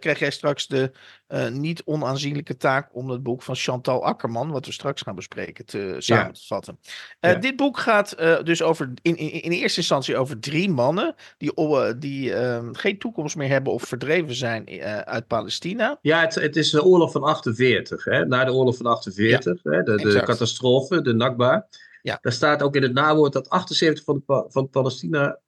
krijg 0.00 0.18
jij 0.18 0.30
straks 0.30 0.66
de 0.66 0.90
niet 1.50 1.82
onaanzienlijke 1.84 2.56
taak 2.56 2.88
om 2.92 3.10
het 3.10 3.22
boek 3.22 3.42
van 3.42 3.54
Chantal 3.54 4.04
Akkerman, 4.04 4.50
wat 4.50 4.66
we 4.66 4.72
straks 4.72 5.02
gaan 5.02 5.14
bespreken, 5.14 5.66
te, 5.66 5.94
samen 5.98 6.32
te 6.32 6.46
vatten. 6.46 6.78
Dit 7.40 7.56
boek 7.56 7.78
gaat 7.78 8.16
dus 8.44 8.62
over, 8.62 8.92
in, 9.02 9.16
in, 9.16 9.42
in, 9.42 9.50
eerste 9.50 9.80
instantie 9.80 10.16
over 10.16 10.40
drie 10.40 10.70
mannen 10.70 11.14
die, 11.38 11.52
die 11.98 12.34
ehm, 12.34 12.72
geen 12.72 12.98
toekomst 12.98 13.36
meer 13.36 13.48
hebben 13.48 13.72
of 13.72 13.82
verdreven 13.82 14.34
zijn 14.34 14.82
uit 15.04 15.26
Palestina. 15.26 15.98
Ja, 16.02 16.20
het, 16.20 16.34
het 16.34 16.56
is 16.56 16.70
de 16.70 16.84
oorlog 16.84 17.12
van 17.12 17.22
48. 17.22 18.04
Hè? 18.04 18.26
Na 18.26 18.44
de 18.44 18.52
oorlog 18.52 18.76
van 18.76 18.86
48, 18.86 19.60
hè? 19.62 19.82
de, 19.82 19.96
de 19.96 20.22
catastrofe 20.24 20.81
de 20.88 21.14
Nakba. 21.14 21.68
Ja. 22.02 22.18
Daar 22.20 22.32
staat 22.32 22.62
ook 22.62 22.76
in 22.76 22.82
het 22.82 22.92
nawoord 22.92 23.32
dat 23.32 23.48
78 23.48 24.04
van, 24.04 24.22
de, 24.26 24.44
van 24.48 24.68
Palestina 24.68 25.40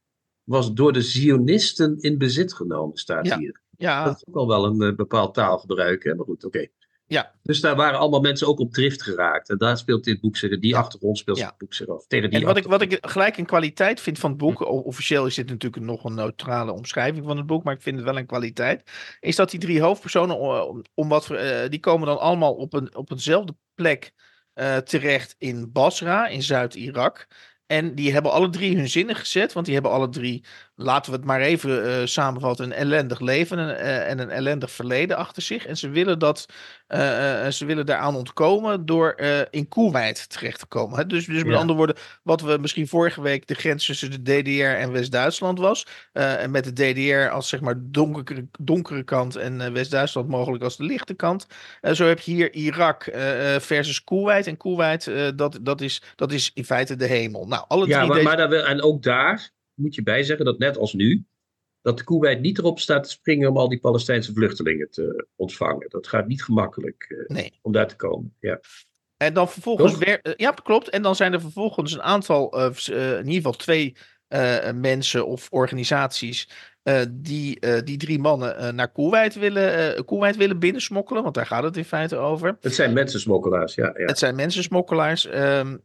was 0.44 0.72
door 0.72 0.92
de 0.92 1.02
Zionisten 1.02 1.98
in 2.00 2.18
bezit 2.18 2.52
genomen, 2.52 2.96
staat 2.96 3.26
ja. 3.26 3.38
hier. 3.38 3.60
Ja. 3.76 4.04
Dat 4.04 4.16
is 4.16 4.26
ook 4.26 4.36
al 4.36 4.48
wel 4.48 4.64
een 4.64 4.82
uh, 4.82 4.94
bepaald 4.94 5.34
taalgebruik, 5.34 6.04
hè? 6.04 6.14
maar 6.14 6.24
goed, 6.24 6.44
oké. 6.44 6.66
Ja. 7.06 7.34
Dus 7.42 7.60
daar 7.60 7.76
waren 7.76 7.98
allemaal 7.98 8.20
mensen 8.20 8.46
ook 8.46 8.58
op 8.58 8.72
drift 8.72 9.02
geraakt. 9.02 9.48
En 9.50 9.58
daar 9.58 9.78
speelt 9.78 10.04
dit 10.04 10.20
boek 10.20 10.36
zich, 10.36 10.60
die 10.60 10.70
ja. 10.70 10.78
achtergrond 10.78 11.18
speelt 11.18 11.38
ja. 11.38 11.46
het 11.46 11.58
boek 11.58 11.74
zich 11.74 11.88
af. 11.88 12.06
Tegen 12.06 12.30
die 12.30 12.38
en 12.38 12.46
wat 12.46 12.56
ik, 12.56 12.64
wat 12.64 12.82
ik 12.82 12.98
gelijk 13.00 13.36
een 13.36 13.46
kwaliteit 13.46 14.00
vind 14.00 14.18
van 14.18 14.30
het 14.30 14.38
boek, 14.38 14.58
hm. 14.58 14.64
officieel 14.64 15.26
is 15.26 15.34
dit 15.34 15.48
natuurlijk 15.48 15.84
nog 15.84 16.04
een 16.04 16.14
neutrale 16.14 16.72
omschrijving 16.72 17.24
van 17.24 17.36
het 17.36 17.46
boek, 17.46 17.64
maar 17.64 17.74
ik 17.74 17.82
vind 17.82 17.96
het 17.96 18.04
wel 18.04 18.18
een 18.18 18.26
kwaliteit, 18.26 18.90
is 19.20 19.36
dat 19.36 19.50
die 19.50 19.60
drie 19.60 19.80
hoofdpersonen, 19.80 20.38
om, 20.38 20.82
om 20.94 21.08
wat, 21.08 21.30
uh, 21.30 21.68
die 21.68 21.80
komen 21.80 22.06
dan 22.06 22.18
allemaal 22.18 22.54
op, 22.54 22.72
een, 22.72 22.96
op 22.96 23.10
eenzelfde 23.10 23.56
plek 23.74 24.12
uh, 24.54 24.76
terecht 24.76 25.34
in 25.38 25.72
Basra, 25.72 26.26
in 26.26 26.42
Zuid-Irak. 26.42 27.26
En 27.66 27.94
die 27.94 28.12
hebben 28.12 28.32
alle 28.32 28.50
drie 28.50 28.76
hun 28.76 28.88
zinnen 28.88 29.16
gezet, 29.16 29.52
want 29.52 29.66
die 29.66 29.74
hebben 29.74 29.92
alle 29.92 30.08
drie 30.08 30.44
laten 30.76 31.10
we 31.10 31.16
het 31.16 31.26
maar 31.26 31.40
even 31.40 31.86
uh, 31.86 32.06
samenvatten, 32.06 32.64
een 32.64 32.72
ellendig 32.72 33.20
leven 33.20 33.58
en, 33.58 33.68
uh, 33.68 34.10
en, 34.10 34.18
een 34.18 34.30
ellendig 34.30 34.70
verleden 34.70 35.16
achter 35.16 35.42
zich. 35.42 35.66
En 35.66 35.76
ze 35.76 35.88
willen, 35.88 36.18
dat, 36.18 36.46
uh, 36.88 36.98
ze 37.46 37.64
willen 37.66 37.86
daaraan 37.86 38.16
ontkomen 38.16 38.86
door 38.86 39.20
in 39.50 39.68
Koeweit 39.68 40.30
terecht 40.30 40.58
te 40.58 40.66
komen. 40.66 40.98
Hè? 40.98 41.06
Dus, 41.06 41.26
dus 41.26 41.42
met 41.42 41.52
ja. 41.52 41.58
andere 41.58 41.78
woorden, 41.78 41.96
wat 42.22 42.40
we 42.40 42.58
misschien 42.60 42.88
vorige 42.88 43.22
week 43.22 43.46
de 43.46 43.54
grens 43.54 43.86
tussen 43.86 44.10
de 44.10 44.22
DDR 44.22 44.64
en 44.64 44.92
West-Duitsland 44.92 45.58
was. 45.58 45.86
en 46.12 46.50
met 46.50 46.64
de 46.64 46.72
DDR 46.72 47.30
als 47.30 47.48
zeg 47.48 47.60
maar 47.60 47.74
donkere, 47.78 48.46
donkere 48.58 49.02
kant 49.02 49.36
en 49.36 49.72
West-Duitsland 49.72 50.28
mogelijk 50.28 50.64
als 50.64 50.76
de 50.76 50.84
lichte 50.84 51.14
kant. 51.14 51.46
zo 51.92 52.06
heb 52.06 52.20
je 52.20 52.32
hier 52.32 52.52
Irak 52.52 53.04
versus 53.58 54.04
Koeweit. 54.04 54.46
En 54.46 54.56
Koeweit, 54.56 55.10
dat, 55.36 55.58
dat, 55.60 55.80
is, 55.80 56.02
dat 56.16 56.32
is 56.32 56.50
in 56.54 56.64
feite 56.64 56.96
de 56.96 57.06
hemel. 57.06 57.46
Nou, 57.46 57.64
alle 57.68 57.86
ja, 57.86 57.96
drie 57.96 58.08
maar, 58.08 58.16
deze... 58.16 58.28
maar 58.28 58.48
daar, 58.48 58.64
en 58.64 58.82
ook 58.82 59.02
daar 59.02 59.52
moet 59.74 59.94
je 59.94 60.02
bijzeggen 60.02 60.44
dat 60.44 60.58
net 60.58 60.76
als 60.76 60.92
nu, 60.92 61.24
dat 61.82 61.98
de 61.98 62.04
Kuwait 62.04 62.40
niet 62.40 62.58
erop 62.58 62.78
staat 62.78 63.04
te 63.04 63.10
springen 63.10 63.48
om 63.48 63.56
al 63.56 63.68
die 63.68 63.80
Palestijnse 63.80 64.32
vluchtelingen 64.32 64.90
te 64.90 65.26
ontvangen. 65.36 65.88
Dat 65.88 66.06
gaat 66.06 66.26
niet 66.26 66.42
gemakkelijk 66.42 67.06
uh, 67.08 67.26
nee. 67.26 67.58
om 67.62 67.72
daar 67.72 67.88
te 67.88 67.96
komen. 67.96 68.34
Ja. 68.40 68.60
En 69.16 69.34
dan 69.34 69.48
vervolgens 69.48 69.98
weer. 69.98 70.34
Ja, 70.36 70.50
klopt. 70.50 70.88
En 70.88 71.02
dan 71.02 71.16
zijn 71.16 71.32
er 71.32 71.40
vervolgens 71.40 71.92
een 71.92 72.02
aantal, 72.02 72.58
uh, 72.58 72.70
uh, 72.90 73.10
in 73.10 73.26
ieder 73.26 73.34
geval 73.34 73.52
twee 73.52 73.96
mensen 74.74 75.26
of 75.26 75.48
organisaties. 75.50 76.48
die, 77.08 77.82
die 77.84 77.96
drie 77.96 78.18
mannen 78.18 78.74
naar 78.74 78.92
Koeweit 78.92 79.34
willen, 79.34 80.04
Koeweit 80.04 80.36
willen 80.36 80.58
binnensmokkelen. 80.58 81.22
Want 81.22 81.34
daar 81.34 81.46
gaat 81.46 81.62
het 81.62 81.76
in 81.76 81.84
feite 81.84 82.16
over. 82.16 82.56
Het 82.60 82.74
zijn 82.74 82.92
mensensmokkelaars, 82.92 83.74
ja. 83.74 83.92
ja. 83.96 84.04
Het 84.04 84.18
zijn 84.18 84.34
mensensmokkelaars. 84.34 85.26
Um, 85.26 85.82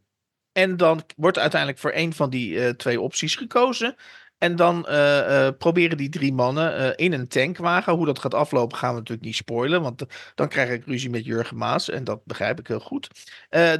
en 0.52 0.76
dan 0.76 1.02
wordt 1.16 1.38
uiteindelijk 1.38 1.80
voor 1.80 1.92
een 1.94 2.12
van 2.12 2.30
die 2.30 2.52
uh, 2.52 2.68
twee 2.68 3.00
opties 3.00 3.36
gekozen. 3.36 3.94
En 4.38 4.56
dan 4.56 4.86
uh, 4.88 4.94
uh, 4.94 5.48
proberen 5.58 5.96
die 5.96 6.08
drie 6.08 6.32
mannen 6.32 6.96
in 6.96 7.12
een 7.12 7.28
tankwagen. 7.28 7.92
Hoe 7.92 8.06
dat 8.06 8.18
gaat 8.18 8.34
aflopen 8.34 8.76
gaan 8.76 8.90
we 8.90 8.98
natuurlijk 8.98 9.26
niet 9.26 9.36
spoilen. 9.36 9.82
Want 9.82 10.04
dan 10.34 10.48
krijg 10.48 10.70
ik 10.70 10.86
ruzie 10.86 11.10
met 11.10 11.24
Jurgen 11.24 11.56
Maas. 11.56 11.90
En 11.90 12.04
dat 12.04 12.24
begrijp 12.24 12.58
ik 12.58 12.66
heel 12.66 12.80
goed. 12.80 13.08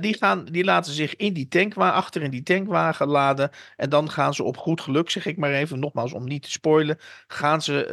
die, 0.00 0.16
gaan, 0.16 0.44
die 0.44 0.64
laten 0.64 0.92
zich 0.92 1.16
in 1.16 1.33
die 1.33 1.48
tankwagen, 1.48 1.94
achter 1.94 2.22
in 2.22 2.30
die 2.30 2.42
tankwagen 2.42 3.06
laden. 3.06 3.50
En 3.76 3.90
dan 3.90 4.11
gaan 4.11 4.35
ze 4.35 4.42
op 4.42 4.56
goed 4.56 4.80
geluk, 4.80 5.11
zeg 5.11 5.26
ik 5.26 5.37
maar 5.37 5.52
even, 5.52 5.78
nogmaals 5.78 6.12
om 6.12 6.24
niet 6.24 6.42
te 6.42 6.50
spoilen. 6.50 6.98
Gaan 7.26 7.62
ze 7.62 7.87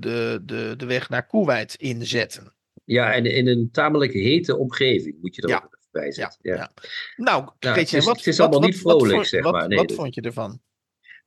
de, 0.00 0.42
de, 0.44 0.74
de 0.76 0.86
weg 0.86 1.08
naar 1.08 1.26
Koeweit 1.26 1.74
inzetten. 1.74 2.52
Ja, 2.84 3.12
en 3.12 3.24
in 3.24 3.46
een 3.48 3.68
tamelijk 3.72 4.12
hete 4.12 4.56
omgeving 4.56 5.16
moet 5.20 5.34
je 5.34 5.40
dat 5.40 5.50
ja. 5.50 5.68
Bij 5.96 6.12
zit. 6.12 6.38
Ja, 6.42 6.54
ja. 6.54 6.72
Nou, 7.16 7.50
nou 7.58 7.78
het 7.78 7.92
is, 7.92 8.04
wat, 8.04 8.16
het 8.16 8.26
is 8.26 8.40
allemaal 8.40 8.60
wat, 8.60 8.68
niet 8.68 8.78
vrolijk, 8.78 9.16
wat, 9.16 9.26
zeg 9.26 9.42
maar. 9.42 9.68
Nee, 9.68 9.78
wat 9.78 9.92
vond 9.92 10.14
je 10.14 10.20
ervan? 10.20 10.60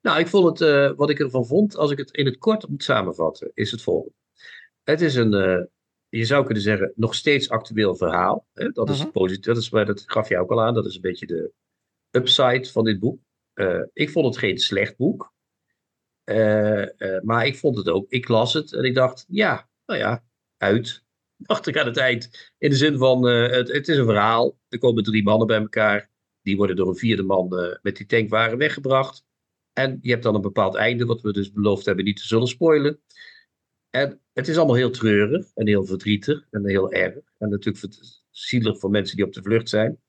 Nou, 0.02 0.20
ik 0.20 0.28
vond 0.28 0.60
het, 0.60 0.70
uh, 0.70 0.98
wat 0.98 1.10
ik 1.10 1.20
ervan 1.20 1.46
vond, 1.46 1.76
als 1.76 1.92
ik 1.92 1.98
het 1.98 2.12
in 2.12 2.26
het 2.26 2.38
kort 2.38 2.68
moet 2.68 2.84
samenvatten, 2.84 3.52
is 3.54 3.72
het 3.72 3.82
volgende. 3.82 4.16
Het 4.84 5.02
is 5.02 5.16
een, 5.16 5.34
uh, 5.34 5.64
je 6.10 6.26
zou 6.26 6.46
kunnen 6.46 6.64
zeggen, 6.64 6.94
nog 6.96 7.16
steeds 7.16 7.50
actueel 7.50 7.96
verhaal. 7.96 8.48
Hè? 8.54 8.70
Dat, 8.70 8.90
is 8.90 9.00
Mhm. 9.00 9.12
positief, 9.12 9.46
dat, 9.46 9.58
is, 9.58 9.70
dat 9.70 10.04
gaf 10.06 10.30
je 10.30 10.38
ook 10.38 10.52
al 10.52 10.62
aan, 10.62 10.74
dat 10.74 10.86
is 10.86 10.96
een 10.96 11.02
beetje 11.02 11.26
de 11.26 11.52
upside 12.12 12.66
van 12.66 12.84
dit 12.84 13.00
boek. 13.00 13.20
Uh, 13.54 13.84
ik 13.94 14.10
vond 14.10 14.26
het 14.26 14.38
geen 14.38 14.58
slecht 14.58 14.98
boek. 14.98 15.34
maar 17.22 17.46
ik 17.46 17.58
vond 17.58 17.78
het 17.78 17.90
ook, 17.90 18.06
ik 18.10 18.28
las 18.28 18.54
het 18.54 18.74
en 18.74 18.84
ik 18.84 18.96
dacht, 18.96 19.26
ja, 19.28 19.70
nou 19.86 20.00
ja, 20.00 20.24
uit. 20.58 21.04
Dacht 21.42 21.68
ik 21.68 21.78
aan 21.78 21.86
het 21.86 21.98
eind. 21.98 22.52
In 22.58 22.70
de 22.70 22.76
zin 22.76 22.98
van, 22.98 23.24
het, 23.24 23.72
het 23.72 23.88
is 23.88 23.98
een 23.98 24.06
verhaal. 24.06 24.60
Er 24.70 24.80
komen 24.80 25.04
drie 25.04 25.24
mannen 25.24 25.48
bij 25.48 25.60
elkaar. 25.60 26.10
Die 26.42 26.58
worden 26.58 26.76
door 26.76 26.88
een 26.88 26.96
vierde 26.96 27.24
man 27.24 27.78
met 27.82 27.98
die 27.98 28.06
tankwagen 28.06 28.58
weggebracht. 28.58 29.26
En 29.74 30.00
je 30.02 30.12
hebt 30.12 30.24
dan 30.24 30.36
een 30.36 30.42
bepaald 30.42 30.76
einde, 30.76 31.06
wat 31.06 31.22
we 31.22 31.34
dus 31.34 31.52
beloofd 31.52 31.86
hebben 31.86 32.06
niet 32.06 32.18
te 32.18 32.28
zullen 32.28 32.48
spoilen. 32.48 33.02
En 33.90 34.22
het 34.34 34.48
is 34.48 34.58
allemaal 34.58 34.76
heel 34.76 34.92
treurig 34.92 35.46
en 35.54 35.68
heel 35.68 35.86
verdrietig 35.86 36.48
en 36.50 36.68
heel 36.68 36.92
erg. 36.92 37.16
En 37.38 37.50
natuurlijk 37.50 37.96
zielig 38.30 38.80
voor 38.80 38.90
mensen 38.90 39.16
die 39.16 39.26
op 39.26 39.34
de 39.34 39.42
vlucht 39.42 39.70
zijn. 39.70 40.00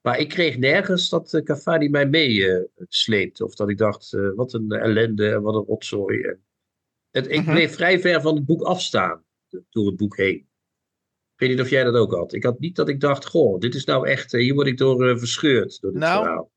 Maar 0.00 0.18
ik 0.18 0.28
kreeg 0.28 0.58
nergens 0.58 1.08
dat 1.08 1.32
uh, 1.32 1.42
Cafani 1.42 1.88
mij 1.88 2.08
meesleept. 2.08 3.40
Uh, 3.40 3.46
of 3.46 3.54
dat 3.54 3.68
ik 3.68 3.78
dacht, 3.78 4.12
uh, 4.12 4.34
wat 4.34 4.52
een 4.52 4.70
ellende 4.70 5.30
en 5.30 5.42
wat 5.42 5.54
een 5.54 5.64
rotzooi. 5.64 6.36
Het, 7.10 7.30
ik 7.30 7.40
mhm. 7.40 7.50
bleef 7.50 7.74
vrij 7.74 8.00
ver 8.00 8.20
van 8.20 8.34
het 8.34 8.44
boek 8.44 8.62
afstaan, 8.62 9.24
door 9.70 9.86
het 9.86 9.96
boek 9.96 10.16
heen. 10.16 10.48
Ik 11.34 11.40
weet 11.40 11.48
niet 11.48 11.60
of 11.60 11.70
jij 11.70 11.84
dat 11.84 11.94
ook 11.94 12.12
had. 12.12 12.32
Ik 12.32 12.44
had 12.44 12.58
niet 12.58 12.76
dat 12.76 12.88
ik 12.88 13.00
dacht, 13.00 13.26
goh, 13.26 13.58
dit 13.58 13.74
is 13.74 13.84
nou 13.84 14.08
echt, 14.08 14.32
hier 14.32 14.54
word 14.54 14.66
ik 14.66 14.78
door 14.78 15.18
verscheurd. 15.18 15.80
Door 15.80 15.92
dit 15.92 16.00
nou, 16.00 16.24
verhaal. 16.24 16.52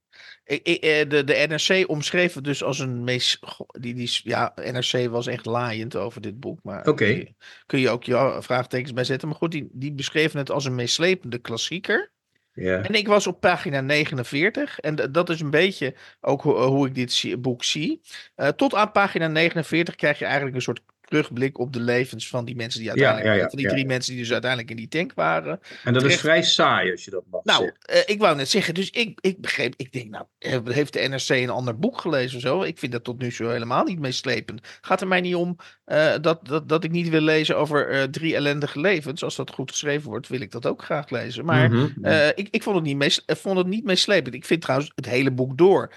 Eh, 0.48 1.10
de, 1.10 1.24
de 1.24 1.46
NRC 1.48 1.90
omschreef 1.90 2.34
het 2.34 2.44
dus 2.44 2.64
als 2.64 2.80
een 2.80 3.04
meest. 3.04 3.40
Die, 3.68 3.94
die, 3.94 4.20
ja, 4.24 4.54
NRC 4.56 5.10
was 5.10 5.28
echt 5.28 5.46
laaiend 5.46 5.96
over 5.96 6.22
dit 6.22 6.40
boek. 6.40 6.60
Maar 6.64 6.88
okay. 6.88 7.36
kun, 7.66 7.80
je, 7.80 7.90
ook 7.90 8.04
je 8.04 8.38
vraagtekens 8.40 8.94
bij 8.94 9.04
zetten. 9.04 9.28
Maar 9.28 9.38
goed, 9.38 9.52
die, 9.52 9.70
die 9.72 9.94
beschreven 9.94 10.40
het 10.40 10.52
als 10.52 10.66
een 10.66 10.76
meeslepende 10.76 11.38
klassieker. 11.38 12.12
Ja. 12.54 12.82
En 12.82 12.94
ik 12.94 13.08
was 13.08 13.28
op 13.28 13.40
pagina 13.40 13.82
49. 13.82 14.80
En 14.80 14.96
dat 15.12 15.30
is 15.30 15.40
een 15.40 15.50
beetje 15.50 15.96
ook 16.22 16.42
hoe 16.42 16.88
ik 16.88 16.96
dit 16.96 17.42
boek 17.42 17.64
zie. 17.64 18.02
Uh, 18.36 18.48
tot 18.48 18.74
aan 18.74 18.92
pagina 18.92 19.28
49 19.28 19.96
krijg 19.96 20.20
je 20.20 20.26
eigenlijk 20.26 20.56
een 20.56 20.62
soort 20.62 20.82
terugblik 21.08 21.60
op 21.60 21.74
de 21.74 21.80
levens 21.80 22.28
van 22.28 22.46
die 22.46 22.56
mensen 22.56 22.80
die 22.80 22.90
uiteindelijk, 22.90 23.28
ja, 23.28 23.34
ja, 23.34 23.50
van 23.50 23.58
die 23.58 23.68
drie 23.68 23.86
mensen 23.86 24.12
die 24.12 24.22
dus 24.22 24.32
uiteindelijk 24.32 24.72
in 24.72 24.78
die 24.78 24.88
tank 24.88 25.14
waren. 25.14 25.60
En 25.84 25.94
dat 25.94 26.04
is 26.04 26.20
vrij 26.20 26.44
saai 26.44 26.92
als 26.92 27.06
je 27.06 27.12
dat 27.12 27.24
mag 27.32 27.44
Nou, 27.44 27.64
uh, 27.64 28.00
ik 28.06 28.20
wou 28.20 28.36
net 28.36 28.50
zeggen, 28.50 28.74
dus 28.74 28.90
ik, 28.90 29.20
ik 29.22 29.42
begreep, 29.42 29.74
ik 29.78 29.92
denk 29.92 30.10
nou, 30.10 30.26
eh, 30.40 30.60
heeft 30.64 30.94
de 30.94 31.00
NRC 31.00 31.30
een 31.30 31.50
ander 31.50 31.80
boek 31.80 32.02
gelezen 32.02 32.36
of 32.36 32.42
zo? 32.42 32.64
Ik 32.64 32.78
vind 32.80 32.92
dat 32.92 33.04
tot 33.04 33.22
nu 33.22 33.32
toe 33.32 33.48
helemaal 33.48 33.84
niet 33.84 34.00
meeslepend. 34.00 34.62
Gaat 34.82 35.02
er 35.02 35.08
mij 35.08 35.22
niet 35.22 35.36
om 35.36 35.58
uh, 35.86 36.14
dat, 36.22 36.48
dat, 36.48 36.70
dat 36.70 36.84
ik 36.84 36.92
niet 36.92 37.10
wil 37.10 37.22
lezen 37.22 37.58
over 37.58 37.94
uh, 37.94 38.04
drie 38.04 38.36
ellendige 38.36 38.80
levens. 38.80 39.24
Als 39.24 39.36
dat 39.36 39.52
goed 39.52 39.72
geschreven 39.72 40.10
wordt, 40.10 40.28
wil 40.28 40.42
ik 40.42 40.52
dat 40.52 40.66
ook 40.66 40.84
graag 40.84 41.10
lezen. 41.10 41.46
Maar 41.46 41.70
mm 41.72 41.94
-hmm. 42.02 42.32
ik, 42.36 42.48
ik 42.52 42.64
vond 42.64 42.76
het 42.76 42.86
niet, 42.86 42.98
mees, 42.98 43.24
vond 43.26 43.58
het 43.58 43.68
niet 43.68 43.84
meeslepend. 43.84 44.36
Ik 44.36 44.46
vind 44.46 44.62
trouwens 44.62 44.92
het 44.96 45.06
hele 45.06 45.32
boek 45.32 45.58
door. 45.58 45.94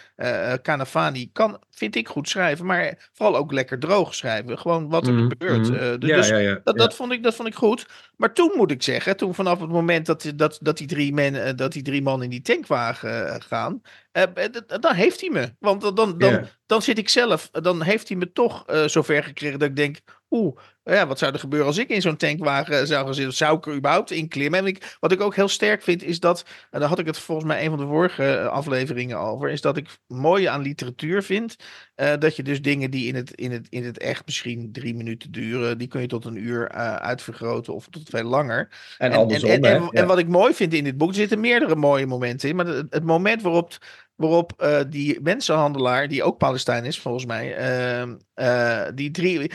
Canavani 0.62 1.30
kan, 1.32 1.58
vind 1.80 1.96
ik, 1.96 2.08
goed 2.08 2.28
schrijven, 2.28 2.66
maar 2.66 3.10
vooral 3.12 3.36
ook 3.36 3.52
lekker 3.52 3.78
droog 3.78 4.14
schrijven. 4.14 4.58
Gewoon 4.58 4.88
wat 4.88 5.06
er 5.06 5.12
mm 5.12 5.18
-hmm. 5.18 5.28
gebeurt. 5.28 5.68
Uh, 5.68 5.98
dus, 5.98 6.28
ja, 6.28 6.36
ja, 6.36 6.48
ja, 6.50 6.60
dat, 6.64 6.76
dat, 6.78 6.94
vond 6.94 7.12
ik, 7.12 7.22
dat 7.22 7.34
vond 7.34 7.48
ik 7.48 7.54
goed. 7.54 7.86
Maar 8.16 8.32
toen 8.34 8.52
moet 8.56 8.70
ik 8.70 8.82
zeggen, 8.82 9.16
toen 9.16 9.34
vanaf 9.34 9.60
het 9.60 9.70
moment 9.70 10.06
dat, 10.06 10.32
dat, 10.34 10.58
dat, 10.62 10.78
die, 10.78 10.86
drie 10.86 11.12
men, 11.12 11.56
dat 11.56 11.72
die 11.72 11.82
drie 11.82 12.02
man 12.02 12.22
in 12.22 12.30
die 12.30 12.42
tankwagen 12.42 13.42
gaan, 13.42 13.72
uh, 13.82 13.88
dan 14.80 14.94
heeft 14.94 15.20
hij 15.20 15.30
me. 15.30 15.54
Want 15.58 15.80
dan, 15.80 15.94
dan, 15.94 16.18
dan, 16.18 16.48
dan 16.66 16.82
zit 16.82 16.98
ik 16.98 17.08
zelf, 17.08 17.50
dan 17.50 17.82
heeft 17.82 18.08
hij 18.08 18.16
me 18.16 18.32
toch 18.32 18.64
zover 18.86 19.24
gekregen 19.24 19.58
dat 19.58 19.68
ik 19.68 19.76
denk, 19.76 19.98
oeh, 20.30 20.56
ja, 20.84 21.06
wat 21.06 21.18
zou 21.18 21.32
er 21.32 21.38
gebeuren 21.38 21.68
als 21.68 21.78
ik 21.78 21.88
in 21.88 22.00
zo'n 22.00 22.16
tankwagen 22.16 22.86
zou 22.86 23.04
gaan 23.04 23.14
zitten? 23.14 23.34
Zou 23.34 23.56
ik 23.56 23.66
er 23.66 23.74
überhaupt 23.74 24.10
in 24.10 24.28
klimmen? 24.28 24.58
En 24.58 24.66
ik, 24.66 24.96
wat 25.00 25.12
ik 25.12 25.20
ook 25.20 25.34
heel 25.34 25.48
sterk 25.48 25.82
vind, 25.82 26.02
is 26.02 26.20
dat, 26.20 26.44
en 26.70 26.80
daar 26.80 26.88
had 26.88 26.98
ik 26.98 27.06
het 27.06 27.18
volgens 27.18 27.46
mij 27.46 27.64
een 27.64 27.70
van 27.70 27.78
de 27.78 27.86
vorige 27.86 28.48
afleveringen 28.48 29.18
over, 29.18 29.50
is 29.50 29.60
dat 29.60 29.76
ik 29.76 29.98
mooi 30.06 30.44
aan 30.44 30.62
literatuur 30.62 31.22
vind, 31.22 31.56
uh, 31.96 32.12
dat 32.18 32.36
je 32.36 32.42
dus 32.42 32.62
dingen 32.62 32.90
die 32.90 33.06
in 33.06 33.14
het, 33.14 33.30
in, 33.30 33.52
het, 33.52 33.66
in 33.68 33.84
het 33.84 33.98
echt 33.98 34.26
misschien 34.26 34.72
drie 34.72 34.94
minuten 34.94 35.30
duren, 35.30 35.78
die 35.78 35.88
kun 35.88 36.00
je 36.00 36.06
tot 36.06 36.24
een 36.24 36.36
uur 36.36 36.74
uh, 36.74 36.94
uitvergroten 36.94 37.74
of 37.74 37.86
tot 37.90 38.08
veel 38.08 38.24
langer. 38.24 38.68
En, 38.98 39.12
en 39.12 39.18
andersom, 39.18 39.50
en, 39.50 39.64
en, 39.64 39.74
en, 39.74 39.88
en, 39.90 40.06
wat 40.06 40.18
ik 40.18 40.28
mooi 40.28 40.54
vind 40.54 40.74
in 40.74 40.84
dit 40.84 40.96
boek, 40.96 41.08
er 41.08 41.14
zitten 41.14 41.40
meerdere 41.40 41.76
mooie 41.76 42.06
momenten 42.06 42.48
in, 42.48 42.56
maar 42.56 42.66
het, 42.66 42.86
het 42.94 43.04
moment 43.04 43.42
waarop 43.42 43.78
waarop 44.20 44.52
uh, 44.58 44.80
die 44.88 45.20
mensenhandelaar, 45.20 46.08
die 46.08 46.22
ook 46.22 46.38
Palestijn 46.38 46.84
is 46.84 47.00
volgens 47.00 47.26
mij, 47.26 47.46
uh, 48.02 48.12
uh, 48.34 48.88
die 48.94 49.10
drie 49.10 49.50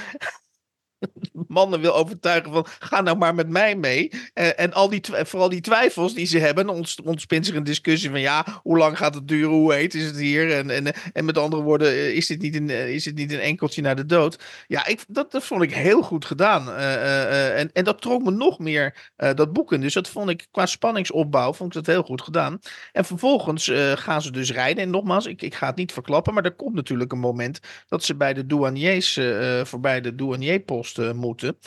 mannen 1.48 1.82
wil 1.82 1.96
overtuigen 1.96 2.52
van 2.52 2.66
ga 2.80 3.02
nou 3.02 3.18
maar 3.18 3.36
met 3.36 3.50
mij 3.50 3.76
mee. 3.76 4.10
Uh, 4.12 4.60
en 4.60 4.74
al 4.74 4.90
die 4.90 5.02
vooral 5.12 5.50
die 5.50 5.62
twijfels 5.62 6.14
die 6.14 6.26
ze 6.26 6.40
hebben, 6.40 6.70
ons, 6.70 7.02
ontspint 7.04 7.46
zich 7.46 7.56
een 7.56 7.64
discussie 7.64 8.10
van 8.10 8.20
ja, 8.20 8.46
hoe 8.64 8.78
lang 8.78 8.98
gaat 8.98 9.16
het 9.16 9.28
duren, 9.28 9.50
hoe 9.50 9.74
heet 9.74 9.94
is 9.94 10.06
het 10.06 10.18
hier? 10.18 10.52
En, 10.52 10.70
en, 10.70 10.94
en 11.14 11.26
met 11.26 11.38
andere 11.38 11.62
woorden, 11.62 11.88
eh, 11.88 12.16
is 12.16 12.28
dit 12.28 12.42
niet 12.42 12.56
een, 12.56 12.70
eh, 12.70 12.94
is 12.94 13.04
dit 13.04 13.16
niet 13.16 13.32
een 13.32 13.40
enkeltje 13.40 13.82
naar 13.82 13.96
de 13.96 14.06
dood? 14.06 14.44
Ja, 14.68 14.86
ik, 14.86 15.06
dat, 15.08 15.32
dat 15.32 15.44
vond 15.44 15.62
ik 15.62 15.74
heel 15.74 16.02
goed 16.02 16.26
gedaan. 16.26 16.68
Uh, 16.68 17.60
en, 17.60 17.70
en 17.74 17.84
dat 17.84 18.02
trok 18.02 18.24
me 18.24 18.32
nog 18.32 18.60
meer 18.60 19.12
dat 19.36 19.54
boeken. 19.54 19.82
Dus 19.82 19.94
dat 19.94 20.08
vond 20.08 20.30
ik 20.30 20.48
qua 20.52 20.66
spanningsopbouw, 20.66 21.54
vond 21.54 21.76
ik 21.76 21.84
dat 21.84 21.96
heel 21.96 22.04
goed 22.04 22.22
gedaan. 22.22 22.60
En 22.92 23.06
vervolgens 23.06 23.72
gaan 23.96 24.22
ze 24.22 24.32
dus 24.32 24.52
rijden. 24.52 24.84
En 24.84 24.90
nogmaals, 24.90 25.26
ik, 25.26 25.42
ik 25.42 25.56
ga 25.56 25.68
het 25.68 25.76
niet 25.76 25.94
verklappen, 25.94 26.34
maar 26.34 26.44
er 26.44 26.56
komt 26.56 26.76
natuurlijk 26.76 27.12
een 27.12 27.20
moment 27.20 27.60
dat 27.88 28.04
ze 28.04 28.16
bij 28.16 28.34
de 28.34 28.46
douaniers, 28.46 29.20
voorbij 29.64 30.02
de 30.02 30.16
douanierpost 30.16 30.95
moeten. 30.98 31.58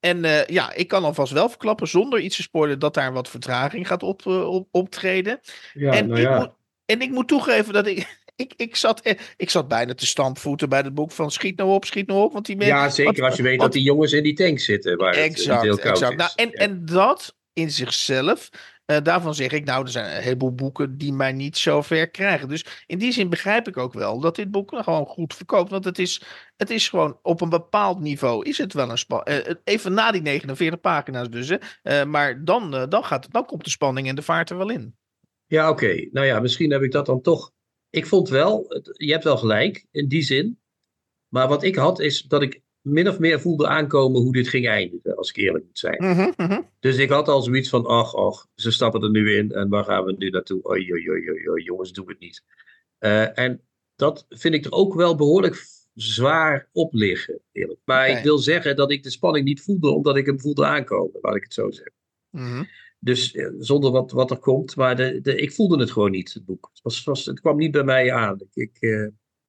En 0.00 0.24
uh, 0.24 0.46
ja, 0.46 0.72
ik 0.74 0.88
kan 0.88 1.04
alvast 1.04 1.32
wel 1.32 1.48
verklappen, 1.48 1.88
zonder 1.88 2.20
iets 2.20 2.36
te 2.36 2.42
spoilen, 2.42 2.78
dat 2.78 2.94
daar 2.94 3.12
wat 3.12 3.28
vertraging 3.28 3.86
gaat 3.86 4.02
op, 4.02 4.26
op 4.26 4.68
optreden. 4.70 5.40
Ja, 5.74 5.92
en, 5.92 6.06
nou 6.06 6.20
ik 6.20 6.38
moet, 6.38 6.50
en 6.84 7.00
ik 7.00 7.10
moet 7.10 7.28
toegeven 7.28 7.72
dat 7.72 7.86
ik. 7.86 8.06
Ik, 8.38 8.52
ik, 8.56 8.76
zat, 8.76 9.00
eh, 9.00 9.18
ik 9.36 9.50
zat 9.50 9.68
bijna 9.68 9.94
te 9.94 10.06
stampvoeten 10.06 10.68
bij 10.68 10.78
het 10.80 10.94
boek 10.94 11.12
van 11.12 11.30
schiet 11.30 11.56
nou 11.56 11.70
op, 11.70 11.84
schiet 11.84 12.06
nou 12.06 12.22
op. 12.22 12.32
Want 12.32 12.46
die 12.46 12.56
mensen, 12.56 12.76
ja, 12.76 12.88
zeker 12.88 13.12
want, 13.12 13.24
als 13.24 13.36
je 13.36 13.42
weet 13.42 13.58
want, 13.58 13.62
dat 13.62 13.72
die 13.72 13.82
jongens 13.82 14.12
in 14.12 14.22
die 14.22 14.34
tank 14.34 14.58
zitten. 14.58 14.96
Waar 14.96 15.14
exact, 15.14 15.62
het 15.62 15.62
heel 15.62 15.76
koud 15.76 16.02
exact. 16.02 16.12
Is. 16.12 16.18
Nou, 16.18 16.30
en, 16.36 16.48
ja. 16.52 16.58
en 16.66 16.84
dat 16.86 17.36
in 17.52 17.70
zichzelf 17.70 18.48
uh, 18.90 18.96
daarvan 19.02 19.34
zeg 19.34 19.50
ik, 19.52 19.64
nou, 19.64 19.84
er 19.84 19.90
zijn 19.90 20.16
een 20.16 20.22
heleboel 20.22 20.54
boeken 20.54 20.98
die 20.98 21.12
mij 21.12 21.32
niet 21.32 21.56
zo 21.56 21.82
ver 21.82 22.10
krijgen. 22.10 22.48
Dus 22.48 22.64
in 22.86 22.98
die 22.98 23.12
zin 23.12 23.28
begrijp 23.28 23.68
ik 23.68 23.76
ook 23.76 23.92
wel 23.92 24.20
dat 24.20 24.36
dit 24.36 24.50
boek 24.50 24.70
gewoon 24.70 25.06
goed 25.06 25.34
verkoopt. 25.34 25.70
Want 25.70 25.84
het 25.84 25.98
is, 25.98 26.22
het 26.56 26.70
is 26.70 26.88
gewoon 26.88 27.18
op 27.22 27.40
een 27.40 27.48
bepaald 27.48 28.00
niveau 28.00 28.44
is 28.44 28.58
het 28.58 28.72
wel 28.72 28.90
een 28.90 28.98
spanning. 28.98 29.46
Uh, 29.46 29.54
even 29.64 29.92
na 29.92 30.10
die 30.10 30.22
49 30.22 30.80
pagina's 30.80 31.30
dus. 31.30 31.50
Uh, 31.50 32.04
maar 32.04 32.44
dan, 32.44 32.86
dan, 32.88 33.04
gaat, 33.04 33.32
dan 33.32 33.46
komt 33.46 33.64
de 33.64 33.70
spanning 33.70 34.08
en 34.08 34.14
de 34.14 34.22
vaart 34.22 34.50
er 34.50 34.58
wel 34.58 34.70
in. 34.70 34.96
Ja, 35.46 35.70
oké. 35.70 36.08
Nou 36.10 36.26
ja, 36.26 36.40
misschien 36.40 36.70
heb 36.70 36.82
ik 36.82 36.92
dat 36.92 37.06
dan 37.06 37.20
toch. 37.20 37.52
Ik 37.90 38.06
vond 38.06 38.28
wel, 38.28 38.66
je 38.92 39.12
hebt 39.12 39.24
wel 39.24 39.36
gelijk 39.36 39.86
in 39.90 40.08
die 40.08 40.22
zin. 40.22 40.58
Maar 41.28 41.48
wat 41.48 41.62
ik 41.62 41.76
had 41.76 42.00
is 42.00 42.22
dat 42.22 42.42
ik 42.42 42.62
min 42.88 43.08
of 43.08 43.18
meer 43.18 43.40
voelde 43.40 43.66
aankomen 43.66 44.20
hoe 44.20 44.32
dit 44.32 44.48
ging 44.48 44.66
eindigen, 44.66 45.16
als 45.16 45.28
ik 45.28 45.36
eerlijk 45.36 45.64
moet 45.64 45.78
zijn. 45.78 45.96
Mm 45.98 46.12
-hmm, 46.12 46.32
mm 46.36 46.46
-hmm. 46.46 46.68
Dus 46.80 46.96
ik 46.96 47.08
had 47.08 47.28
al 47.28 47.42
zoiets 47.42 47.68
van, 47.68 47.86
ach, 47.86 48.14
ach, 48.14 48.46
ze 48.54 48.70
stappen 48.70 49.02
er 49.02 49.10
nu 49.10 49.36
in 49.36 49.52
en 49.52 49.68
waar 49.68 49.84
gaan 49.84 50.04
we 50.04 50.14
nu 50.18 50.30
naartoe? 50.30 50.70
Oei, 50.70 50.92
oei, 50.92 51.10
oei, 51.10 51.30
oei, 51.30 51.48
oei 51.48 51.62
jongens, 51.62 51.92
doe 51.92 52.08
het 52.08 52.18
niet. 52.18 52.44
Uh, 53.00 53.38
en 53.38 53.60
dat 53.96 54.26
vind 54.28 54.54
ik 54.54 54.64
er 54.64 54.72
ook 54.72 54.94
wel 54.94 55.16
behoorlijk 55.16 55.66
zwaar 55.94 56.68
op 56.72 56.92
liggen, 56.92 57.40
eerlijk. 57.52 57.80
Maar 57.84 58.06
okay. 58.06 58.18
ik 58.18 58.24
wil 58.24 58.38
zeggen 58.38 58.76
dat 58.76 58.90
ik 58.90 59.02
de 59.02 59.10
spanning 59.10 59.44
niet 59.44 59.62
voelde, 59.62 59.90
omdat 59.90 60.16
ik 60.16 60.26
hem 60.26 60.40
voelde 60.40 60.66
aankomen, 60.66 61.18
laat 61.20 61.36
ik 61.36 61.42
het 61.42 61.54
zo 61.54 61.70
zeggen. 61.70 61.94
Mm 62.30 62.44
-hmm. 62.44 62.68
Dus 63.00 63.34
uh, 63.34 63.48
zonder 63.58 63.90
wat, 63.90 64.10
wat 64.10 64.30
er 64.30 64.38
komt, 64.38 64.76
maar 64.76 64.96
de, 64.96 65.20
de, 65.20 65.36
ik 65.36 65.52
voelde 65.52 65.78
het 65.78 65.90
gewoon 65.90 66.10
niet, 66.10 66.34
het 66.34 66.44
boek. 66.44 66.68
Het, 66.72 66.82
was, 66.82 67.04
was, 67.04 67.24
het 67.26 67.40
kwam 67.40 67.56
niet 67.56 67.70
bij 67.70 67.84
mij 67.84 68.12
aan. 68.12 68.38
Ik, 68.52 68.76
uh, 68.80 69.08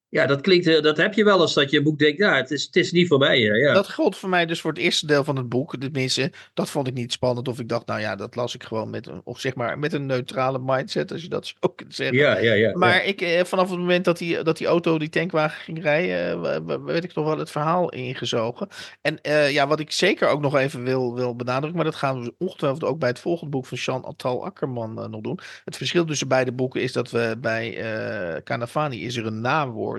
ja, 0.09 0.25
dat 0.25 0.41
klinkt, 0.41 0.83
dat 0.83 0.97
heb 0.97 1.13
je 1.13 1.23
wel 1.23 1.41
eens 1.41 1.53
dat 1.53 1.71
je 1.71 1.77
een 1.77 1.83
boek 1.83 1.99
denkt, 1.99 2.17
ja, 2.17 2.35
het 2.35 2.51
is, 2.51 2.63
het 2.65 2.75
is 2.75 2.91
niet 2.91 3.07
voor 3.07 3.17
mij. 3.17 3.39
Ja. 3.39 3.73
Dat 3.73 3.87
geldt 3.87 4.17
voor 4.17 4.29
mij 4.29 4.45
dus 4.45 4.61
voor 4.61 4.71
het 4.71 4.79
eerste 4.79 5.07
deel 5.07 5.23
van 5.23 5.35
het 5.35 5.49
boek. 5.49 5.77
Tenminste, 5.77 6.31
dat 6.53 6.69
vond 6.69 6.87
ik 6.87 6.93
niet 6.93 7.11
spannend. 7.11 7.47
Of 7.47 7.59
ik 7.59 7.69
dacht, 7.69 7.85
nou 7.85 7.99
ja, 7.99 8.15
dat 8.15 8.35
las 8.35 8.55
ik 8.55 8.63
gewoon 8.63 8.89
met 8.89 9.07
een, 9.07 9.21
of 9.23 9.39
zeg 9.39 9.55
maar, 9.55 9.79
met 9.79 9.93
een 9.93 10.05
neutrale 10.05 10.59
mindset, 10.61 11.11
als 11.11 11.21
je 11.21 11.27
dat 11.27 11.47
zo 11.47 11.69
kunt 11.75 11.95
zeggen. 11.95 12.17
Ja, 12.17 12.37
ja, 12.37 12.53
ja. 12.53 12.77
Maar 12.77 12.95
ja. 12.95 13.01
ik, 13.01 13.21
eh, 13.21 13.43
vanaf 13.43 13.69
het 13.69 13.79
moment 13.79 14.05
dat 14.05 14.17
die, 14.17 14.43
dat 14.43 14.57
die 14.57 14.67
auto, 14.67 14.99
die 14.99 15.09
tankwagen 15.09 15.61
ging 15.61 15.81
rijden, 15.81 16.41
werd 16.85 17.03
ik 17.03 17.11
toch 17.11 17.25
wel 17.25 17.37
het 17.37 17.51
verhaal 17.51 17.89
ingezogen. 17.91 18.67
En 19.01 19.19
uh, 19.21 19.51
ja, 19.51 19.67
wat 19.67 19.79
ik 19.79 19.91
zeker 19.91 20.27
ook 20.27 20.41
nog 20.41 20.55
even 20.55 20.83
wil, 20.83 21.15
wil 21.15 21.35
benadrukken, 21.35 21.75
maar 21.75 21.85
dat 21.85 21.95
gaan 21.95 22.23
we 22.23 22.33
ongetwijfeld 22.37 22.83
ook 22.83 22.99
bij 22.99 23.09
het 23.09 23.19
volgende 23.19 23.51
boek 23.51 23.65
van 23.65 23.77
Jean 23.77 24.03
Attal 24.03 24.45
Akkerman 24.45 24.99
uh, 24.99 25.05
nog 25.05 25.21
doen. 25.21 25.39
Het 25.65 25.77
verschil 25.77 26.05
tussen 26.05 26.27
beide 26.27 26.51
boeken 26.51 26.81
is 26.81 26.91
dat 26.93 27.11
we 27.11 27.35
bij 27.41 27.77
uh, 27.77 28.41
Canavani 28.43 29.05
is 29.05 29.15
er 29.15 29.25
een 29.25 29.41
naamwoord. 29.41 29.98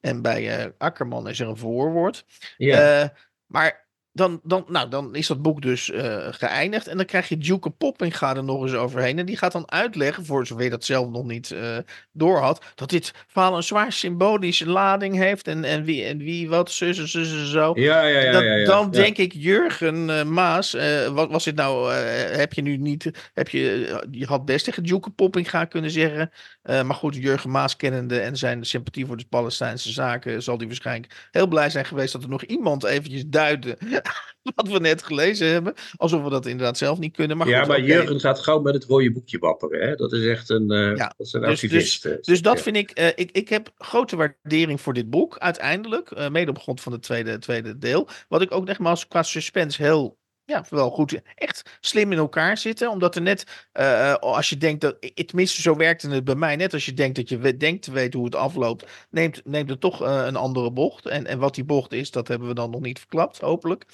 En 0.00 0.22
bij 0.22 0.64
uh, 0.64 0.70
Akkerman 0.78 1.28
is 1.28 1.40
er 1.40 1.48
een 1.48 1.56
voorwoord. 1.56 2.24
Ja. 2.56 3.02
Uh, 3.02 3.08
maar 3.46 3.88
dan, 4.12 4.40
dan, 4.42 4.64
nou, 4.68 4.88
dan 4.88 5.14
is 5.14 5.26
dat 5.26 5.42
boek 5.42 5.62
dus 5.62 5.88
uh, 5.88 6.26
geëindigd. 6.30 6.86
En 6.86 6.96
dan 6.96 7.06
krijg 7.06 7.28
je 7.28 7.38
Duke 7.38 7.70
Poppinga 7.70 8.36
er 8.36 8.44
nog 8.44 8.62
eens 8.62 8.74
overheen. 8.74 9.18
En 9.18 9.26
die 9.26 9.36
gaat 9.36 9.52
dan 9.52 9.70
uitleggen, 9.70 10.24
voor 10.24 10.46
zover 10.46 10.64
je 10.64 10.70
dat 10.70 10.84
zelf 10.84 11.10
nog 11.10 11.24
niet 11.24 11.50
uh, 11.50 11.76
door 12.12 12.38
had, 12.38 12.64
dat 12.74 12.90
dit 12.90 13.12
verhaal 13.26 13.56
een 13.56 13.62
zwaar 13.62 13.92
symbolische 13.92 14.68
lading 14.68 15.16
heeft. 15.16 15.48
En, 15.48 15.64
en, 15.64 15.84
wie, 15.84 16.04
en 16.04 16.18
wie 16.18 16.48
wat, 16.48 16.70
zus 16.70 16.98
en 16.98 17.08
zus 17.08 17.32
en 17.32 17.46
zo. 17.46 17.72
Ja, 17.74 18.02
ja, 18.02 18.20
ja. 18.20 18.32
Dat, 18.32 18.42
ja, 18.42 18.54
ja 18.54 18.66
dan 18.66 18.90
denk 18.90 19.16
ik, 19.16 19.32
Jurgen 19.32 20.08
uh, 20.08 20.22
Maas, 20.22 20.76
wat 21.12 21.30
was 21.30 21.44
dit 21.44 21.54
nou? 21.54 21.92
heb 21.92 22.52
je 22.52 22.62
nu 22.62 22.76
niet, 22.76 23.10
heb 23.34 23.48
je, 23.48 24.04
je 24.10 24.26
had 24.26 24.44
best 24.44 24.64
tegen 24.64 24.82
Duke 24.82 25.10
Poppinga 25.10 25.64
kunnen 25.64 25.90
zeggen. 25.90 26.30
maar 26.62 26.94
goed, 26.94 27.14
Jurgen 27.14 27.50
Maas 27.50 27.76
kennende 27.76 28.20
en 28.20 28.36
zijn 28.36 28.64
sympathie 28.64 29.06
voor 29.06 29.16
de 29.16 29.26
Palestijnse 29.28 29.92
zaken, 29.92 30.42
zal 30.42 30.56
hij 30.56 30.66
waarschijnlijk 30.66 31.28
heel 31.30 31.46
blij 31.46 31.70
zijn 31.70 31.84
geweest 31.84 32.12
dat 32.12 32.22
er 32.22 32.28
nog 32.28 32.42
iemand 32.42 32.84
eventjes 32.84 33.24
duidde 33.26 33.78
wat 34.54 34.68
we 34.68 34.78
net 34.78 35.02
gelezen 35.02 35.48
hebben. 35.48 35.74
Alsof 35.96 36.22
we 36.22 36.30
dat 36.30 36.46
inderdaad 36.46 36.78
zelf 36.78 36.98
niet 36.98 37.16
kunnen. 37.16 37.36
Maar 37.36 37.48
ja, 37.48 37.58
goed, 37.58 37.68
maar 37.68 37.76
okay. 37.76 37.88
Jurgen 37.88 38.20
gaat 38.20 38.38
gauw 38.38 38.60
met 38.60 38.74
het 38.74 38.84
rode 38.84 39.12
boekje 39.12 39.38
wapperen. 39.38 39.88
Hè? 39.88 39.94
Dat 39.94 40.12
is 40.12 40.26
echt 40.26 40.50
een, 40.50 40.72
uh, 40.72 40.96
ja, 40.96 41.14
dat 41.16 41.26
is 41.26 41.32
een 41.32 41.40
dus, 41.40 41.50
activist. 41.50 42.02
Dus, 42.02 42.26
dus 42.26 42.42
dat 42.42 42.60
vind 42.60 42.76
ik, 42.76 42.98
uh, 42.98 43.06
ik... 43.14 43.38
Ik 43.40 43.48
heb 43.48 43.72
grote 43.76 44.16
waardering 44.16 44.80
voor 44.80 44.94
dit 44.94 45.10
boek, 45.10 45.38
uiteindelijk. 45.38 46.10
Uh, 46.10 46.28
mede 46.28 46.50
op 46.50 46.58
grond 46.58 46.80
van 46.80 46.92
het 46.92 47.02
tweede, 47.02 47.38
tweede 47.38 47.78
deel. 47.78 48.08
Wat 48.28 48.42
ik 48.42 48.52
ook 48.52 48.66
nogmaals 48.66 49.08
qua 49.08 49.22
suspense 49.22 49.82
heel 49.82 50.18
ja, 50.50 50.64
wel 50.68 50.90
goed. 50.90 51.20
Echt 51.34 51.78
slim 51.80 52.12
in 52.12 52.18
elkaar 52.18 52.58
zitten. 52.58 52.90
Omdat 52.90 53.14
er 53.14 53.22
net, 53.22 53.68
uh, 53.72 54.14
als 54.14 54.48
je 54.48 54.56
denkt 54.56 54.80
dat, 54.80 54.96
tenminste 55.26 55.62
zo 55.62 55.76
werkte 55.76 56.08
het 56.08 56.24
bij 56.24 56.34
mij, 56.34 56.56
net 56.56 56.72
als 56.72 56.84
je 56.84 56.94
denkt 56.94 57.16
dat 57.16 57.28
je 57.28 57.56
denkt 57.56 57.82
te 57.82 57.92
weten 57.92 58.18
hoe 58.18 58.28
het 58.28 58.36
afloopt, 58.36 58.86
neemt, 59.10 59.40
neemt 59.44 59.70
het 59.70 59.80
toch 59.80 60.02
uh, 60.02 60.22
een 60.26 60.36
andere 60.36 60.70
bocht. 60.70 61.06
En, 61.06 61.26
en 61.26 61.38
wat 61.38 61.54
die 61.54 61.64
bocht 61.64 61.92
is, 61.92 62.10
dat 62.10 62.28
hebben 62.28 62.48
we 62.48 62.54
dan 62.54 62.70
nog 62.70 62.80
niet 62.80 62.98
verklapt, 62.98 63.38
hopelijk. 63.40 63.84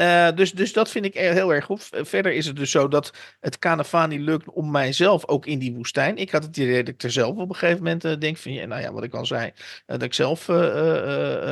Uh, 0.00 0.28
dus, 0.34 0.52
dus 0.52 0.72
dat 0.72 0.90
vind 0.90 1.04
ik 1.04 1.14
heel 1.14 1.54
erg 1.54 1.64
goed. 1.64 1.88
Verder 1.90 2.32
is 2.32 2.46
het 2.46 2.56
dus 2.56 2.70
zo 2.70 2.88
dat 2.88 3.12
het 3.40 3.58
Canavani 3.58 4.20
lukt 4.20 4.50
om 4.50 4.70
mijzelf 4.70 5.28
ook 5.28 5.46
in 5.46 5.58
die 5.58 5.74
woestijn. 5.74 6.16
Ik 6.16 6.30
had 6.30 6.44
het 6.44 6.56
idee 6.56 6.84
dat 6.84 6.94
ik 6.94 7.02
er 7.02 7.10
zelf 7.10 7.36
op 7.36 7.48
een 7.48 7.56
gegeven 7.56 7.82
moment 7.82 8.20
denk 8.20 8.36
van, 8.36 8.52
ja, 8.52 8.66
nou 8.66 8.82
ja, 8.82 8.92
wat 8.92 9.02
ik 9.02 9.14
al 9.14 9.26
zei, 9.26 9.52
dat 9.86 10.02
ik 10.02 10.14
zelf 10.14 10.46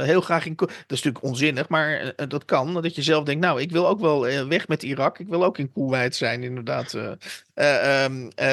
heel 0.04 0.20
graag 0.20 0.46
in. 0.46 0.54
Dat 0.56 0.70
is 0.70 0.74
natuurlijk 0.88 1.24
onzinnig, 1.24 1.68
maar 1.68 2.12
dat 2.28 2.44
kan. 2.44 2.82
Dat 2.82 2.94
je 2.94 3.02
zelf 3.02 3.24
denkt, 3.24 3.44
nou, 3.44 3.60
ik 3.60 3.70
wil 3.70 3.88
ook 3.88 4.00
wel 4.00 4.20
weg 4.48 4.68
met 4.68 4.82
Irak. 4.82 5.18
Ik 5.18 5.28
wil 5.28 5.44
ook 5.44 5.58
in 5.58 5.72
Kuwait 5.72 6.16
zijn, 6.16 6.42
inderdaad. 6.42 6.94
Uh, 6.94 8.06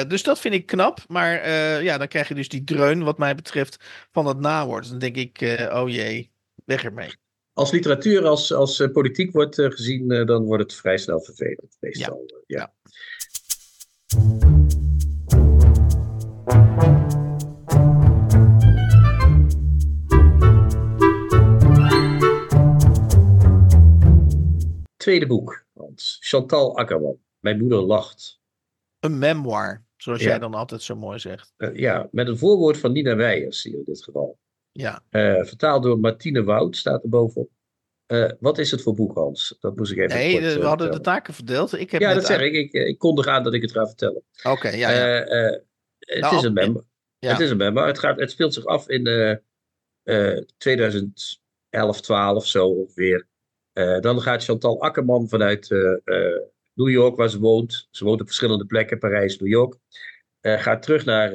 dus 0.08 0.22
dat 0.22 0.40
vind 0.40 0.54
ik 0.54 0.66
knap. 0.66 0.98
Maar 1.08 1.50
ja, 1.82 1.98
dan 1.98 2.08
krijg 2.08 2.28
je 2.28 2.34
dus 2.34 2.48
die 2.48 2.64
dreun, 2.64 3.02
wat 3.02 3.18
mij 3.18 3.34
betreft, 3.34 3.76
van 4.12 4.26
het 4.26 4.38
nawoord. 4.38 4.88
Dan 4.88 4.98
denk 4.98 5.16
ik, 5.16 5.68
oh 5.72 5.88
jee, 5.88 6.30
weg 6.64 6.84
ermee. 6.84 7.22
Als 7.54 7.70
literatuur, 7.70 8.26
als, 8.26 8.52
als 8.52 8.88
politiek 8.92 9.32
wordt 9.32 9.54
gezien, 9.54 10.08
dan 10.08 10.44
wordt 10.44 10.62
het 10.62 10.74
vrij 10.74 10.98
snel 10.98 11.20
vervelend. 11.20 11.76
Meestal, 11.80 12.24
ja. 12.46 12.56
ja. 12.56 12.72
Tweede 24.96 25.26
boek, 25.26 25.66
Hans. 25.74 26.16
Chantal 26.20 26.76
Akkerman. 26.76 27.18
Mijn 27.38 27.58
moeder 27.58 27.80
lacht. 27.80 28.40
Een 29.00 29.18
memoir, 29.18 29.84
zoals 29.96 30.20
ja. 30.20 30.28
jij 30.28 30.38
dan 30.38 30.54
altijd 30.54 30.82
zo 30.82 30.96
mooi 30.96 31.18
zegt. 31.18 31.54
Uh, 31.56 31.76
ja, 31.76 32.08
met 32.10 32.28
een 32.28 32.38
voorwoord 32.38 32.78
van 32.78 32.92
Nina 32.92 33.16
Weijers 33.16 33.64
in 33.64 33.82
dit 33.84 34.02
geval. 34.02 34.38
Ja. 34.76 35.02
Uh, 35.10 35.44
vertaald 35.44 35.82
door 35.82 35.98
Martine 35.98 36.44
Wout, 36.44 36.76
staat 36.76 37.02
er 37.02 37.08
bovenop. 37.08 37.48
Uh, 38.06 38.30
wat 38.40 38.58
is 38.58 38.70
het 38.70 38.82
voor 38.82 38.94
boek, 38.94 39.14
Hans? 39.14 39.56
Dat 39.60 39.76
moest 39.76 39.92
ik 39.92 39.98
even 39.98 40.16
Nee, 40.16 40.40
kort, 40.40 40.54
we 40.54 40.64
hadden 40.64 40.90
de 40.90 41.00
taken 41.00 41.34
verdeeld. 41.34 41.78
Ik 41.78 41.90
heb 41.90 42.00
ja, 42.00 42.14
dat 42.14 42.26
zeg 42.26 42.40
ik. 42.40 42.52
ik. 42.52 42.72
Ik 42.72 42.98
kondig 42.98 43.26
aan 43.26 43.42
dat 43.42 43.54
ik 43.54 43.62
het 43.62 43.72
ga 43.72 43.86
vertellen. 43.86 44.22
Oké, 44.42 44.50
okay, 44.50 44.78
ja. 44.78 44.90
ja. 44.90 45.24
het, 45.98 46.20
nou, 46.20 46.36
is 46.36 46.42
een 46.42 46.52
memoir. 46.52 46.84
Ja. 47.18 47.30
het 47.30 47.40
is 47.40 47.50
een 47.50 47.56
memoir. 47.56 47.86
Het, 47.86 47.98
gaat, 47.98 48.20
het 48.20 48.30
speelt 48.30 48.54
zich 48.54 48.64
af 48.64 48.88
in 48.88 49.40
2011, 50.56 52.00
12 52.00 52.46
zo 52.46 52.66
ongeveer. 52.66 53.26
Dan 54.00 54.20
gaat 54.20 54.44
Chantal 54.44 54.82
Akkerman 54.82 55.28
vanuit 55.28 55.68
New 56.74 56.88
York, 56.88 57.16
waar 57.16 57.30
ze 57.30 57.38
woont. 57.38 57.88
Ze 57.90 58.04
woont 58.04 58.20
op 58.20 58.26
verschillende 58.26 58.66
plekken, 58.66 58.98
Parijs, 58.98 59.38
New 59.38 59.50
York. 59.50 59.76
gaat 60.40 60.82
terug 60.82 61.04
naar 61.04 61.32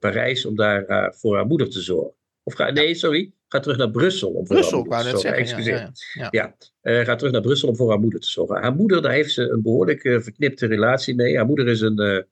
Parijs 0.00 0.46
om 0.46 0.56
daar 0.56 1.14
voor 1.16 1.34
haar 1.34 1.46
moeder 1.46 1.70
te 1.70 1.80
zorgen. 1.80 2.14
Of 2.42 2.54
ga, 2.54 2.70
nee, 2.70 2.94
sorry. 2.94 3.32
Gaat 3.48 3.62
terug 3.62 3.78
naar 3.78 3.90
Brussel 3.90 4.30
om 4.30 4.46
voor 4.46 4.56
Brussel, 4.56 4.86
haar 4.88 5.04
moeder 5.04 5.12
te 5.12 5.18
zorgen. 5.18 5.40
Excuseer. 5.40 5.90
Ja, 6.12 6.28
ja, 6.30 6.56
ja. 6.82 7.04
gaat 7.04 7.18
terug 7.18 7.32
naar 7.32 7.42
Brussel 7.42 7.68
om 7.68 7.76
voor 7.76 7.88
haar 7.88 8.00
moeder 8.00 8.20
te 8.20 8.28
zorgen. 8.28 8.62
Haar 8.62 8.74
moeder, 8.74 9.02
daar 9.02 9.12
heeft 9.12 9.32
ze 9.32 9.48
een 9.48 9.62
behoorlijk 9.62 10.00
verknipte 10.00 10.66
relatie 10.66 11.14
mee. 11.14 11.36
Haar 11.36 11.46
moeder 11.46 11.68
is 11.68 11.80
een 11.80 12.26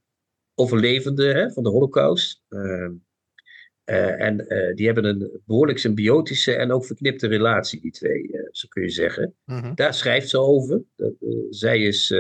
overlevende 0.55 1.33
hè, 1.33 1.51
van 1.51 1.63
de 1.63 1.69
Holocaust. 1.69 2.43
Ehm, 2.49 2.93
en 3.85 4.37
die 4.75 4.87
hebben 4.87 5.05
een 5.05 5.41
behoorlijk 5.47 5.79
symbiotische 5.79 6.55
en 6.55 6.73
ook 6.73 6.87
verknipte 6.87 7.27
relatie, 7.27 7.81
die 7.81 7.91
twee, 7.91 8.31
zo 8.51 8.69
kun 8.69 8.83
je 8.83 8.91
zeggen. 8.91 9.35
Mm 9.45 9.59
-hmm. 9.59 9.75
Daar 9.75 9.95
schrijft 9.95 10.29
ze 10.29 10.39
over. 10.39 10.83
Zij 11.51 11.81
is 11.81 12.15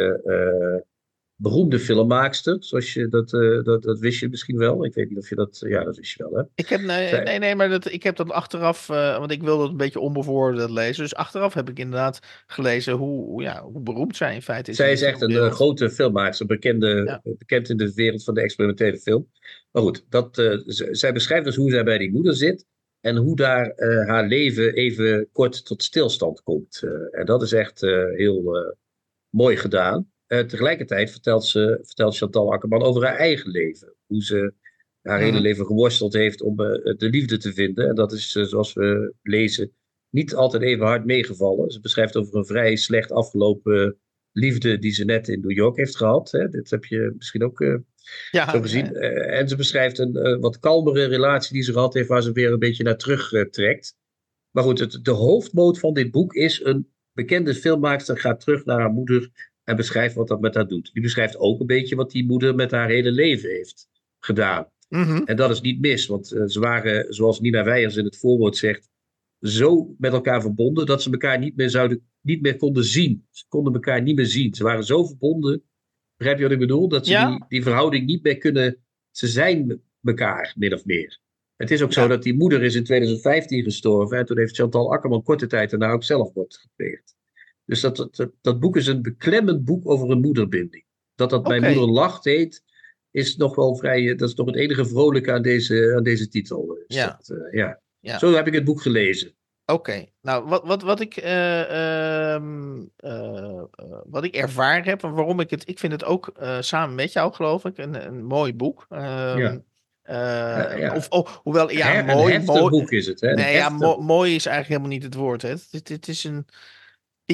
beroemde 1.43 1.79
filmmaakster, 1.79 2.57
zoals 2.61 2.93
je 2.93 3.09
dat, 3.09 3.31
dat, 3.65 3.83
dat 3.83 3.99
wist 3.99 4.21
je 4.21 4.29
misschien 4.29 4.57
wel. 4.57 4.85
Ik 4.85 4.95
weet 4.95 5.09
niet 5.09 5.19
of 5.19 5.29
je 5.29 5.35
dat, 5.35 5.63
ja, 5.67 5.85
dat 5.85 5.97
wist 5.97 6.17
je 6.17 6.23
wel, 6.23 6.39
hè? 6.39 6.43
Ik 6.55 6.69
heb, 6.69 6.81
nee, 6.81 7.13
nee, 7.13 7.39
nee, 7.39 7.55
maar 7.55 7.69
dat, 7.69 7.93
ik 7.93 8.03
heb 8.03 8.17
dat 8.17 8.31
achteraf, 8.31 8.87
want 8.87 9.31
ik 9.31 9.43
wilde 9.43 9.63
het 9.63 9.71
een 9.71 9.77
beetje 9.77 10.01
onbevoordeeld 10.01 10.71
lezen. 10.71 11.03
Dus 11.03 11.15
achteraf 11.15 11.55
heb 11.55 11.69
ik 11.69 11.79
inderdaad 11.79 12.21
gelezen 12.47 12.95
hoe, 12.95 13.43
ja, 13.43 13.63
hoe 13.63 13.81
beroemd 13.81 14.17
zij 14.17 14.35
in 14.35 14.43
feite 14.43 14.71
is. 14.71 14.77
Zij 14.77 14.93
is 14.93 15.03
echt 15.03 15.23
een 15.23 15.51
grote 15.51 15.91
filmmaakster, 15.91 16.47
bekende, 16.47 17.03
ja. 17.05 17.35
bekend 17.39 17.69
in 17.69 17.77
de 17.77 17.93
wereld 17.95 18.25
van 18.25 18.35
de 18.35 18.43
experimentele 18.43 18.99
film. 18.99 19.31
Maar 19.71 19.83
goed, 19.83 20.05
dat, 20.09 20.43
zij 20.91 21.13
beschrijft 21.13 21.45
dus 21.45 21.57
hoe 21.57 21.71
zij 21.71 21.85
bij 21.85 21.99
die 21.99 22.13
moeder 22.13 22.35
zit. 22.35 22.67
En 23.01 23.17
hoe 23.17 23.37
daar 23.37 23.73
haar 24.07 24.27
leven 24.27 24.75
even 24.75 25.29
kort 25.33 25.67
tot 25.67 25.83
stilstand 25.83 26.43
komt. 26.43 26.83
En 27.11 27.27
dat 27.27 27.43
is 27.43 27.53
echt 27.53 27.81
heel 28.17 28.75
mooi 29.29 29.57
gedaan. 29.57 30.12
Tegelijkertijd 30.39 31.11
vertelt, 31.11 31.45
ze, 31.45 31.79
vertelt 31.83 32.17
Chantal 32.17 32.53
Akkerman 32.53 32.83
over 32.83 33.05
haar 33.05 33.17
eigen 33.17 33.51
leven. 33.51 33.95
Hoe 34.07 34.23
ze 34.23 34.55
haar 35.03 35.21
hele 35.21 35.41
leven 35.41 35.67
geworsteld 35.67 36.13
heeft 36.13 36.43
om 36.43 36.57
de 36.57 37.09
liefde 37.11 37.37
te 37.37 37.53
vinden. 37.53 37.89
En 37.89 37.95
dat 37.95 38.13
is, 38.13 38.31
zoals 38.31 38.73
we 38.73 39.15
lezen, 39.23 39.73
niet 40.11 40.35
altijd 40.35 40.63
even 40.63 40.87
hard 40.87 41.05
meegevallen. 41.05 41.71
Ze 41.71 41.81
beschrijft 41.81 42.17
over 42.17 42.37
een 42.37 42.47
vrij 42.47 42.77
slecht 42.77 43.13
afgelopen 43.13 43.97
liefde 44.33 44.79
die 44.79 44.93
ze 44.93 45.05
net 45.05 45.29
in 45.29 45.41
New 45.41 45.51
York 45.51 45.77
heeft 45.77 45.97
gehad. 45.97 46.31
Hè. 46.31 46.49
Dit 46.49 46.71
heb 46.71 46.85
je 46.85 47.13
misschien 47.17 47.45
ook 47.45 47.61
ja, 48.31 48.51
zo 48.51 48.61
gezien. 48.61 48.85
Ja. 48.85 49.01
En 49.11 49.49
ze 49.49 49.57
beschrijft 49.57 49.99
een 49.99 50.17
uh, 50.17 50.39
wat 50.41 50.59
kalmere 50.59 51.05
relatie 51.05 51.53
die 51.53 51.63
ze 51.63 51.73
gehad 51.73 51.95
heeft, 51.95 52.09
waar 52.09 52.23
ze 52.23 52.33
weer 52.33 52.53
een 52.53 52.59
beetje 52.59 52.85
naar 52.85 52.97
terug 52.97 53.33
uh, 53.33 53.45
trekt. 53.45 53.97
Maar 54.51 54.65
goed, 54.65 54.79
het, 54.79 54.99
de 55.03 55.11
hoofdmoot 55.11 55.79
van 55.79 55.95
dit 55.95 56.11
boek 56.11 56.35
is 56.35 56.65
een 56.65 56.93
bekende 57.13 57.55
filmmaakster 57.55 58.19
gaat 58.19 58.41
terug 58.41 58.65
naar 58.65 58.81
haar 58.81 58.93
moeder 58.93 59.52
en 59.65 59.77
beschrijft 59.77 60.15
wat 60.15 60.29
dat 60.29 60.41
met 60.41 60.55
haar 60.55 60.69
doet. 60.69 60.91
Die 60.93 61.03
beschrijft 61.03 61.37
ook 61.37 61.61
een 61.61 61.67
beetje 61.67 61.97
wat 61.97 62.11
die 62.11 62.27
moeder 62.27 62.55
met 62.55 62.71
haar 62.71 62.89
hele 62.89 63.11
leven 63.11 63.51
heeft 63.51 63.89
gedaan. 64.19 64.71
Mm 64.89 65.03
-hmm. 65.03 65.25
En 65.25 65.37
dat 65.37 65.51
is 65.51 65.61
niet 65.61 65.81
mis, 65.81 66.07
want 66.07 66.27
ze 66.27 66.61
waren, 66.61 67.15
zoals 67.15 67.41
Nina 67.41 67.65
Weijers 67.65 67.97
in 67.97 68.05
het 68.05 68.19
voorwoord 68.19 68.57
zegt, 68.57 68.91
zo 69.41 69.95
met 69.99 70.13
elkaar 70.13 70.41
verbonden 70.41 70.87
dat 70.87 71.03
ze 71.03 71.11
elkaar 71.11 71.39
niet 71.39 71.57
meer, 71.57 71.71
zouden, 71.71 72.09
niet 72.21 72.43
meer 72.43 72.57
konden 72.57 72.85
zien. 72.85 73.27
Ze 73.31 73.45
konden 73.49 73.73
elkaar 73.73 74.03
niet 74.03 74.17
meer 74.17 74.27
zien. 74.27 74.55
Ze 74.55 74.63
waren 74.63 74.85
zo 74.85 75.05
verbonden 75.05 75.63
Begrijp 76.23 76.41
je 76.43 76.49
wat 76.49 76.61
ik 76.61 76.69
bedoel? 76.69 76.89
Dat 76.89 77.07
ze 77.07 77.13
ja? 77.13 77.31
die, 77.31 77.45
die 77.49 77.63
verhouding 77.63 78.07
niet 78.07 78.23
meer 78.23 78.39
kunnen. 78.39 78.77
Ze 79.11 79.27
zijn 79.27 79.83
elkaar, 80.03 80.55
min 80.57 80.75
of 80.75 80.85
meer. 80.85 81.21
Het 81.57 81.71
is 81.71 81.83
ook 81.83 81.93
Ja. 81.93 82.03
zo 82.03 82.09
dat 82.09 82.23
die 82.23 82.35
moeder 82.35 82.63
is 82.63 82.75
in 82.75 82.85
2015 82.85 83.63
gestorven. 83.63 84.19
En 84.19 84.27
toen 84.27 84.39
heeft 84.39 84.57
Chantal 84.57 84.93
Akkerman 84.93 85.23
korte 85.23 85.47
tijd 85.47 85.71
daarna 85.71 85.91
ook 85.91 86.05
zelfmoord 86.05 86.57
gepleegd. 86.57 87.15
Dus 87.73 87.81
dat, 87.81 87.97
dat, 88.11 88.31
dat 88.41 88.61
boek 88.61 88.77
is 88.77 88.87
een 88.87 89.03
beklemmend 89.03 89.65
boek 89.65 89.89
over 89.91 90.11
een 90.11 90.21
moederbinding. 90.21 90.85
Dat 91.15 91.31
dat 91.31 91.49
Mijn 91.49 91.63
moeder 91.63 91.89
lacht 91.89 92.25
heet, 92.25 92.63
is 93.11 93.37
nog 93.37 93.55
wel 93.55 93.77
vrij. 93.77 94.11
eh, 94.11 94.19
Dat 94.19 94.29
is 94.29 94.35
toch 94.35 94.47
het 94.47 94.57
enige 94.57 94.87
vrolijke 94.87 95.33
aan 95.33 95.43
deze, 95.43 95.93
aan 95.97 96.03
deze 96.03 96.29
titel. 96.29 96.67
Dus 96.87 96.97
Ja. 96.97 97.07
dat, 97.07 97.39
eh, 97.39 97.53
ja. 97.59 97.81
Ja. 98.01 98.19
Zo 98.19 98.33
heb 98.35 98.47
ik 98.47 98.55
het 98.55 98.65
boek 98.65 98.83
gelezen. 98.83 99.35
Oké, 99.67 100.05
nou 100.23 100.45
wat, 100.49 100.63
wat, 100.67 100.83
wat, 100.83 101.01
ik, 101.01 101.17
eh, 101.17 101.61
ehm, 102.35 102.81
eh, 102.97 103.59
eh, 103.59 103.63
wat 104.07 104.25
ik 104.25 104.35
ervaren 104.35 104.85
heb 104.85 105.03
en 105.03 105.13
waarom 105.13 105.41
ik 105.41 105.51
het, 105.51 105.69
ik 105.69 105.79
vind 105.79 105.93
het 105.93 106.05
ook 106.05 106.29
eh, 106.29 106.61
samen 106.61 106.95
met 106.95 107.13
jou 107.13 107.33
geloof 107.35 107.65
ik 107.65 107.79
een, 107.79 108.07
een 108.07 108.25
mooi 108.25 108.55
boek. 108.55 108.87
Ehm, 108.89 109.39
Ja. 109.39 109.61
eh, 110.03 110.17
Ja, 110.17 110.77
ja. 110.77 110.95
Of, 110.97 111.09
oh, 111.09 111.27
hoewel, 111.43 111.71
ja, 111.71 111.87
Her- 111.87 112.05
mooi, 112.17 112.35
een 112.35 112.45
mooi. 112.45 112.69
boek 112.69 112.91
is 112.91 113.07
het. 113.07 113.21
Hè? 113.21 113.35
Nee, 113.35 113.55
ja, 113.55 113.69
mo- 113.69 114.01
mooi 114.01 114.35
is 114.35 114.47
eigenlijk 114.47 114.69
helemaal 114.69 114.99
niet 114.99 115.03
het 115.15 115.15
woord. 115.23 115.43
Hè. 115.43 115.49
Het, 115.71 115.89
het 115.89 116.09
is 116.09 116.25
een, 116.25 116.47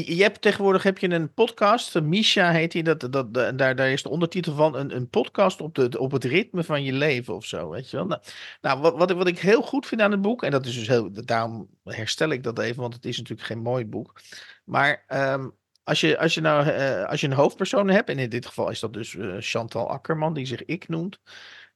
Je 0.07 0.23
hebt 0.23 0.43
tegenwoordig 0.43 0.83
heb 0.83 0.99
je 0.99 1.11
een 1.11 1.35
podcast, 1.35 2.01
Misha 2.01 2.51
heet 2.51 2.73
hij, 2.73 2.83
dat, 2.83 3.13
dat, 3.13 3.35
daar, 3.35 3.77
daar 3.77 3.91
is 3.91 4.03
de 4.03 4.09
ondertitel 4.09 4.55
van 4.55 4.77
een, 4.77 4.97
een 4.97 5.09
podcast 5.09 5.61
op, 5.61 5.75
de, 5.75 5.99
op 5.99 6.13
het 6.13 6.25
ritme 6.25 6.65
van 6.65 6.85
je 6.85 6.93
leven 6.93 7.35
of 7.35 7.45
zo, 7.45 7.71
weet 7.71 7.91
je 7.91 7.97
wel. 7.97 8.07
Nou, 8.07 8.23
nou 8.61 8.81
wat, 8.81 8.97
wat, 8.97 9.11
wat 9.11 9.27
ik 9.27 9.39
heel 9.39 9.63
goed 9.63 9.87
vind 9.87 10.01
aan 10.01 10.11
het 10.11 10.23
boek, 10.23 10.43
en 10.43 10.51
dat 10.51 10.67
is 10.67 10.75
dus 10.75 10.89
heel, 10.89 11.13
daarom 11.13 11.69
herstel 11.85 12.31
ik 12.31 12.43
dat 12.43 12.59
even, 12.59 12.81
want 12.81 12.95
het 12.95 13.05
is 13.05 13.17
natuurlijk 13.19 13.47
geen 13.47 13.63
mooi 13.63 13.87
boek. 13.87 14.21
Maar 14.65 15.05
um, 15.09 15.57
als 15.83 16.01
je, 16.01 16.19
als 16.19 16.35
je 16.35 16.41
nou 16.41 16.67
uh, 16.67 17.05
als 17.05 17.21
je 17.21 17.27
een 17.27 17.33
hoofdpersoon 17.33 17.89
hebt, 17.89 18.09
en 18.09 18.19
in 18.19 18.29
dit 18.29 18.47
geval 18.47 18.71
is 18.71 18.81
dat 18.81 18.93
dus 18.93 19.13
uh, 19.13 19.37
Chantal 19.39 19.91
Akkerman, 19.91 20.35
die 20.35 20.47
zich 20.47 20.65
ik 20.65 20.89
noemt, 20.89 21.21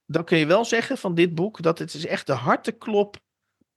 dan 0.07 0.25
kun 0.25 0.39
je 0.39 0.47
wel 0.47 0.65
zeggen 0.65 0.99
van 0.99 1.15
dit 1.15 1.35
boek 1.35 1.63
dat 1.63 1.79
het 1.79 1.95
is 1.95 2.07
echt 2.07 2.27
de 2.27 2.33
harteklop 2.33 3.17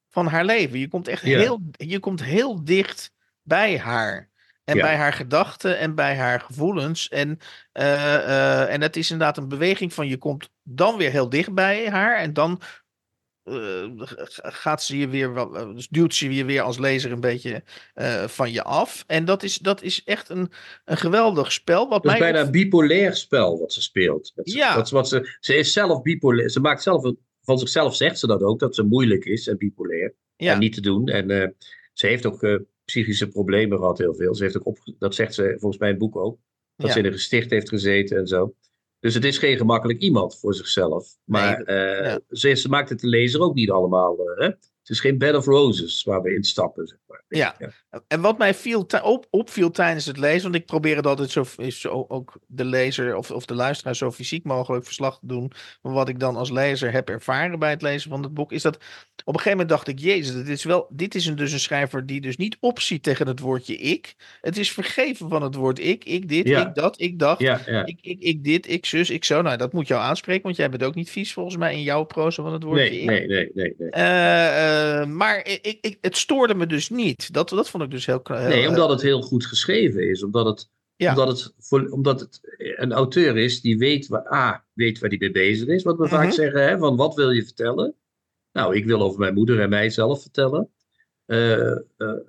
van 0.09 0.27
haar 0.27 0.45
leven. 0.45 0.79
Je 0.79 0.87
komt 0.87 1.07
echt 1.07 1.23
yeah. 1.23 1.41
heel, 1.41 1.61
je 1.71 1.99
komt 1.99 2.23
heel 2.23 2.63
dicht 2.63 3.13
bij 3.41 3.79
haar. 3.79 4.29
En 4.65 4.75
ja. 4.75 4.81
bij 4.81 4.95
haar 4.95 5.13
gedachten 5.13 5.77
en 5.77 5.95
bij 5.95 6.15
haar 6.15 6.39
gevoelens. 6.39 7.09
En, 7.09 7.39
uh, 7.73 7.83
uh, 7.83 8.73
en 8.73 8.81
het 8.81 8.95
is 8.95 9.11
inderdaad 9.11 9.37
een 9.37 9.47
beweging 9.47 9.93
van 9.93 10.07
je 10.07 10.17
komt 10.17 10.49
dan 10.63 10.97
weer 10.97 11.11
heel 11.11 11.29
dicht 11.29 11.53
bij 11.53 11.89
haar. 11.89 12.17
En 12.17 12.33
dan 12.33 12.61
uh, 13.43 13.85
gaat 14.35 14.83
ze 14.83 14.97
je 14.97 15.07
weer, 15.07 15.33
dus 15.73 15.87
duwt 15.87 16.15
ze 16.15 16.33
je 16.33 16.45
weer 16.45 16.61
als 16.61 16.77
lezer 16.77 17.11
een 17.11 17.19
beetje 17.19 17.63
van 18.27 18.51
je 18.51 18.63
af. 18.63 19.03
En 19.07 19.25
dat 19.25 19.43
is, 19.43 19.57
dat 19.57 19.81
is 19.81 20.03
echt 20.03 20.29
een, 20.29 20.51
een 20.85 20.97
geweldig 20.97 21.51
spel. 21.51 21.89
Wat 21.89 22.03
het 22.03 22.13
is 22.13 22.19
mij 22.19 22.31
bijna 22.31 22.45
een 22.45 22.51
bipolair 22.51 23.15
spel 23.15 23.59
wat 23.59 23.73
ze 23.73 23.81
speelt. 23.81 24.31
Ze, 24.35 24.57
ja. 24.57 24.75
Dat 24.75 24.85
is 24.85 24.91
wat 24.91 25.07
ze, 25.07 25.37
ze 25.39 25.55
is 25.55 25.73
zelf 25.73 26.01
bipolair. 26.01 26.49
Ze 26.49 26.59
maakt 26.59 26.83
zelf, 26.83 27.13
van 27.41 27.57
zichzelf 27.59 27.95
zegt 27.95 28.19
ze 28.19 28.27
dat 28.27 28.43
ook, 28.43 28.59
dat 28.59 28.75
ze 28.75 28.83
moeilijk 28.83 29.25
is 29.25 29.47
en 29.47 29.57
bipolair. 29.57 30.13
Ja. 30.35 30.53
En 30.53 30.59
niet 30.59 30.73
te 30.73 30.81
doen. 30.81 31.07
En 31.07 31.55
ze 31.93 32.07
heeft 32.07 32.25
ook 32.25 32.59
psychische 32.85 33.27
problemen 33.27 33.77
gehad, 33.77 33.97
heel 33.97 34.15
veel. 34.15 34.35
Ze 34.35 34.43
heeft 34.43 34.57
ook 34.57 34.65
op, 34.65 34.77
dat 34.99 35.15
zegt 35.15 35.33
ze 35.33 35.55
volgens 35.59 35.77
mij 35.77 35.89
in 35.89 35.95
het 35.95 36.03
boek 36.03 36.15
ook. 36.15 36.37
Dat 36.75 36.87
ja. 36.87 36.93
ze 36.93 36.99
in 36.99 37.05
een 37.05 37.11
gesticht 37.11 37.49
heeft 37.49 37.69
gezeten 37.69 38.17
en 38.17 38.27
zo. 38.27 38.55
Dus 38.99 39.13
het 39.13 39.25
is 39.25 39.37
geen 39.37 39.57
gemakkelijk 39.57 39.99
iemand 39.99 40.39
voor 40.39 40.53
zichzelf. 40.53 41.17
Maar 41.23 41.63
nee, 41.63 41.77
uh, 41.77 42.05
ja. 42.05 42.19
ze, 42.29 42.55
ze, 42.55 42.69
maakt 42.69 42.89
het 42.89 42.99
de 42.99 43.07
lezer 43.07 43.41
ook 43.41 43.53
niet 43.53 43.71
allemaal. 43.71 44.19
Uh, 44.19 44.39
hè? 44.39 44.51
Het 44.85 44.95
is 44.95 45.01
geen 45.01 45.17
bed 45.17 45.35
of 45.35 45.45
roses 45.45 46.03
waar 46.03 46.21
we 46.21 46.35
instappen. 46.35 46.87
Zeg 46.87 46.97
maar. 47.07 47.23
ja. 47.27 47.55
ja. 47.59 48.01
en 48.07 48.21
wat 48.21 48.37
mij 48.37 48.53
viel 48.53 48.87
op, 49.03 49.27
opviel 49.29 49.71
tijdens 49.71 50.05
het 50.05 50.17
lezen, 50.17 50.43
want 50.43 50.55
ik 50.55 50.65
probeer 50.65 50.95
het 50.95 51.07
altijd 51.07 51.29
zo, 51.29 51.45
zo 51.69 52.05
ook 52.07 52.39
de 52.47 52.65
lezer 52.65 53.15
of, 53.15 53.31
of 53.31 53.45
de 53.45 53.53
luisteraar 53.55 53.95
zo 53.95 54.11
fysiek 54.11 54.43
mogelijk 54.43 54.85
verslag 54.85 55.19
te 55.19 55.27
doen 55.27 55.51
van 55.81 55.93
wat 55.93 56.09
ik 56.09 56.19
dan 56.19 56.35
als 56.35 56.51
lezer 56.51 56.91
heb 56.91 57.09
ervaren 57.09 57.59
bij 57.59 57.69
het 57.69 57.81
lezen 57.81 58.09
van 58.09 58.23
het 58.23 58.33
boek, 58.33 58.51
is 58.51 58.61
dat 58.61 58.75
op 58.75 59.33
een 59.33 59.39
gegeven 59.39 59.51
moment 59.51 59.69
dacht 59.69 59.87
ik, 59.87 59.99
jezus, 59.99 60.35
dit 60.35 60.49
is, 60.49 60.63
wel, 60.63 60.87
dit 60.89 61.15
is 61.15 61.25
een, 61.25 61.35
dus 61.35 61.51
een 61.51 61.59
schrijver 61.59 62.05
die 62.05 62.21
dus 62.21 62.37
niet 62.37 62.57
opziet 62.59 63.03
tegen 63.03 63.27
het 63.27 63.39
woordje 63.39 63.77
ik. 63.77 64.15
Het 64.41 64.57
is 64.57 64.71
vergeven 64.71 65.29
van 65.29 65.41
het 65.41 65.55
woord 65.55 65.79
ik, 65.79 66.03
ik 66.03 66.27
dit, 66.29 66.47
Ja. 66.47 66.67
ik 66.67 66.75
dat, 66.75 67.01
ik 67.01 67.19
dacht, 67.19 67.39
Ja, 67.39 67.85
ik, 67.85 67.97
ik, 68.01 68.19
ik 68.19 68.43
dit, 68.43 68.69
ik 68.69 68.85
zus, 68.85 69.09
ik 69.09 69.25
zo. 69.25 69.41
Nou, 69.41 69.57
dat 69.57 69.73
moet 69.73 69.87
jou 69.87 70.01
aanspreken, 70.01 70.43
want 70.43 70.55
jij 70.55 70.69
bent 70.69 70.83
ook 70.83 70.95
niet 70.95 71.09
vies 71.09 71.33
volgens 71.33 71.57
mij 71.57 71.73
in 71.73 71.81
jouw 71.81 72.03
proza 72.03 72.43
van 72.43 72.53
het 72.53 72.63
woordje 72.63 72.89
Nee, 72.89 72.99
ik. 72.99 73.05
nee, 73.09 73.27
nee, 73.27 73.51
nee. 73.53 73.75
nee. 73.77 73.89
Eh, 73.89 74.74
eh, 74.75 75.05
maar 75.05 75.47
ik, 75.47 75.77
ik, 75.81 75.97
het 76.01 76.17
stoorde 76.17 76.55
me 76.55 76.65
dus 76.65 76.89
niet. 76.89 77.33
Dat, 77.33 77.49
dat 77.49 77.69
vond 77.69 77.83
ik 77.83 77.91
dus 77.91 78.05
heel... 78.05 78.21
heel 78.23 78.47
Nee, 78.47 78.63
eh, 78.63 78.69
omdat 78.69 78.89
het 78.89 79.01
heel 79.01 79.21
goed 79.21 79.45
geschreven 79.45 80.09
is. 80.09 80.23
Omdat 80.23 80.45
het, 80.45 80.69
Ja. 80.95 81.09
omdat 81.09 81.27
het, 81.27 81.53
voor- 81.57 81.89
omdat 81.89 82.19
het 82.19 82.39
een 82.75 82.91
auteur 82.93 83.37
is 83.37 83.61
die 83.61 83.77
weet 83.77 84.07
waar, 84.07 84.33
A, 84.33 84.65
weet 84.73 84.99
waar 84.99 85.09
hij 85.09 85.17
mee 85.19 85.31
bezig 85.31 85.67
is. 85.67 85.83
Wat 85.83 85.97
we 85.97 86.03
Mhm. 86.05 86.13
vaak 86.13 86.31
zeggen, 86.31 86.63
hè, 86.67 86.77
van 86.77 86.95
wat 86.95 87.15
wil 87.15 87.31
je 87.31 87.43
vertellen? 87.43 87.95
Nou, 88.51 88.75
ik 88.75 88.85
wil 88.85 89.01
over 89.01 89.19
mijn 89.19 89.33
moeder 89.33 89.59
en 89.59 89.69
mijzelf 89.69 90.21
vertellen. 90.21 90.69
Eh, 91.25 91.71
eh, 91.71 91.77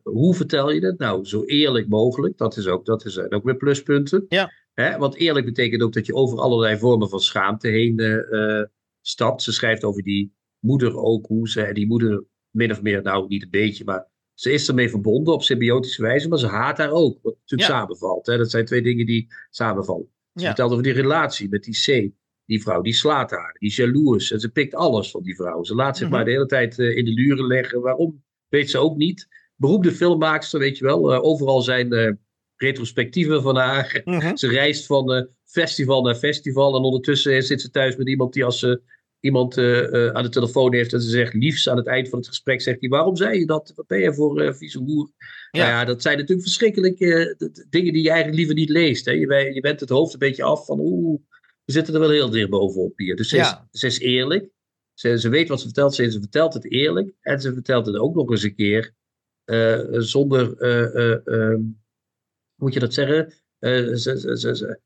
hoe 0.03 0.35
vertel 0.35 0.71
je 0.71 0.81
dat? 0.81 0.99
Nou, 0.99 1.25
zo 1.25 1.45
eerlijk 1.45 1.89
mogelijk. 1.89 2.39
Dat 2.39 2.57
is 2.57 2.67
ook, 2.67 2.85
dat 2.87 3.05
is 3.05 3.19
ook 3.19 3.45
weer 3.45 3.57
pluspunten. 3.57 4.25
Ja. 4.29 4.53
Hè? 4.75 4.99
Want 4.99 5.15
eerlijk 5.17 5.47
betekent 5.47 5.83
ook 5.83 5.93
dat 5.93 6.07
je 6.07 6.15
over 6.15 6.39
allerlei 6.39 6.79
vormen 6.79 7.09
van 7.09 7.21
schaamte 7.21 7.69
heen 7.69 7.99
eh, 7.99 8.59
eh, 8.61 8.67
stapt. 9.01 9.43
Ze 9.43 9.53
schrijft 9.53 9.85
over 9.85 10.03
die 10.03 10.35
moeder 10.59 10.97
ook, 10.97 11.27
hoe 11.27 11.49
ze 11.49 11.71
die 11.73 11.87
moeder 11.87 12.25
min 12.57 12.71
of 12.71 12.83
meer, 12.83 13.03
nou 13.03 13.27
niet 13.29 13.43
een 13.43 13.51
beetje, 13.51 13.85
maar 13.85 14.07
ze 14.35 14.53
is 14.53 14.69
ermee 14.69 14.91
verbonden 14.91 15.35
op 15.35 15.43
symbiotische 15.43 16.03
wijze, 16.03 16.29
maar 16.29 16.39
ze 16.39 16.47
haat 16.47 16.79
haar 16.79 16.91
ook. 16.91 17.19
Wat 17.23 17.35
natuurlijk 17.41 17.71
Ja. 17.71 17.77
samenvalt. 17.79 18.27
Hè? 18.27 18.37
Dat 18.37 18.51
zijn 18.51 18.65
twee 18.65 18.83
dingen 18.83 19.07
die 19.07 19.27
samenvallen. 19.51 20.09
Ze 20.35 20.41
Ja. 20.41 20.47
vertelt 20.47 20.71
over 20.71 20.83
die 20.83 20.93
relatie 20.93 21.49
met 21.49 21.65
die 21.65 21.75
C. 22.09 22.13
Die 22.45 22.63
vrouw, 22.63 22.81
die 22.81 22.93
slaat 22.95 23.31
haar, 23.31 23.57
die 23.59 23.69
is 23.69 23.77
jaloers. 23.77 24.33
En 24.33 24.41
ze 24.41 24.49
pikt 24.49 24.75
alles 24.75 25.11
van 25.11 25.23
die 25.23 25.35
vrouw. 25.37 25.65
Ze 25.65 25.75
laat 25.75 25.97
zich 25.97 26.07
Mhm. 26.07 26.17
maar 26.17 26.25
de 26.25 26.31
hele 26.31 26.47
tijd 26.47 26.79
eh, 26.79 26.97
in 26.97 27.05
de 27.05 27.11
luren 27.11 27.47
leggen. 27.47 27.81
Waarom, 27.81 28.23
weet 28.49 28.71
ze 28.71 28.79
ook 28.79 28.97
niet. 28.97 29.29
Beroemde 29.57 29.93
filmmaakster, 29.93 30.59
weet 30.61 30.79
je 30.79 30.85
wel. 30.85 31.13
Eh, 31.13 31.25
overal 31.25 31.63
zijn 31.63 31.93
eh, 31.93 32.13
retrospectieven 32.57 33.43
van 33.43 33.57
haar. 33.57 34.01
Mhm. 34.05 34.37
Ze 34.37 34.49
reist 34.49 34.87
van 34.87 35.29
festival 35.45 36.03
naar 36.03 36.15
festival. 36.15 36.77
En 36.77 36.83
ondertussen 36.83 37.43
zit 37.43 37.61
ze 37.61 37.71
thuis 37.71 37.97
met 37.97 38.09
iemand 38.09 38.33
die 38.33 38.45
als 38.45 38.59
ze 38.59 38.83
iemand 39.21 39.57
eh, 39.57 40.07
eh, 40.07 40.15
aan 40.15 40.23
de 40.23 40.29
telefoon 40.29 40.75
heeft. 40.75 40.93
En 40.93 41.01
ze 41.01 41.11
zegt 41.11 41.35
liefst 41.35 41.69
aan 41.69 41.77
het 41.77 41.87
eind 41.87 42.09
van 42.09 42.19
het 42.19 42.29
gesprek. 42.29 42.61
Zegt 42.61 42.81
hij, 42.81 42.89
waarom 42.89 43.17
zei 43.17 43.39
je 43.39 43.47
dat? 43.47 43.73
Wat 43.75 43.87
ben 43.87 43.99
je 43.99 44.15
voor 44.15 44.41
eh 44.41 44.53
vieze 44.55 44.79
hoer? 44.79 45.11
Ja. 45.51 45.61
Nou 45.63 45.71
ja, 45.71 45.85
dat 45.85 46.03
zijn 46.03 46.19
natuurlijk 46.19 46.47
verschrikkelijke 46.47 47.37
dingen 47.69 47.93
die 47.93 48.03
je 48.03 48.09
eigenlijk 48.09 48.39
liever 48.39 48.55
niet 48.55 48.69
leest. 48.69 49.05
Hè? 49.05 49.13
Je, 49.13 49.51
je 49.55 49.61
bent 49.61 49.81
het 49.81 49.89
hoofd 49.89 50.13
een 50.13 50.19
beetje 50.19 50.43
af 50.43 50.67
van 50.67 50.79
oeh, 50.81 51.21
we 51.65 51.73
zitten 51.73 51.95
er 51.95 52.01
wel 52.01 52.11
heel 52.11 52.31
dicht 52.31 52.51
bovenop 52.51 52.99
hier. 52.99 53.17
Dus 53.17 53.29
ze, 53.29 53.37
Ja. 53.37 53.69
is, 53.73 53.81
ze 53.81 53.87
is 53.87 53.99
eerlijk. 53.99 54.49
Ze, 54.95 55.19
ze 55.19 55.29
weet 55.29 55.49
wat 55.49 55.59
ze 55.59 55.65
vertelt. 55.65 55.95
Ze, 55.95 56.11
ze 56.11 56.21
vertelt 56.21 56.55
het 56.55 56.71
eerlijk. 56.71 57.13
En 57.21 57.41
ze 57.41 57.53
vertelt 57.53 57.87
het 57.87 57.97
ook 57.97 58.15
nog 58.15 58.31
eens 58.31 58.43
een 58.43 58.55
keer 58.55 58.95
zonder, 59.91 60.57
eh, 60.59 60.95
eh, 60.95 61.27
ehm, 61.27 61.61
hoe 61.61 62.65
moet 62.65 62.73
je 62.75 62.81
dat 62.81 62.95
zeggen? 62.95 63.33
Ze, 63.59 63.93
ze, 63.95 64.19
ze, 64.21 64.37
ze- 64.39 64.57
ze- 64.57 64.81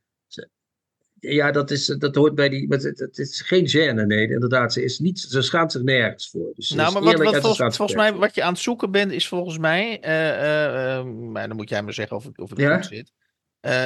ja, 1.20 1.50
dat, 1.50 1.70
is, 1.70 1.86
dat 1.86 2.14
hoort 2.14 2.34
bij 2.34 2.48
die. 2.48 2.68
maar 2.68 2.78
Het, 2.78 3.18
is 3.18 3.40
geen 3.40 3.68
gêne, 3.68 4.06
nee, 4.06 4.28
inderdaad. 4.28 4.72
Ze, 4.72 4.84
is 4.84 4.98
niet, 4.98 5.20
ze 5.20 5.42
schaamt 5.42 5.72
zich 5.72 5.82
nergens 5.82 6.30
voor. 6.30 6.52
Dus 6.54 6.70
Nou, 6.70 6.92
maar 6.92 7.02
wat, 7.02 7.36
volgens, 7.36 7.76
volgens 7.76 7.98
mij, 7.98 8.12
wat 8.12 8.34
je 8.34 8.42
aan 8.42 8.52
het 8.52 8.62
zoeken 8.62 8.90
bent, 8.90 9.12
is 9.12 9.28
volgens 9.28 9.58
mij, 9.58 10.00
eh, 10.00 10.28
eh, 10.30 10.98
eh, 10.98 11.04
maar 11.04 11.48
dan 11.48 11.56
moet 11.56 11.68
jij 11.68 11.82
maar 11.82 11.92
zeggen 11.92 12.16
of, 12.16 12.26
of 12.36 12.50
het 12.50 12.58
Ja? 12.58 12.74
goed 12.74 12.86
zit, 12.86 13.12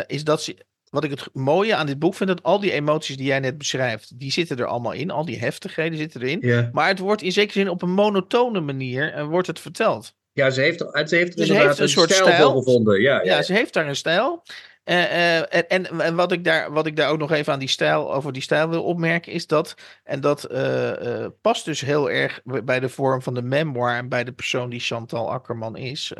is 0.06 0.24
dat 0.24 0.42
ze, 0.42 0.56
wat 0.90 1.04
ik 1.04 1.10
het 1.10 1.28
mooie 1.32 1.74
aan 1.74 1.86
dit 1.86 1.98
boek 1.98 2.14
vind, 2.14 2.28
dat 2.28 2.42
al 2.42 2.60
die 2.60 2.72
emoties 2.72 3.16
die 3.16 3.26
jij 3.26 3.40
net 3.40 3.58
beschrijft, 3.58 4.18
die 4.18 4.32
zitten 4.32 4.56
er 4.56 4.66
allemaal 4.66 4.92
in, 4.92 5.10
al 5.10 5.24
die 5.24 5.38
heftigheden 5.38 5.98
zitten 5.98 6.22
erin. 6.22 6.38
Ja. 6.40 6.70
maar 6.72 6.88
het 6.88 6.98
wordt 6.98 7.22
in 7.22 7.32
zekere 7.32 7.58
zin 7.58 7.68
op 7.68 7.82
een 7.82 7.92
monotone 7.92 8.60
manier 8.60 9.26
wordt 9.26 9.46
het 9.46 9.60
verteld. 9.60 10.14
ja, 10.32 10.50
ze 10.50 10.60
heeft, 10.60 10.78
ze 10.78 11.16
heeft 11.16 11.36
Dus 11.36 11.48
heeft 11.48 11.76
een 11.76 11.82
een 11.82 11.88
soort 11.88 12.12
stijl, 12.12 12.56
gevonden. 12.56 13.00
Ja, 13.00 13.22
ja, 13.22 13.36
Ja, 13.36 13.42
ze 13.42 13.52
heeft 13.52 13.72
daar 13.72 13.88
een 13.88 13.96
stijl. 13.96 14.42
Eh, 14.84 15.38
eh, 15.38 15.62
en, 15.68 16.00
en, 16.00 16.14
wat, 16.14 16.32
ik 16.32 16.44
daar, 16.44 16.72
wat 16.72 16.86
ik 16.86 16.96
daar 16.96 17.10
ook 17.10 17.18
nog 17.18 17.32
even 17.32 17.52
aan 17.52 17.58
die 17.58 17.68
stijl, 17.68 18.14
over 18.14 18.32
die 18.32 18.42
stijl 18.42 18.68
wil 18.68 18.82
opmerken, 18.82 19.32
is 19.32 19.46
dat, 19.46 19.74
en 20.02 20.20
dat 20.20 20.44
eh, 20.44 21.26
past 21.40 21.64
dus 21.64 21.80
heel 21.80 22.10
erg 22.10 22.40
bij 22.44 22.80
de 22.80 22.88
vorm 22.88 23.22
van 23.22 23.34
de 23.34 23.42
memoir 23.42 23.96
en 23.96 24.08
bij 24.08 24.24
de 24.24 24.32
persoon 24.32 24.70
die 24.70 24.80
Chantal 24.80 25.30
Akkerman 25.32 25.76
is. 25.76 26.12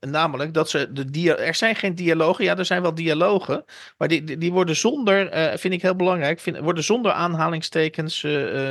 namelijk 0.00 0.54
dat 0.54 0.70
ze, 0.70 0.92
de 0.92 1.34
er 1.36 1.54
zijn 1.54 1.76
geen 1.76 1.94
dialogen, 1.94 2.44
ja, 2.44 2.56
er 2.56 2.64
zijn 2.64 2.82
wel 2.82 2.94
dialogen, 2.94 3.64
maar 3.98 4.08
die, 4.08 4.38
die, 4.38 4.52
worden 4.52 4.76
zonder, 4.76 5.58
vind 5.58 5.74
ik 5.74 5.82
heel 5.82 5.96
belangrijk, 5.96 6.40
vind, 6.40 6.58
worden 6.58 6.84
zonder 6.84 7.12
aanhalingstekens, 7.12 8.20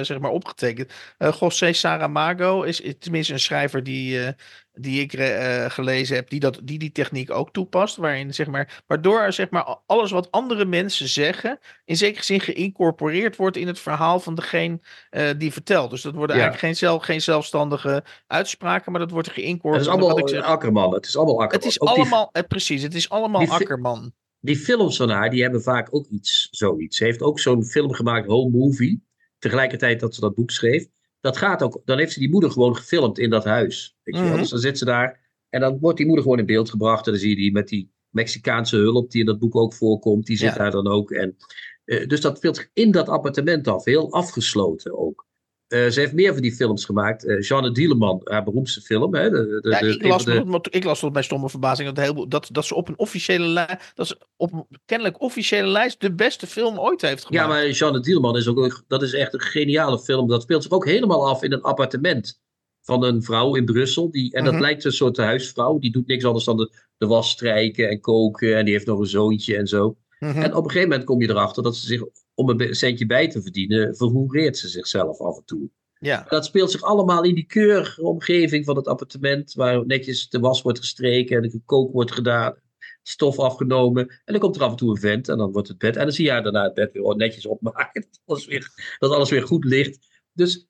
zeg 0.02 0.20
maar, 0.20 0.32
opgetekend. 0.32 0.94
José 1.40 1.74
Saramago 1.74 2.62
is, 2.62 2.82
is 2.82 2.94
tenminste 3.00 3.34
een 3.34 3.40
schrijver 3.40 3.84
die, 3.84 4.36
die 4.80 5.02
ik 5.02 5.14
eh, 5.14 5.66
gelezen 5.70 6.16
heb, 6.16 6.30
die, 6.30 6.40
dat, 6.40 6.60
die 6.64 6.80
die 6.80 6.92
techniek 6.92 7.32
ook 7.32 7.52
toepast. 7.54 7.96
Waarin, 7.96 8.34
zeg 8.34 8.48
maar, 8.48 8.84
waardoor 8.88 9.34
zeg 9.34 9.50
maar, 9.50 9.78
alles 9.86 10.12
wat 10.12 10.32
andere 10.32 10.66
mensen 10.66 11.08
zeggen, 11.08 11.60
in 11.86 11.98
zekere 11.98 12.24
zin 12.24 12.40
geïncorporeerd 12.40 13.36
wordt 13.36 13.58
in 13.58 13.68
het 13.68 13.80
verhaal 13.80 14.20
van 14.20 14.36
degene 14.36 14.80
eh, 15.10 15.30
die 15.38 15.52
vertelt. 15.52 15.90
Dus 15.90 16.02
dat 16.02 16.14
worden 16.14 16.36
Ja. 16.36 16.42
eigenlijk 16.42 16.74
geen, 16.74 16.90
zelf, 16.90 17.04
geen 17.04 17.22
zelfstandige 17.22 18.04
uitspraken, 18.28 18.92
maar 18.92 19.02
dat 19.02 19.12
wordt 19.12 19.28
Het 19.28 19.36
geïncorporeerd. 19.36 19.82
is 19.86 19.88
allemaal 19.92 20.10
wat 20.10 20.20
ik 20.20 20.30
zeg. 20.30 20.44
Akkerman. 20.44 20.94
Het 20.94 21.06
is 21.06 21.16
allemaal 21.18 21.42
Akkerman. 21.42 21.60
Het 21.66 21.70
is 21.76 21.82
Ook 21.82 21.88
die- 21.88 21.98
allemaal, 21.98 22.30
eh, 22.32 22.44
precies, 22.48 22.82
het 22.84 22.94
is 22.96 23.10
allemaal 23.10 23.42
die 23.42 23.52
Akkerman. 23.52 24.14
die 24.40 24.56
films 24.58 24.98
van 24.98 25.10
haar, 25.10 25.30
die 25.30 25.42
hebben 25.42 25.62
vaak 25.62 25.88
ook 25.92 26.06
iets, 26.08 26.48
zoiets. 26.52 26.98
Ze 26.98 27.04
heeft 27.04 27.22
ook 27.22 27.40
zo'n 27.40 27.64
film 27.66 27.94
gemaakt, 27.94 28.28
Home 28.28 28.58
Movie, 28.58 29.04
tegelijkertijd 29.40 30.00
dat 30.00 30.16
ze 30.16 30.22
dat 30.22 30.36
boek 30.36 30.52
schreef. 30.52 30.86
Dat 31.20 31.38
gaat 31.38 31.62
ook, 31.64 31.82
dan 31.86 31.98
heeft 31.98 32.14
ze 32.14 32.20
die 32.20 32.30
moeder 32.30 32.52
gewoon 32.52 32.76
gefilmd 32.76 33.20
in 33.20 33.30
dat 33.30 33.44
huis. 33.44 33.96
Weet 34.04 34.16
je? 34.16 34.22
Mhm. 34.24 34.38
Dus 34.38 34.50
dan 34.50 34.60
zit 34.60 34.78
ze 34.78 34.86
daar 34.86 35.20
en 35.50 35.60
dan 35.60 35.78
wordt 35.80 35.98
die 35.98 36.06
moeder 36.06 36.24
gewoon 36.24 36.40
in 36.40 36.46
beeld 36.46 36.70
gebracht. 36.70 37.06
En 37.06 37.12
dan 37.12 37.22
zie 37.22 37.30
je 37.30 37.36
die 37.36 37.52
met 37.52 37.68
die 37.68 37.92
Mexicaanse 38.10 38.76
hulp 38.78 39.12
die 39.12 39.20
in 39.20 39.26
dat 39.26 39.40
boek 39.40 39.56
ook 39.56 39.74
voorkomt, 39.74 40.26
die 40.26 40.38
zit 40.38 40.50
Ja. 40.50 40.58
daar 40.58 40.72
dan 40.72 40.88
ook. 40.88 41.12
En, 41.12 41.38
eh, 41.86 42.08
dus 42.08 42.22
dat 42.22 42.38
speelt 42.38 42.70
in 42.74 42.92
dat 42.92 43.10
appartement 43.10 43.68
af, 43.68 43.86
heel 43.86 44.12
afgesloten 44.12 44.98
ook. 44.98 45.27
Eh, 45.68 45.88
ze 45.88 46.00
heeft 46.00 46.14
meer 46.14 46.34
van 46.34 46.42
die 46.42 46.52
films 46.56 46.86
gemaakt. 46.86 47.26
Eh 47.26 47.42
Jeanne 47.42 47.72
Dieleman, 47.72 48.22
haar 48.24 48.44
beroemdste 48.44 48.82
film. 48.82 49.16
Hè, 49.16 49.30
de, 49.30 49.60
de, 49.62 49.70
Ja, 49.70 49.80
ik, 49.80 50.04
las, 50.04 50.26
de- 50.26 50.44
tot- 50.52 50.76
ik 50.76 50.84
las 50.84 51.00
tot 51.00 51.12
mijn 51.14 51.24
stomme 51.24 51.50
verbazing 51.50 51.88
dat, 51.90 51.98
heleboel- 51.98 52.28
dat, 52.28 52.50
dat 52.52 52.66
ze 52.66 52.76
op 52.76 52.88
een 52.88 52.98
officiële 53.00 53.46
lijst, 53.46 53.92
dat 53.96 54.08
ze 54.08 54.18
op 54.36 54.54
een 54.54 54.66
kennelijk 54.86 55.22
officiële 55.22 55.68
lijst 55.68 56.02
de 56.02 56.14
beste 56.14 56.48
film 56.48 56.80
ooit 56.80 57.02
heeft 57.02 57.26
gemaakt. 57.26 57.46
Ja, 57.46 57.52
maar 57.54 57.70
Jeanne 57.70 58.00
Dielman 58.00 58.38
is 58.38 58.48
ook 58.48 58.84
dat 58.88 59.02
is 59.02 59.14
echt 59.14 59.34
een 59.34 59.42
geniale 59.42 60.00
film. 60.00 60.28
Dat 60.28 60.42
speelt 60.42 60.64
zich 60.64 60.72
ook 60.72 60.86
helemaal 60.86 61.28
af 61.30 61.44
in 61.44 61.52
een 61.54 61.62
appartement 61.62 62.42
van 62.82 63.04
een 63.04 63.24
vrouw 63.24 63.56
in 63.56 63.66
Brussel. 63.66 64.12
Die, 64.12 64.34
en 64.34 64.44
dat 64.44 64.54
Mhm. 64.54 64.62
lijkt 64.62 64.86
een 64.86 64.92
soort 64.92 65.18
huisvrouw. 65.18 65.80
Die 65.80 65.92
doet 65.92 66.08
niks 66.08 66.26
anders 66.26 66.46
dan 66.46 66.58
de, 66.58 66.72
de 66.98 67.08
was 67.08 67.30
strijken 67.30 67.90
en 67.90 68.00
koken. 68.00 68.58
En 68.58 68.66
die 68.66 68.74
heeft 68.74 68.86
nog 68.86 69.00
een 69.00 69.06
zoontje 69.08 69.58
en 69.58 69.68
zo. 69.68 69.98
Mhm. 70.20 70.42
En 70.42 70.54
op 70.56 70.64
een 70.64 70.70
gegeven 70.70 70.90
moment 70.90 71.08
kom 71.08 71.22
je 71.22 71.30
erachter 71.30 71.64
dat 71.64 71.76
ze 71.76 71.86
zich, 71.86 72.04
om 72.38 72.50
een 72.50 72.76
centje 72.76 73.06
bij 73.06 73.28
te 73.28 73.42
verdienen, 73.42 73.96
verhoereert 73.96 74.58
ze 74.58 74.68
zichzelf 74.68 75.20
af 75.20 75.38
en 75.38 75.46
toe. 75.46 75.70
Ja, 76.00 76.26
Dat 76.30 76.46
speelt 76.46 76.72
zich 76.72 76.82
allemaal 76.82 77.24
in 77.24 77.36
die 77.36 77.46
keurige 77.46 78.04
omgeving 78.04 78.66
van 78.66 78.76
het 78.76 78.88
appartement, 78.88 79.54
waar 79.54 79.86
netjes 79.86 80.30
de 80.30 80.40
was 80.40 80.62
wordt 80.62 80.80
gestreken 80.80 81.36
en 81.36 81.42
de 81.42 81.50
gekookt 81.50 81.94
wordt 81.94 82.12
gedaan, 82.12 82.56
stof 83.04 83.40
afgenomen. 83.40 84.08
En 84.08 84.34
dan 84.34 84.40
komt 84.40 84.56
er 84.56 84.62
af 84.64 84.72
en 84.72 84.78
toe 84.78 84.90
een 84.90 84.98
vent 85.00 85.28
en 85.30 85.38
dan 85.38 85.52
wordt 85.52 85.68
het 85.68 85.78
bed. 85.78 85.96
En 85.96 86.04
dan 86.04 86.12
zie 86.12 86.26
je 86.26 86.32
haar 86.32 86.44
daarna 86.44 86.64
het 86.64 86.74
bed 86.74 86.92
weer 86.92 87.16
netjes 87.16 87.46
opmaken, 87.46 88.02
dat 88.10 88.20
alles 88.26 88.46
weer, 88.46 88.96
dat 89.00 89.12
alles 89.12 89.30
weer 89.30 89.44
goed 89.48 89.66
ligt. 89.66 90.08
Dus 90.34 90.68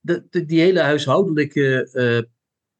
de, 0.00 0.26
de- 0.30 0.44
die 0.44 0.60
hele 0.60 0.80
huishoudelijke 0.80 1.88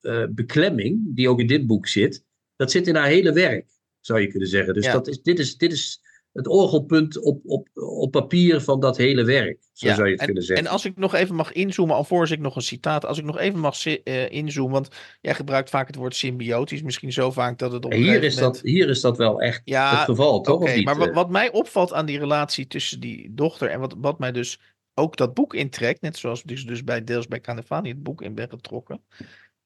eh, 0.00 0.24
beklemming, 0.30 1.00
die 1.16 1.28
ook 1.28 1.40
in 1.40 1.46
dit 1.46 1.66
boek 1.66 1.86
zit, 1.86 2.24
dat 2.56 2.70
zit 2.70 2.86
in 2.86 2.94
haar 2.94 3.06
hele 3.06 3.32
werk, 3.32 3.70
zou 4.00 4.20
je 4.20 4.28
kunnen 4.28 4.48
zeggen. 4.48 4.74
Dus 4.74 4.84
Ja. 4.84 4.92
dat 4.92 5.08
is, 5.08 5.22
dit, 5.22 5.38
is, 5.38 5.56
dit 5.56 5.72
is 5.72 6.00
het 6.38 6.46
orgelpunt 6.46 7.18
op, 7.22 7.40
op, 7.44 7.68
op 7.74 8.10
papier 8.10 8.60
van 8.60 8.80
dat 8.80 8.96
hele 8.96 9.24
werk, 9.24 9.58
zo 9.72 9.86
Ja, 9.88 9.94
zou 9.94 10.06
je 10.08 10.14
het 10.14 10.24
kunnen 10.24 10.42
zeggen. 10.42 10.66
En 10.66 10.72
als 10.72 10.84
ik 10.84 10.96
nog 10.96 11.14
even 11.14 11.34
mag 11.34 11.52
inzoomen, 11.52 11.96
alvorens 11.96 12.30
ik 12.30 12.38
nog 12.40 12.56
een 12.56 12.62
citaat, 12.62 13.04
als 13.04 13.18
ik 13.18 13.24
nog 13.24 13.38
even 13.38 13.58
mag 13.58 13.86
eh, 13.86 14.30
inzoomen, 14.30 14.72
want 14.72 14.88
jij 15.20 15.34
gebruikt 15.34 15.70
vaak 15.70 15.86
het 15.86 15.96
woord 15.96 16.16
symbiotisch, 16.16 16.82
misschien 16.82 17.12
zo 17.12 17.30
vaak 17.30 17.58
dat 17.58 17.72
het 17.72 17.84
op 17.84 17.92
En 17.92 17.98
hier, 17.98 18.22
is 18.22 18.34
moment- 18.34 18.54
dat, 18.54 18.62
hier 18.62 18.88
is 18.88 19.00
dat 19.00 19.16
wel 19.16 19.40
echt 19.40 19.60
Ja, 19.64 19.96
het 19.96 20.04
geval, 20.04 20.40
toch? 20.40 20.54
Oké, 20.54 20.64
Of 20.64 20.74
niet? 20.74 20.84
maar 20.84 20.96
wat, 20.98 21.08
Eh, 21.08 21.14
wat 21.14 21.30
mij 21.30 21.52
opvalt 21.52 21.92
aan 21.92 22.06
die 22.06 22.18
relatie 22.18 22.66
tussen 22.66 23.00
die 23.00 23.34
dochter 23.34 23.68
en 23.70 23.80
wat, 23.80 23.94
wat 23.98 24.18
mij 24.18 24.32
dus 24.32 24.60
ook 24.94 25.16
dat 25.16 25.34
boek 25.34 25.54
intrekt, 25.54 26.00
net 26.00 26.16
zoals 26.16 26.42
dus, 26.42 26.66
dus 26.66 26.84
bij 26.84 27.04
deels 27.04 27.26
bij 27.26 27.40
Canevani 27.40 27.88
het 27.88 28.02
boek 28.02 28.22
in 28.22 28.34
ben 28.34 28.48
getrokken, 28.48 29.00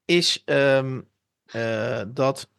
is 0.05 0.41
ehm, 0.45 1.01
eh, 1.45 2.01
dat 2.07 2.49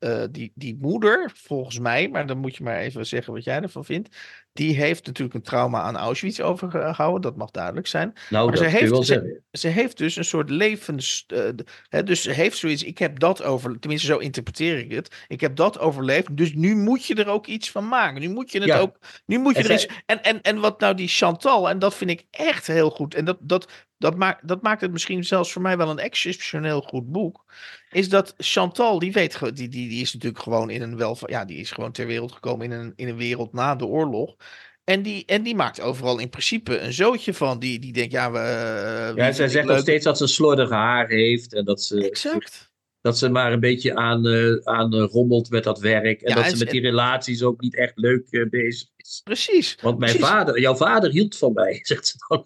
eh, 0.00 0.24
die, 0.30 0.52
die 0.54 0.76
moeder, 0.80 1.30
volgens 1.34 1.78
mij, 1.78 2.08
maar 2.08 2.26
dan 2.26 2.38
moet 2.38 2.56
je 2.56 2.64
maar 2.64 2.78
even 2.78 3.06
zeggen 3.06 3.32
wat 3.32 3.44
jij 3.44 3.60
ervan 3.60 3.84
vindt, 3.84 4.16
die 4.52 4.74
heeft 4.76 5.06
natuurlijk 5.06 5.34
een 5.36 5.42
trauma 5.42 5.80
aan 5.80 5.96
Auschwitz 5.96 6.40
overgehouden, 6.40 7.20
dat 7.20 7.36
mag 7.36 7.50
duidelijk 7.50 7.86
zijn. 7.86 8.12
nou, 8.30 8.44
maar 8.48 8.54
dat 8.56 8.64
ze 8.64 8.70
heeft- 8.70 8.96
ze- 8.96 9.02
zeggen. 9.04 9.42
Ze 9.52 9.68
heeft 9.68 9.96
dus 9.98 10.16
een 10.16 10.24
soort 10.24 10.50
levens. 10.50 11.24
eh, 11.26 11.40
hè, 11.88 12.02
dus 12.02 12.22
ze 12.22 12.30
heeft 12.32 12.56
zoiets. 12.58 12.82
Ik 12.84 12.98
heb 12.98 13.18
dat 13.18 13.42
over. 13.42 13.78
Tenminste, 13.78 14.06
zo 14.06 14.18
interpreteer 14.18 14.78
ik 14.78 14.92
het. 14.92 15.24
Ik 15.28 15.40
heb 15.40 15.56
dat 15.56 15.78
overleefd. 15.78 16.36
Dus 16.36 16.54
nu 16.54 16.76
moet 16.76 17.04
je 17.06 17.14
er 17.14 17.28
ook 17.28 17.46
iets 17.46 17.70
van 17.70 17.88
maken. 17.88 18.20
Nu 18.20 18.28
moet 18.28 18.52
je 18.52 18.58
het 18.58 18.66
Ja. 18.68 18.78
ook. 18.78 18.96
Nu 19.26 19.38
moet 19.38 19.56
je 19.56 19.62
En 19.62 19.70
er 19.70 19.78
zij- 19.78 19.88
iets. 19.88 20.02
En, 20.06 20.22
en, 20.22 20.42
en 20.42 20.58
wat 20.60 20.80
nou 20.80 20.94
die 20.94 21.08
Chantal. 21.08 21.68
En 21.70 21.78
dat 21.78 21.94
vind 21.94 22.10
ik 22.10 22.24
echt 22.30 22.66
heel 22.66 22.90
goed. 22.90 23.14
En 23.14 23.24
dat, 23.24 23.36
dat, 23.40 23.68
dat, 23.98 24.16
maakt, 24.16 24.48
dat 24.48 24.62
maakt 24.62 24.80
het 24.80 24.92
misschien 24.92 25.24
zelfs 25.24 25.52
voor 25.52 25.62
mij 25.62 25.76
wel 25.76 25.90
een 25.90 25.98
exceptioneel 25.98 26.80
goed 26.80 27.12
boek. 27.12 27.44
Is 27.90 28.08
dat 28.08 28.34
Chantal, 28.36 28.98
die 28.98 29.12
weet. 29.12 29.38
Die, 29.40 29.52
die, 29.52 29.68
die 29.88 30.00
is 30.00 30.12
natuurlijk 30.12 30.42
gewoon 30.42 30.70
in 30.70 30.82
een 30.82 30.96
wel. 30.96 31.18
Ja, 31.26 31.44
die 31.44 31.58
is 31.58 31.70
gewoon 31.70 31.92
ter 31.92 32.06
wereld 32.06 32.32
gekomen 32.32 32.64
in 32.72 32.78
een, 32.78 32.92
in 32.96 33.08
een 33.08 33.16
wereld 33.16 33.52
na 33.52 33.74
de 33.76 33.86
oorlog. 33.86 34.36
En 34.84 35.02
die, 35.02 35.24
en 35.26 35.42
die 35.42 35.54
maakt 35.54 35.80
overal 35.80 36.18
in 36.18 36.28
principe 36.28 36.78
een 36.78 36.92
zootje 36.92 37.34
van. 37.34 37.58
Die, 37.58 37.78
die 37.78 37.92
denkt, 37.92 38.12
ja, 38.12 38.30
we. 38.32 38.38
eh, 38.38 39.16
Ja, 39.16 39.32
zij 39.32 39.48
zegt 39.48 39.66
nog 39.66 39.78
steeds 39.78 40.04
dat 40.04 40.18
ze 40.18 40.26
slordig 40.26 40.70
haar 40.70 41.08
heeft 41.08 41.52
en 41.54 41.64
dat 41.64 41.82
ze, 41.82 42.08
Exact. 42.08 42.70
dat 43.00 43.18
ze 43.18 43.28
maar 43.28 43.52
een 43.52 43.60
beetje 43.60 43.94
aan, 43.94 44.26
eh, 44.26 44.52
aan 44.64 44.94
eh, 44.94 45.04
rommelt 45.10 45.50
met 45.50 45.64
dat 45.64 45.78
werk. 45.78 46.20
En 46.22 46.28
Ja, 46.28 46.34
dat 46.34 46.44
en 46.44 46.50
ze 46.50 46.56
met 46.64 46.70
die 46.70 46.80
relaties 46.80 47.42
ook 47.42 47.60
niet 47.60 47.76
echt 47.76 47.92
leuk 47.94 48.46
bezig 48.50 48.88
is. 48.96 49.20
Precies. 49.24 49.76
Want 49.82 49.98
mijn 49.98 50.10
Precies. 50.12 50.30
vader, 50.30 50.60
jouw 50.60 50.74
vader 50.76 51.10
hield 51.10 51.36
van 51.36 51.52
mij, 51.52 51.78
zegt 51.82 52.06
ze 52.06 52.14
dan. 52.28 52.44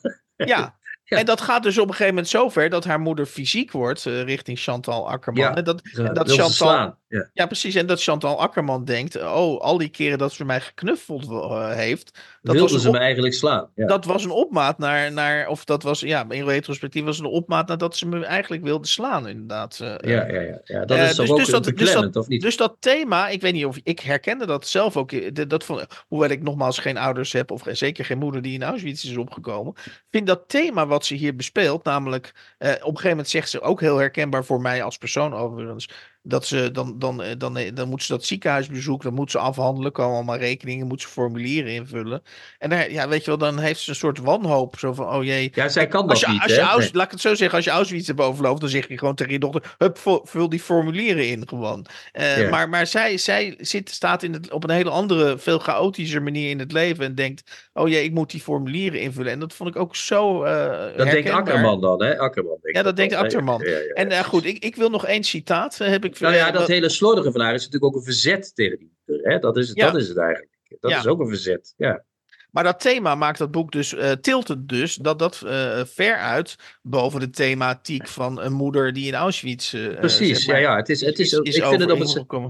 Ja. 0.49 0.79
Ja. 1.05 1.19
En 1.19 1.25
dat 1.25 1.41
gaat 1.41 1.63
dus 1.63 1.79
op 1.79 1.85
een 1.89 1.91
gegeven 1.91 2.15
moment 2.15 2.29
zover 2.29 2.69
dat 2.69 2.85
haar 2.85 3.01
moeder 3.01 3.27
fysiek 3.27 3.71
wordt 3.71 4.07
eh, 4.07 4.23
richting 4.23 4.59
Chantal 4.59 5.11
Akkerman. 5.11 5.43
Ja. 5.43 5.57
En 5.57 5.65
dat, 5.65 5.83
en 5.95 6.15
dat 6.15 6.33
Chantal, 6.33 6.97
ja, 7.33 7.47
precies. 7.47 7.75
En 7.75 7.87
dat 7.87 8.03
Chantal 8.03 8.41
Akkerman 8.41 8.85
denkt: 8.85 9.17
oh, 9.17 9.61
al 9.61 9.79
die 9.79 9.89
keren 9.89 10.19
dat 10.19 10.33
ze 10.33 10.45
mij 10.45 10.61
geknuffeld 10.61 11.31
eh, 11.31 11.73
heeft, 11.73 12.19
dat 12.45 12.53
was, 12.57 12.71
Wilde 12.71 12.75
een 12.75 12.81
ze 12.81 12.89
op- 12.89 12.95
me 12.95 13.01
eigenlijk 13.01 13.35
slaan. 13.35 13.71
Ja. 13.75 13.87
dat 13.87 14.05
was 14.05 14.25
een 14.25 14.31
opmaat 14.31 14.79
naar, 14.79 15.13
naar. 15.13 15.49
Of 15.49 15.65
dat 15.65 15.83
was, 15.83 16.01
ja, 16.01 16.25
in 16.29 16.45
retrospectief 16.45 17.05
was 17.05 17.19
een 17.19 17.25
opmaat 17.25 17.69
nadat 17.69 17.97
ze 17.97 18.07
me 18.07 18.25
eigenlijk 18.25 18.63
wilde 18.63 18.87
slaan, 18.87 19.29
inderdaad. 19.29 19.79
eh, 19.83 19.89
ja, 19.89 20.27
ja, 20.29 20.41
ja, 20.41 20.61
ja. 20.65 20.85
Dat 20.85 20.99
Eh, 20.99 21.09
is 21.09 21.17
dus- 21.17 21.31
ook 21.31 21.37
dus 21.37 21.49
dat- 21.49 21.65
dus 21.65 21.73
beklemmend, 21.75 22.17
of 22.17 22.29
niet? 22.29 22.41
Dus 22.43 22.57
dat 22.57 22.77
thema, 22.81 23.29
ik 23.29 23.41
weet 23.41 23.53
niet 23.53 23.65
of 23.67 23.79
ik 23.83 24.01
herkende 24.01 24.47
dat 24.47 24.67
zelf 24.69 24.97
ook. 24.97 25.13
eh, 25.13 25.33
Dat, 25.33 25.51
dat 25.51 25.65
vond, 25.65 25.87
hoewel 26.07 26.29
ik 26.31 26.43
nogmaals 26.43 26.79
geen 26.79 26.97
ouders 26.97 27.33
heb, 27.33 27.51
of 27.51 27.63
zeker 27.73 28.05
geen 28.05 28.19
moeder 28.19 28.43
die 28.43 28.55
in 28.55 28.63
Auschwitz 28.63 29.05
is 29.05 29.17
opgekomen. 29.17 29.75
Vind 30.11 30.27
dat 30.27 30.43
thema 30.47 30.87
wat 30.87 31.05
ze 31.05 31.15
hier 31.15 31.37
bespeelt, 31.37 31.85
namelijk 31.85 32.33
eh, 32.59 32.69
op 32.71 32.75
een 32.77 32.85
gegeven 32.87 33.09
moment 33.09 33.29
zegt 33.29 33.51
ze 33.51 33.61
ook 33.61 33.81
heel 33.81 33.97
herkenbaar 33.97 34.45
voor 34.45 34.61
mij 34.61 34.83
als 34.83 34.99
persoon 34.99 35.35
overigens. 35.35 35.89
Dat 36.27 36.47
ze 36.47 36.71
dan, 36.71 36.99
dan, 36.99 37.23
eh, 37.23 37.35
dan, 37.39 37.57
eh, 37.57 37.75
dan 37.75 37.89
moet 37.89 38.03
ze 38.03 38.13
dat 38.13 38.25
ziekenhuisbezoek, 38.25 39.03
dan 39.03 39.15
moet 39.15 39.31
ze 39.31 39.39
afhandelen, 39.39 39.93
komen 39.93 40.15
allemaal 40.15 40.37
rekeningen, 40.37 40.87
moet 40.87 41.01
ze 41.01 41.09
formulieren 41.09 41.73
invullen. 41.73 42.23
En 42.59 42.71
daar, 42.71 42.91
ja, 42.91 43.09
weet 43.09 43.21
je 43.25 43.27
wel, 43.27 43.39
dan 43.39 43.59
heeft 43.59 43.81
ze 43.81 43.91
een 43.91 43.97
soort 43.97 44.19
wanhoop. 44.19 44.79
Zo 44.79 44.93
van, 44.93 45.09
oh 45.09 45.25
jee, 45.25 45.51
Ja, 45.55 45.69
zij 45.69 45.87
kan 45.87 46.09
als 46.09 46.21
dat 46.21 46.29
je, 46.29 46.35
niet, 46.35 46.43
als 46.43 46.55
je 46.55 46.61
hè? 46.61 46.89
Laat 46.93 47.05
ik 47.05 47.11
het 47.11 47.21
zo 47.21 47.35
zeggen, 47.35 47.57
als 47.57 47.65
je 47.65 47.71
Auschwitz 47.71 48.07
hebt 48.07 48.21
overloofd, 48.21 48.61
dan 48.61 48.71
zeg 48.71 48.89
je 48.89 48.99
gewoon 48.99 49.15
tegen 49.15 49.33
je 49.33 49.39
dochter: 49.39 49.75
hup, 49.79 49.99
vul 50.25 50.49
die 50.49 50.61
formulieren 50.61 51.29
in 51.29 51.49
gewoon. 51.49 51.87
Ja. 52.13 52.49
Maar, 52.49 52.69
maar 52.69 52.87
zij, 52.87 53.17
zij 53.19 53.55
zit, 53.59 53.91
staat 53.91 54.23
in 54.23 54.33
het, 54.33 54.53
op 54.53 54.65
een 54.65 54.71
hele 54.71 54.91
andere, 54.91 55.39
veel 55.39 55.59
chaotischer 55.59 56.23
manier 56.23 56.51
in 56.51 56.59
het 56.59 56.73
leven 56.73 57.05
en 57.05 57.15
denkt: 57.15 57.69
oh 57.73 57.89
jee, 57.89 58.05
ik 58.05 58.13
moet 58.13 58.31
die 58.31 58.41
formulieren 58.41 59.01
invullen. 59.01 59.33
En 59.33 59.39
dat 59.39 59.53
vond 59.53 59.69
ik 59.69 59.77
ook 59.77 59.97
zo. 59.97 60.43
eh 60.43 60.97
Dat 60.97 61.11
denkt. 61.11 61.31
Akkerman 61.31 61.81
dan, 61.81 62.03
hè? 62.03 62.19
Akkerman 62.19 62.59
denkt 62.63 62.77
Ja, 62.79 62.83
dat 62.83 62.97
denkt? 62.97 63.15
Akkerman. 63.15 63.61
Ja, 63.65 63.71
ja, 63.71 63.77
ja. 63.77 63.83
En 63.85 64.11
eh, 64.11 64.25
goed, 64.25 64.45
ik, 64.45 64.65
ik 64.65 64.77
wil 64.77 64.91
nog 64.91 65.07
één 65.07 65.25
citaat. 65.25 65.79
heb 65.79 66.05
ik, 66.05 66.14
Nou 66.21 66.35
ja, 66.35 66.51
dat 66.51 66.69
hele 66.69 66.89
slordige 66.89 67.33
van 67.33 67.41
haar 67.41 67.55
is 67.55 67.65
natuurlijk 67.65 67.93
ook 67.95 67.99
een 68.01 68.05
verzet 68.07 68.55
tegen 68.55 68.79
die 68.79 68.93
moeder. 69.07 69.27
Hè? 69.33 69.39
Dat, 69.39 69.57
is, 69.57 69.71
Ja. 69.73 69.91
dat 69.91 70.01
is 70.01 70.09
het 70.09 70.17
eigenlijk. 70.19 70.51
Dat 70.81 70.91
Ja. 70.91 70.99
is 70.99 71.07
ook 71.07 71.21
een 71.21 71.29
verzet. 71.29 71.75
Ja. 71.77 72.05
Maar 72.51 72.65
dat 72.65 72.81
thema 72.81 73.15
maakt 73.15 73.39
dat 73.39 73.51
boek 73.51 73.73
dus, 73.73 73.95
eh 73.95 74.13
tilt 74.13 74.49
het 74.49 74.69
dus, 74.69 74.95
dat 74.95 75.19
dat 75.19 75.43
eh, 75.47 75.85
ver 75.85 76.17
uit 76.17 76.57
boven 76.83 77.21
de 77.21 77.31
thematiek 77.31 78.09
van 78.09 78.41
een 78.41 78.53
moeder 78.53 78.93
die 78.93 79.07
in 79.07 79.15
Auschwitz. 79.15 79.75
eh, 79.75 79.95
Precies, 79.99 80.39
zeg 80.39 80.47
maar, 80.47 80.61
ja, 80.61 80.71
ja. 80.71 80.77
Het 80.77 80.89
is, 80.89 81.01
het 81.01 81.19
is, 81.19 81.33
ik 81.33 81.43
vind 81.65 81.81
het 81.81 81.91
op, 81.91 81.99
het, 81.99 82.19
op 82.19 82.45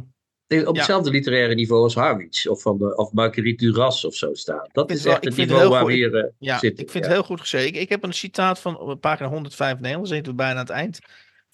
Ja. 0.56 0.72
hetzelfde 0.72 1.10
literaire 1.10 1.54
niveau 1.54 1.82
als 1.82 1.94
Harwich 1.94 2.46
of, 2.46 2.62
van 2.62 2.78
de, 2.78 2.96
of 2.96 3.12
Marguerite 3.12 3.64
Duras 3.64 4.04
of 4.04 4.14
zo 4.14 4.34
staan. 4.34 4.68
Dat 4.72 4.90
is 4.90 5.04
echt 5.04 5.24
het 5.24 5.36
niveau 5.36 5.68
waar 5.68 5.78
goed- 5.80 5.88
we 5.88 5.94
hier 5.94 6.32
Ja, 6.38 6.58
zitten. 6.58 6.84
ik 6.84 6.90
vind 6.90 7.04
ja. 7.04 7.10
het 7.10 7.18
heel 7.18 7.26
goed 7.28 7.40
geschreven. 7.40 7.68
Ik, 7.68 7.76
ik 7.76 7.88
heb 7.88 8.02
een 8.02 8.12
citaat 8.12 8.58
van 8.58 8.78
op 8.78 9.00
pagina 9.00 9.28
195, 9.28 9.96
dan 9.98 10.06
zitten 10.06 10.32
we 10.32 10.38
bijna 10.38 10.52
aan 10.54 10.58
het 10.66 10.70
eind 10.70 10.98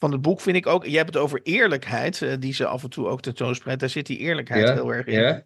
van 0.01 0.13
het 0.13 0.23
boek, 0.23 0.41
vind 0.41 0.57
ik 0.57 0.67
ook. 0.67 0.85
Je 0.85 0.97
hebt 0.97 1.15
het 1.15 1.23
over 1.23 1.41
eerlijkheid, 1.43 2.23
eh, 2.23 2.35
die 2.39 2.53
ze 2.53 2.67
af 2.67 2.83
en 2.83 2.91
toe 2.91 3.07
ook 3.07 3.21
tentoonspreidt. 3.21 3.81
Daar 3.81 3.89
zit 3.89 4.07
die 4.07 4.19
eerlijkheid 4.19 4.69
Ja, 4.69 4.75
heel 4.75 4.95
erg 4.95 5.07
in. 5.07 5.21
Ja? 5.21 5.45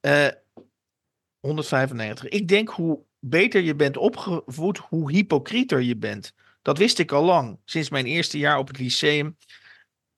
Eh, 0.00 0.28
195. 1.40 2.28
Ik 2.28 2.48
denk 2.48 2.68
hoe 2.68 3.04
beter 3.18 3.62
je 3.62 3.74
bent 3.74 3.96
opgevoed, 3.96 4.78
hoe 4.78 5.10
hypocrieter 5.10 5.80
je 5.80 5.96
bent. 5.96 6.34
Dat 6.62 6.78
wist 6.78 6.98
ik 6.98 7.12
al 7.12 7.24
lang, 7.24 7.58
sinds 7.64 7.90
mijn 7.90 8.06
eerste 8.06 8.38
jaar 8.38 8.58
op 8.58 8.66
het 8.68 8.78
lyceum 8.78 9.36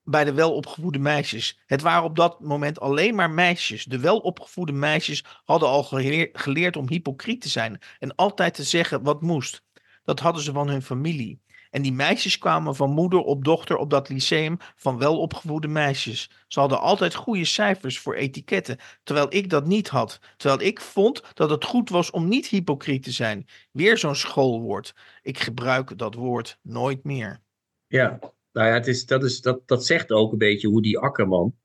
bij 0.03 0.25
de 0.25 0.33
welopgevoede 0.33 0.99
meisjes. 0.99 1.61
Het 1.67 1.83
waren 1.83 2.05
op 2.05 2.17
dat 2.17 2.41
moment 2.41 2.81
alleen 2.81 3.15
maar 3.15 3.31
meisjes. 3.31 3.85
De 3.85 3.99
welopgevoede 3.99 4.73
meisjes 4.73 5.25
hadden 5.45 5.69
al 5.69 5.83
geleer- 5.83 6.29
geleerd 6.33 6.77
om 6.77 6.89
hypocriet 6.89 7.41
te 7.41 7.49
zijn 7.49 7.79
en 7.99 8.15
altijd 8.15 8.55
te 8.55 8.63
zeggen 8.63 9.03
wat 9.03 9.23
moest. 9.23 9.65
Dat 10.05 10.21
hadden 10.21 10.43
ze 10.43 10.53
van 10.53 10.69
hun 10.69 10.83
familie. 10.83 11.41
En 11.71 11.83
die 11.83 11.93
meisjes 11.93 12.39
kwamen 12.39 12.77
van 12.77 12.91
moeder 12.91 13.21
op 13.21 13.45
dochter 13.45 13.77
op 13.77 13.91
dat 13.91 14.09
lyceum 14.09 14.57
van 14.77 14.99
welopgevoede 14.99 15.69
meisjes. 15.69 16.31
Ze 16.47 16.61
hadden 16.61 16.81
altijd 16.81 17.15
goede 17.15 17.45
cijfers 17.45 17.99
voor 17.99 18.15
etiketten, 18.15 18.79
terwijl 19.03 19.27
ik 19.29 19.51
dat 19.51 19.67
niet 19.67 19.89
had. 19.89 20.19
Terwijl 20.37 20.61
ik 20.61 20.81
vond 20.81 21.23
dat 21.35 21.51
het 21.51 21.65
goed 21.65 21.91
was 21.91 22.11
om 22.11 22.29
niet 22.29 22.47
hypocriet 22.47 23.03
te 23.03 23.11
zijn. 23.11 23.47
Weer 23.73 23.99
zo'n 23.99 24.15
schoolwoord. 24.15 24.95
Ik 25.23 25.39
gebruik 25.39 25.99
dat 25.99 26.15
woord 26.15 26.59
nooit 26.63 27.05
meer. 27.05 27.43
Ja, 27.87 28.19
nou 28.53 28.69
ja, 28.69 28.75
het 28.75 28.87
is, 28.87 29.07
dat, 29.07 29.25
is, 29.25 29.41
dat, 29.41 29.69
dat 29.69 29.87
zegt 29.87 30.11
ook 30.11 30.33
een 30.33 30.39
beetje 30.39 30.69
hoe 30.69 30.83
die 30.83 30.99
Akkerman, 30.99 31.57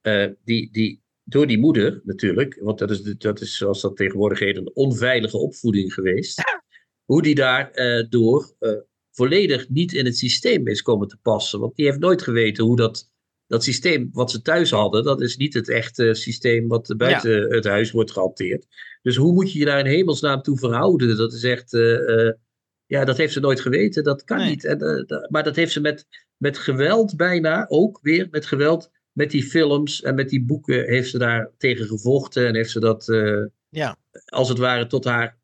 eh, 0.00 0.30
die, 0.44 0.70
die, 0.72 1.02
door 1.22 1.46
die 1.46 1.58
moeder 1.58 2.00
natuurlijk, 2.04 2.58
want 2.60 2.78
dat 2.78 2.90
is, 2.90 3.02
dat 3.02 3.40
is 3.40 3.56
zoals 3.56 3.80
dat 3.80 3.96
tegenwoordig 3.96 4.38
heet, 4.38 4.56
een 4.56 4.74
onveilige 4.74 5.36
opvoeding 5.36 5.92
geweest, 5.94 6.42
hoe 7.10 7.22
die 7.22 7.34
daar 7.34 7.70
eh, 7.70 8.06
door 8.08 8.54
eh, 8.58 8.72
volledig 9.14 9.68
niet 9.68 9.92
in 9.92 10.04
het 10.04 10.18
systeem 10.18 10.66
is 10.66 10.82
komen 10.82 11.08
te 11.08 11.18
passen. 11.22 11.60
Want 11.60 11.76
die 11.76 11.86
heeft 11.86 11.98
nooit 11.98 12.22
geweten 12.22 12.64
hoe 12.64 12.76
dat, 12.76 13.10
dat 13.46 13.64
systeem 13.64 14.08
wat 14.12 14.30
ze 14.30 14.42
thuis 14.42 14.70
hadden, 14.70 15.04
dat 15.04 15.20
is 15.20 15.36
niet 15.36 15.54
het 15.54 15.68
echte 15.68 16.14
systeem 16.14 16.68
wat 16.68 16.94
buiten 16.96 17.52
het 17.52 17.64
huis 17.64 17.90
wordt 17.90 18.10
gehanteerd. 18.12 18.66
Dus 19.02 19.16
hoe 19.16 19.32
moet 19.32 19.52
je 19.52 19.58
je 19.58 19.64
daar 19.64 19.78
in 19.78 19.86
hemelsnaam 19.86 20.42
toe 20.42 20.58
verhouden? 20.58 21.16
Dat 21.16 21.32
is 21.32 21.42
echt, 21.44 21.74
eh, 21.74 22.26
eh, 22.26 22.34
ja, 22.86 23.04
dat 23.04 23.16
heeft 23.16 23.32
ze 23.32 23.40
nooit 23.40 23.60
geweten. 23.60 24.04
Dat 24.04 24.24
kan 24.24 24.38
Nee. 24.38 24.48
niet. 24.48 24.64
En, 24.64 24.80
eh, 24.80 25.28
maar 25.28 25.42
dat 25.44 25.56
heeft 25.56 25.72
ze 25.72 25.80
met, 25.80 26.06
met 26.36 26.58
geweld 26.58 27.16
bijna, 27.16 27.64
ook 27.68 27.98
weer 28.02 28.28
met 28.30 28.46
geweld, 28.46 28.90
met 29.12 29.30
die 29.30 29.42
films 29.44 30.02
en 30.02 30.14
met 30.14 30.28
die 30.28 30.44
boeken 30.44 30.84
heeft 30.84 31.10
ze 31.10 31.18
daar 31.18 31.50
tegen 31.58 31.86
gevochten 31.86 32.46
en 32.46 32.54
heeft 32.54 32.70
ze 32.70 32.80
dat, 32.80 33.04
Ja. 33.68 33.96
als 34.26 34.48
het 34.48 34.58
ware, 34.58 34.86
tot 34.86 35.04
haar, 35.04 35.38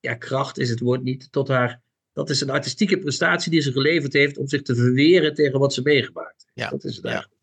ja, 0.00 0.14
kracht 0.14 0.58
is 0.58 0.70
het 0.70 0.80
woord 0.80 1.02
niet, 1.02 1.32
tot 1.32 1.48
haar, 1.48 1.82
dat 2.18 2.30
is 2.30 2.40
een 2.40 2.50
artistieke 2.50 2.98
prestatie 2.98 3.50
die 3.50 3.60
ze 3.60 3.72
geleverd 3.72 4.12
heeft 4.12 4.38
om 4.38 4.48
zich 4.48 4.62
te 4.62 4.74
verweren 4.74 5.34
tegen 5.34 5.58
wat 5.58 5.74
ze 5.74 5.82
meegemaakt 5.82 6.44
heeft. 6.44 6.52
Ja. 6.54 6.68
Dat 6.68 6.84
is 6.84 6.96
het 6.96 7.04
eigenlijk. 7.04 7.36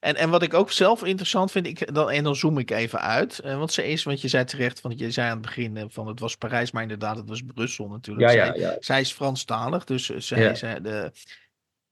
En, 0.00 0.16
en 0.16 0.30
wat 0.30 0.42
ik 0.42 0.54
ook 0.54 0.70
zelf 0.70 1.04
interessant 1.04 1.50
vind, 1.50 1.66
ik, 1.66 1.94
dan, 1.94 2.10
en 2.10 2.24
dan 2.24 2.36
zoom 2.36 2.58
ik 2.58 2.70
even 2.70 3.00
uit. 3.00 3.40
Uh, 3.44 3.58
want 3.58 3.72
ze 3.72 3.88
is, 3.88 4.02
want 4.02 4.20
je 4.20 4.28
zei 4.28 4.44
terecht, 4.44 4.80
want 4.80 4.98
je 4.98 5.10
zei 5.10 5.26
aan 5.26 5.36
het 5.36 5.46
begin 5.46 5.76
uh, 5.76 5.84
van 5.88 6.06
het 6.06 6.20
was 6.20 6.36
Parijs, 6.36 6.70
maar 6.70 6.82
inderdaad, 6.82 7.16
het 7.16 7.28
was 7.28 7.42
Brussel 7.54 7.88
natuurlijk. 7.88 8.30
Ja, 8.30 8.44
ja, 8.44 8.54
ja. 8.54 8.76
Zij, 8.80 9.00
is 9.00 9.12
Franstalig, 9.12 9.84
dus 9.84 10.10
uh, 10.10 10.20
zij, 10.20 10.54
zij 10.54 10.80
de, 10.80 11.10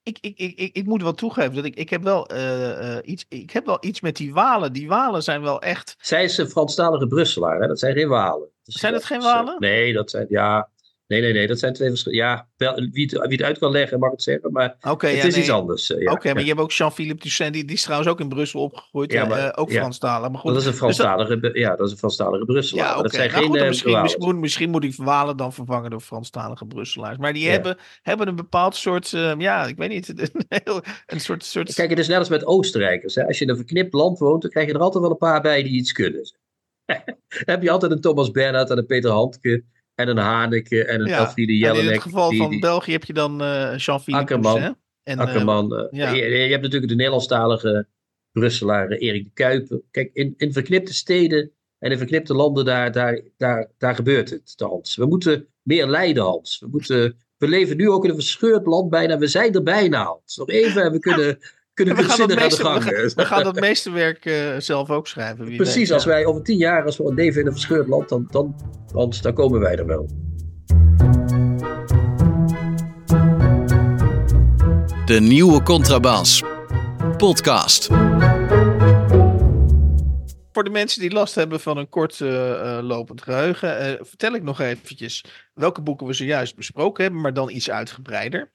ik, 0.02 0.18
ik, 0.20 0.38
ik, 0.38 0.58
ik, 0.58 0.76
ik 0.76 0.84
moet 0.84 1.02
wel 1.02 1.14
toegeven 1.14 1.54
dat 1.54 1.64
ik, 1.64 1.74
ik, 1.74 1.90
heb 1.90 2.02
wel, 2.02 2.28
iets, 3.04 3.24
ik 3.28 3.50
heb 3.50 3.66
wel 3.66 3.78
iets 3.80 4.00
met 4.00 4.16
die 4.16 4.32
Walen. 4.32 4.72
Die 4.72 4.88
Walen 4.88 5.22
zijn 5.22 5.42
wel 5.42 5.62
echt. 5.62 5.96
Zij 5.98 6.24
is 6.24 6.38
een 6.38 6.48
Franstalige 6.48 7.06
Brusselaar, 7.06 7.60
hè? 7.60 7.66
dat 7.66 7.78
zijn 7.78 7.94
geen 7.94 8.08
Walen. 8.08 8.48
zijn 8.62 8.92
dat 8.92 9.04
geen 9.04 9.20
Walen? 9.20 9.56
nee, 9.58 9.92
dat 9.92 10.10
zijn, 10.10 10.26
ja, 10.28 10.68
Nee, 11.12 11.20
nee, 11.20 11.32
nee, 11.32 11.46
dat 11.46 11.58
zijn 11.58 11.72
twee 11.72 11.88
verschillende. 11.88 12.24
Ja, 12.24 12.48
wel, 12.56 12.74
wie, 12.74 13.04
het, 13.04 13.26
wie 13.26 13.36
het 13.36 13.42
uit 13.42 13.58
kan 13.58 13.70
leggen 13.70 13.98
mag 13.98 14.10
het 14.10 14.22
zeggen, 14.22 14.52
maar 14.52 14.76
het 14.80 15.24
is 15.24 15.36
iets 15.36 15.50
anders. 15.50 15.90
Uh, 15.90 16.00
ja. 16.00 16.12
Oké, 16.12 16.32
maar 16.32 16.42
je 16.42 16.48
hebt 16.48 16.60
ook 16.60 16.72
Jean-Philippe 16.72 17.20
Toussaint, 17.20 17.54
die, 17.54 17.64
die 17.64 17.76
is 17.76 17.82
trouwens 17.82 18.10
ook 18.10 18.20
in 18.20 18.28
Brussel 18.28 18.60
opgegroeid, 18.60 19.12
ja, 19.12 19.24
maar, 19.24 19.38
uh, 19.38 19.48
ook 19.54 19.72
Franstalig. 19.72 20.30
Maar 20.30 20.40
goed, 20.40 20.50
dat 20.50 20.60
is 20.60 20.64
een 20.64 20.70
dus 20.70 20.80
Franstalige, 20.80 21.40
dus 21.40 21.52
ja, 21.52 21.76
dat 21.76 21.86
is 21.86 21.92
een 21.92 21.98
Franstalige 21.98 22.44
Brusselaar. 22.44 22.84
Ja, 22.84 22.90
okay. 22.90 23.02
dat 23.02 23.12
zijn 23.12 23.30
nou, 23.30 23.40
geen 23.40 23.50
goed, 23.50 23.68
misschien, 23.68 24.02
misschien, 24.02 24.40
misschien, 24.40 24.70
moet 24.70 24.84
ik 24.84 24.94
Walen 24.96 25.36
dan 25.36 25.52
vervangen 25.52 25.90
door 25.90 26.00
Franstalige 26.00 26.66
Brusselaars. 26.66 27.16
Maar 27.18 27.32
die 27.32 27.48
hebben, 27.48 27.76
hebben 28.02 28.28
een 28.28 28.36
bepaald 28.36 28.76
soort, 28.76 29.12
uh, 29.12 29.34
ja, 29.38 29.66
ik 29.66 29.76
weet 29.76 29.88
niet, 29.88 30.08
een, 30.48 30.82
een 31.06 31.20
soort, 31.20 31.44
soort... 31.44 31.74
Kijk, 31.74 31.90
het 31.90 31.98
is 31.98 32.08
net 32.08 32.18
als 32.18 32.28
met 32.28 32.46
Oostenrijkers. 32.46 33.14
Hè. 33.14 33.26
Als 33.26 33.38
je 33.38 33.44
in 33.44 33.50
een 33.50 33.56
verknipt 33.56 33.92
land 33.92 34.18
woont, 34.18 34.42
dan 34.42 34.50
krijg 34.50 34.66
je 34.66 34.72
er 34.72 34.80
altijd 34.80 35.02
wel 35.02 35.12
een 35.12 35.18
paar 35.18 35.40
bij 35.40 35.62
die 35.62 35.72
iets 35.72 35.92
kunnen. 35.92 36.32
heb 37.52 37.62
je 37.62 37.70
altijd 37.70 37.92
een 37.92 38.00
Thomas 38.00 38.30
Bernhard 38.30 38.70
en 38.70 38.78
een 38.78 38.86
Peter 38.86 39.10
Handke 39.10 39.64
en 40.02 40.08
een 40.08 40.24
Haneke 40.24 40.84
en 40.84 41.00
een 41.00 41.06
ja. 41.06 41.18
Elfriede 41.18 41.56
Jelinek. 41.56 41.84
in 41.84 41.92
het 41.92 42.02
geval 42.02 42.32
van 42.32 42.60
België 42.60 42.92
heb 42.92 43.04
je 43.04 43.12
dan 43.12 43.42
uh, 43.42 43.76
Jean-Philippe 43.76 44.12
Akkerman. 44.12 44.76
En, 45.02 45.18
Akkerman. 45.18 45.74
Uh, 45.74 45.86
ja. 45.90 46.10
je, 46.10 46.24
je, 46.24 46.50
hebt 46.50 46.62
natuurlijk 46.62 46.90
de 46.90 46.96
Nederlandstalige 46.96 47.86
Brusselaar 48.32 48.88
Erik 48.88 49.24
de 49.24 49.30
Kuiper. 49.34 49.80
Kijk, 49.90 50.10
in, 50.12 50.34
in 50.36 50.52
verknipte 50.52 50.94
steden 50.94 51.52
en 51.78 51.90
in 51.90 51.98
verknipte 51.98 52.34
landen, 52.34 52.64
daar, 52.64 52.92
daar, 52.92 53.20
daar, 53.36 53.70
daar 53.78 53.94
gebeurt 53.94 54.30
het, 54.30 54.54
Hans. 54.56 54.96
We 54.96 55.06
moeten 55.06 55.46
meer 55.62 55.86
leiden, 55.86 56.22
Hans. 56.22 56.58
We, 56.58 56.68
moeten, 56.70 57.16
we 57.36 57.48
leven 57.48 57.76
nu 57.76 57.90
ook 57.90 58.04
in 58.04 58.10
een 58.10 58.16
verscheurd 58.16 58.66
land 58.66 58.90
bijna. 58.90 59.18
We 59.18 59.26
zijn 59.26 59.54
er 59.54 59.62
bijna, 59.62 60.04
Hans. 60.04 60.36
Nog 60.36 60.48
even 60.48 60.82
en 60.82 60.92
we 60.92 60.98
kunnen 60.98 61.38
kunnen 61.74 61.96
we, 61.96 62.02
gaan 62.02 62.26
meeste, 62.26 62.62
we, 62.62 62.80
gaan, 62.80 63.12
we 63.14 63.24
gaan 63.24 63.44
dat 63.44 63.60
meeste 63.60 63.90
werk 63.90 64.24
uh, 64.24 64.56
zelf 64.58 64.90
ook 64.90 65.06
schrijven. 65.06 65.44
Wie 65.44 65.56
Precies, 65.56 65.76
weet, 65.76 65.92
als 65.92 66.04
ja. 66.04 66.08
wij 66.08 66.26
over 66.26 66.42
tien 66.42 66.56
jaar, 66.56 66.84
als 66.84 66.96
we 66.96 67.14
leven 67.14 67.40
in 67.40 67.46
een 67.46 67.52
verscheurd 67.52 67.88
land, 67.88 68.08
dan, 68.08 68.26
dan, 68.30 68.56
dan, 68.92 69.12
dan 69.20 69.34
komen 69.34 69.60
wij 69.60 69.76
er 69.76 69.86
wel. 69.86 70.08
De 75.04 75.18
nieuwe 75.20 75.62
Contrabas. 75.62 76.42
Podcast. 77.16 77.86
Voor 80.52 80.64
de 80.64 80.70
mensen 80.70 81.00
die 81.00 81.12
last 81.12 81.34
hebben 81.34 81.60
van 81.60 81.76
een 81.76 81.88
kort 81.88 82.20
uh, 82.20 82.28
uh, 82.28 82.78
lopend 82.82 83.22
geheugen, 83.22 83.90
uh, 83.90 83.98
vertel 84.00 84.34
ik 84.34 84.42
nog 84.42 84.60
eventjes 84.60 85.24
welke 85.54 85.82
boeken 85.82 86.06
we 86.06 86.12
zojuist 86.12 86.56
besproken 86.56 87.02
hebben, 87.02 87.20
maar 87.20 87.34
dan 87.34 87.50
iets 87.50 87.70
uitgebreider. 87.70 88.50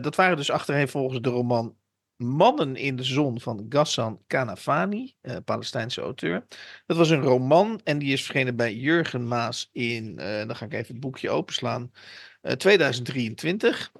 dat 0.00 0.14
waren 0.14 0.36
dus 0.36 0.50
achtereenvolgens 0.50 1.20
de 1.20 1.28
roman 1.28 1.76
Mannen 2.18 2.76
in 2.76 2.96
de 2.96 3.02
Zon 3.02 3.40
van 3.40 3.66
Ghassan 3.68 4.20
Kanafani, 4.26 5.14
uh, 5.22 5.36
Palestijnse 5.44 6.00
auteur. 6.00 6.46
Dat 6.86 6.96
was 6.96 7.10
een 7.10 7.22
roman 7.22 7.80
en 7.84 7.98
die 7.98 8.12
is 8.12 8.20
verschenen 8.20 8.56
bij 8.56 8.74
Jurgen 8.74 9.28
Maas 9.28 9.68
in, 9.72 10.16
uh, 10.18 10.46
dan 10.46 10.56
ga 10.56 10.64
ik 10.64 10.72
even 10.72 10.92
het 10.92 11.00
boekje 11.00 11.30
openslaan, 11.30 11.92
uh, 12.42 12.52
2023. 12.52 13.92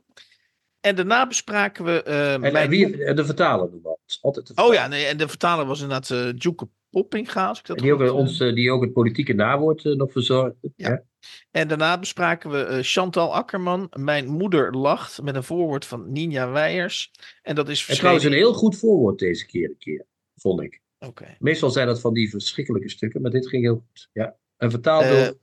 En 0.80 0.94
daarna 0.94 1.26
bespraken 1.26 1.84
we. 1.84 2.02
en, 2.02 2.42
en 2.42 2.68
wie, 2.68 3.14
de 3.14 3.24
vertaler 3.24 3.70
doen 3.70 3.82
we 3.82 3.98
altijd. 4.20 4.46
De 4.46 4.54
vertaler. 4.54 4.70
Oh 4.70 4.76
ja, 4.76 4.86
nee, 4.86 5.06
en 5.06 5.16
de 5.16 5.28
vertaler 5.28 5.66
was 5.66 5.80
inderdaad 5.80 6.10
uh, 6.10 6.32
Djoeke 6.34 6.68
Poppinga. 6.90 7.48
Als 7.48 7.58
ik 7.58 7.66
dat 7.66 7.78
die, 7.78 7.92
ook, 7.92 8.12
ons, 8.12 8.38
die 8.38 8.72
ook 8.72 8.82
het 8.82 8.92
politieke 8.92 9.32
nawoord 9.32 9.84
nog 9.84 10.12
verzorgde. 10.12 10.72
Ja. 10.76 10.88
ja. 10.88 11.02
En 11.50 11.68
daarna 11.68 11.98
bespraken 11.98 12.50
we 12.50 12.76
uh, 12.76 12.78
Chantal 12.82 13.34
Akkerman, 13.34 13.90
Mijn 13.98 14.28
moeder 14.28 14.76
lacht, 14.76 15.22
met 15.22 15.34
een 15.34 15.42
voorwoord 15.42 15.84
van 15.84 16.12
Ninja 16.12 16.50
Weijers. 16.50 17.10
En 17.42 17.54
dat 17.54 17.68
is 17.68 17.84
verschenen... 17.84 17.98
trouwens 17.98 18.24
een 18.24 18.32
heel 18.32 18.54
goed 18.54 18.76
voorwoord 18.76 19.18
deze 19.18 19.46
keer, 19.46 19.74
keer 19.78 20.06
vond 20.34 20.62
ik. 20.62 20.80
Okay. 20.98 21.36
Meestal 21.38 21.70
zijn 21.70 21.86
dat 21.86 22.00
van 22.00 22.14
die 22.14 22.30
verschrikkelijke 22.30 22.88
stukken, 22.88 23.22
maar 23.22 23.30
dit 23.30 23.48
ging 23.48 23.62
heel 23.62 23.84
goed. 23.86 24.08
Ja. 24.12 24.36
En 24.56 24.70
vertaald 24.70 25.04
uh, 25.04 25.10
door... 25.10 25.38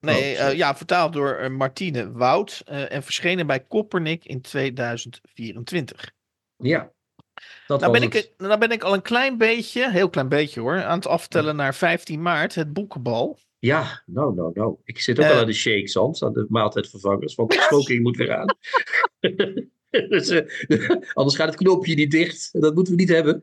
Nee, 0.00 0.34
oh, 0.34 0.40
uh, 0.40 0.52
ja, 0.52 0.76
vertaald 0.76 1.12
door 1.12 1.52
Martine 1.52 2.12
Wout 2.12 2.62
en 2.64 3.02
verschenen 3.02 3.46
bij 3.46 3.60
Koppernik 3.60 4.24
in 4.24 4.40
2024. 4.40 6.12
Ja, 6.56 6.92
dat 7.66 7.80
nou, 7.80 7.92
ben 7.92 8.02
ik, 8.02 8.32
nou 8.38 8.58
ben 8.58 8.70
ik 8.70 8.82
al 8.82 8.94
een 8.94 9.02
klein 9.02 9.38
beetje, 9.38 9.90
heel 9.90 10.10
klein 10.10 10.28
beetje 10.28 10.60
hoor, 10.60 10.82
aan 10.82 10.96
het 10.96 11.06
aftellen 11.06 11.56
naar 11.56 11.74
15 11.74 12.22
maart, 12.22 12.54
het 12.54 12.72
boekenbal. 12.72 13.38
Ja, 13.58 14.02
nou, 14.06 14.34
nou, 14.34 14.50
nou. 14.54 14.76
Ik 14.84 15.00
zit 15.00 15.18
ook 15.18 15.24
uh, 15.24 15.30
al 15.30 15.38
aan 15.38 15.46
de 15.46 15.52
shakes, 15.52 15.94
Hans, 15.94 16.22
aan 16.22 16.32
de 16.32 16.46
maaltijdvervangers, 16.48 17.34
want 17.34 17.50
de 17.50 17.60
smoking 17.60 18.02
moet 18.02 18.16
weer 18.16 18.34
aan. 18.34 18.56
dus, 20.08 20.30
uh, 20.30 20.88
anders 21.14 21.36
gaat 21.36 21.48
het 21.48 21.56
knopje 21.56 21.94
niet 21.94 22.10
dicht. 22.10 22.60
Dat 22.60 22.74
moeten 22.74 22.94
we 22.94 23.00
niet 23.00 23.08
hebben. 23.08 23.42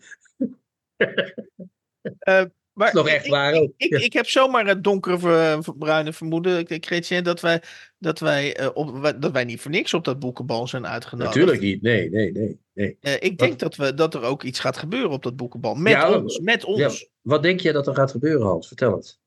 uh, 2.28 2.44
maar 2.80 2.94
nog 2.94 3.08
echt 3.08 3.26
ik, 3.26 3.32
waar 3.32 3.54
ook. 3.54 3.74
Ik, 3.78 3.92
ik, 3.92 4.02
ik, 4.02 4.14
heb 4.14 4.26
zomaar 4.26 4.68
het 4.68 4.84
donkere 4.84 5.60
bruine 5.78 6.14
vermoeden, 6.14 6.66
Chrétien, 6.68 7.24
dat 7.24 7.42
wij, 7.42 7.62
dat, 7.98 8.20
wij, 8.20 8.60
uh, 8.60 8.70
op, 8.74 9.14
dat 9.20 9.32
wij 9.32 9.44
niet 9.44 9.62
voor 9.62 9.72
niks 9.72 9.94
op 9.94 10.04
dat 10.04 10.20
boekenbal 10.20 10.68
zijn 10.68 10.88
uitgenodigd. 10.88 11.36
Natuurlijk 11.36 11.62
niet, 11.62 11.82
nee, 11.82 12.10
nee, 12.10 12.32
nee. 12.32 12.60
nee. 12.74 12.98
Uh, 13.02 13.14
ik 13.20 13.38
denk 13.38 13.60
dat, 13.60 13.76
we, 13.76 13.94
dat 13.94 14.14
er 14.14 14.22
ook 14.22 14.44
iets 14.44 14.60
gaat 14.60 14.78
gebeuren 14.78 15.10
op 15.10 15.24
dat 15.24 15.36
boekenbal. 15.36 15.76
Met 15.76 15.92
ja, 15.92 16.20
ons, 16.20 16.40
met 16.40 16.64
ons. 16.64 17.00
Ja, 17.00 17.08
wat 17.22 17.44
denk 17.44 17.60
je 17.60 17.72
dat 17.72 17.88
er 17.88 17.96
gaat 17.96 18.12
gebeuren, 18.12 18.48
Hans? 18.48 18.68
Vertel 18.68 18.96
het. 18.96 19.20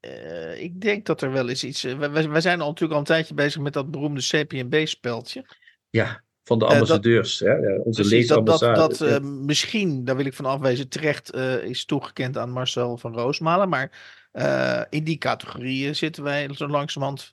Uh, 0.00 0.62
ik 0.62 0.80
denk 0.80 1.06
dat 1.06 1.22
er 1.22 1.32
wel 1.32 1.48
eens 1.48 1.64
iets. 1.64 1.84
Uh, 1.84 1.98
wij, 1.98 2.28
wij, 2.28 2.40
zijn 2.40 2.60
al 2.60 2.66
natuurlijk 2.66 2.92
al 2.92 2.98
een 2.98 3.04
tijdje 3.04 3.34
bezig 3.34 3.60
met 3.60 3.72
dat 3.72 3.90
beroemde 3.90 4.20
CPNB-speldje. 4.20 5.44
Ja, 5.90 6.22
van 6.44 6.58
de 6.58 6.64
ambassadeurs. 6.64 7.42
Uh, 7.42 7.48
hè? 7.48 7.74
Onze 7.74 8.00
Precies, 8.00 8.26
dat, 8.26 8.46
dat, 8.46 8.60
dat 8.60 8.98
ja. 8.98 9.18
misschien, 9.20 10.04
daar 10.04 10.16
wil 10.16 10.26
ik 10.26 10.34
van 10.34 10.44
afwezen, 10.44 10.88
terecht 10.88 11.34
is 11.64 11.84
toegekend 11.84 12.36
aan 12.36 12.50
Marcel 12.50 12.96
van 12.96 13.14
Roosmalen. 13.14 13.68
Maar 13.68 13.90
in 14.90 15.04
die 15.04 15.18
categorieën 15.18 15.96
zitten 15.96 16.22
wij 16.22 16.48
zo 16.54 16.68
langzamerhand 16.68 17.32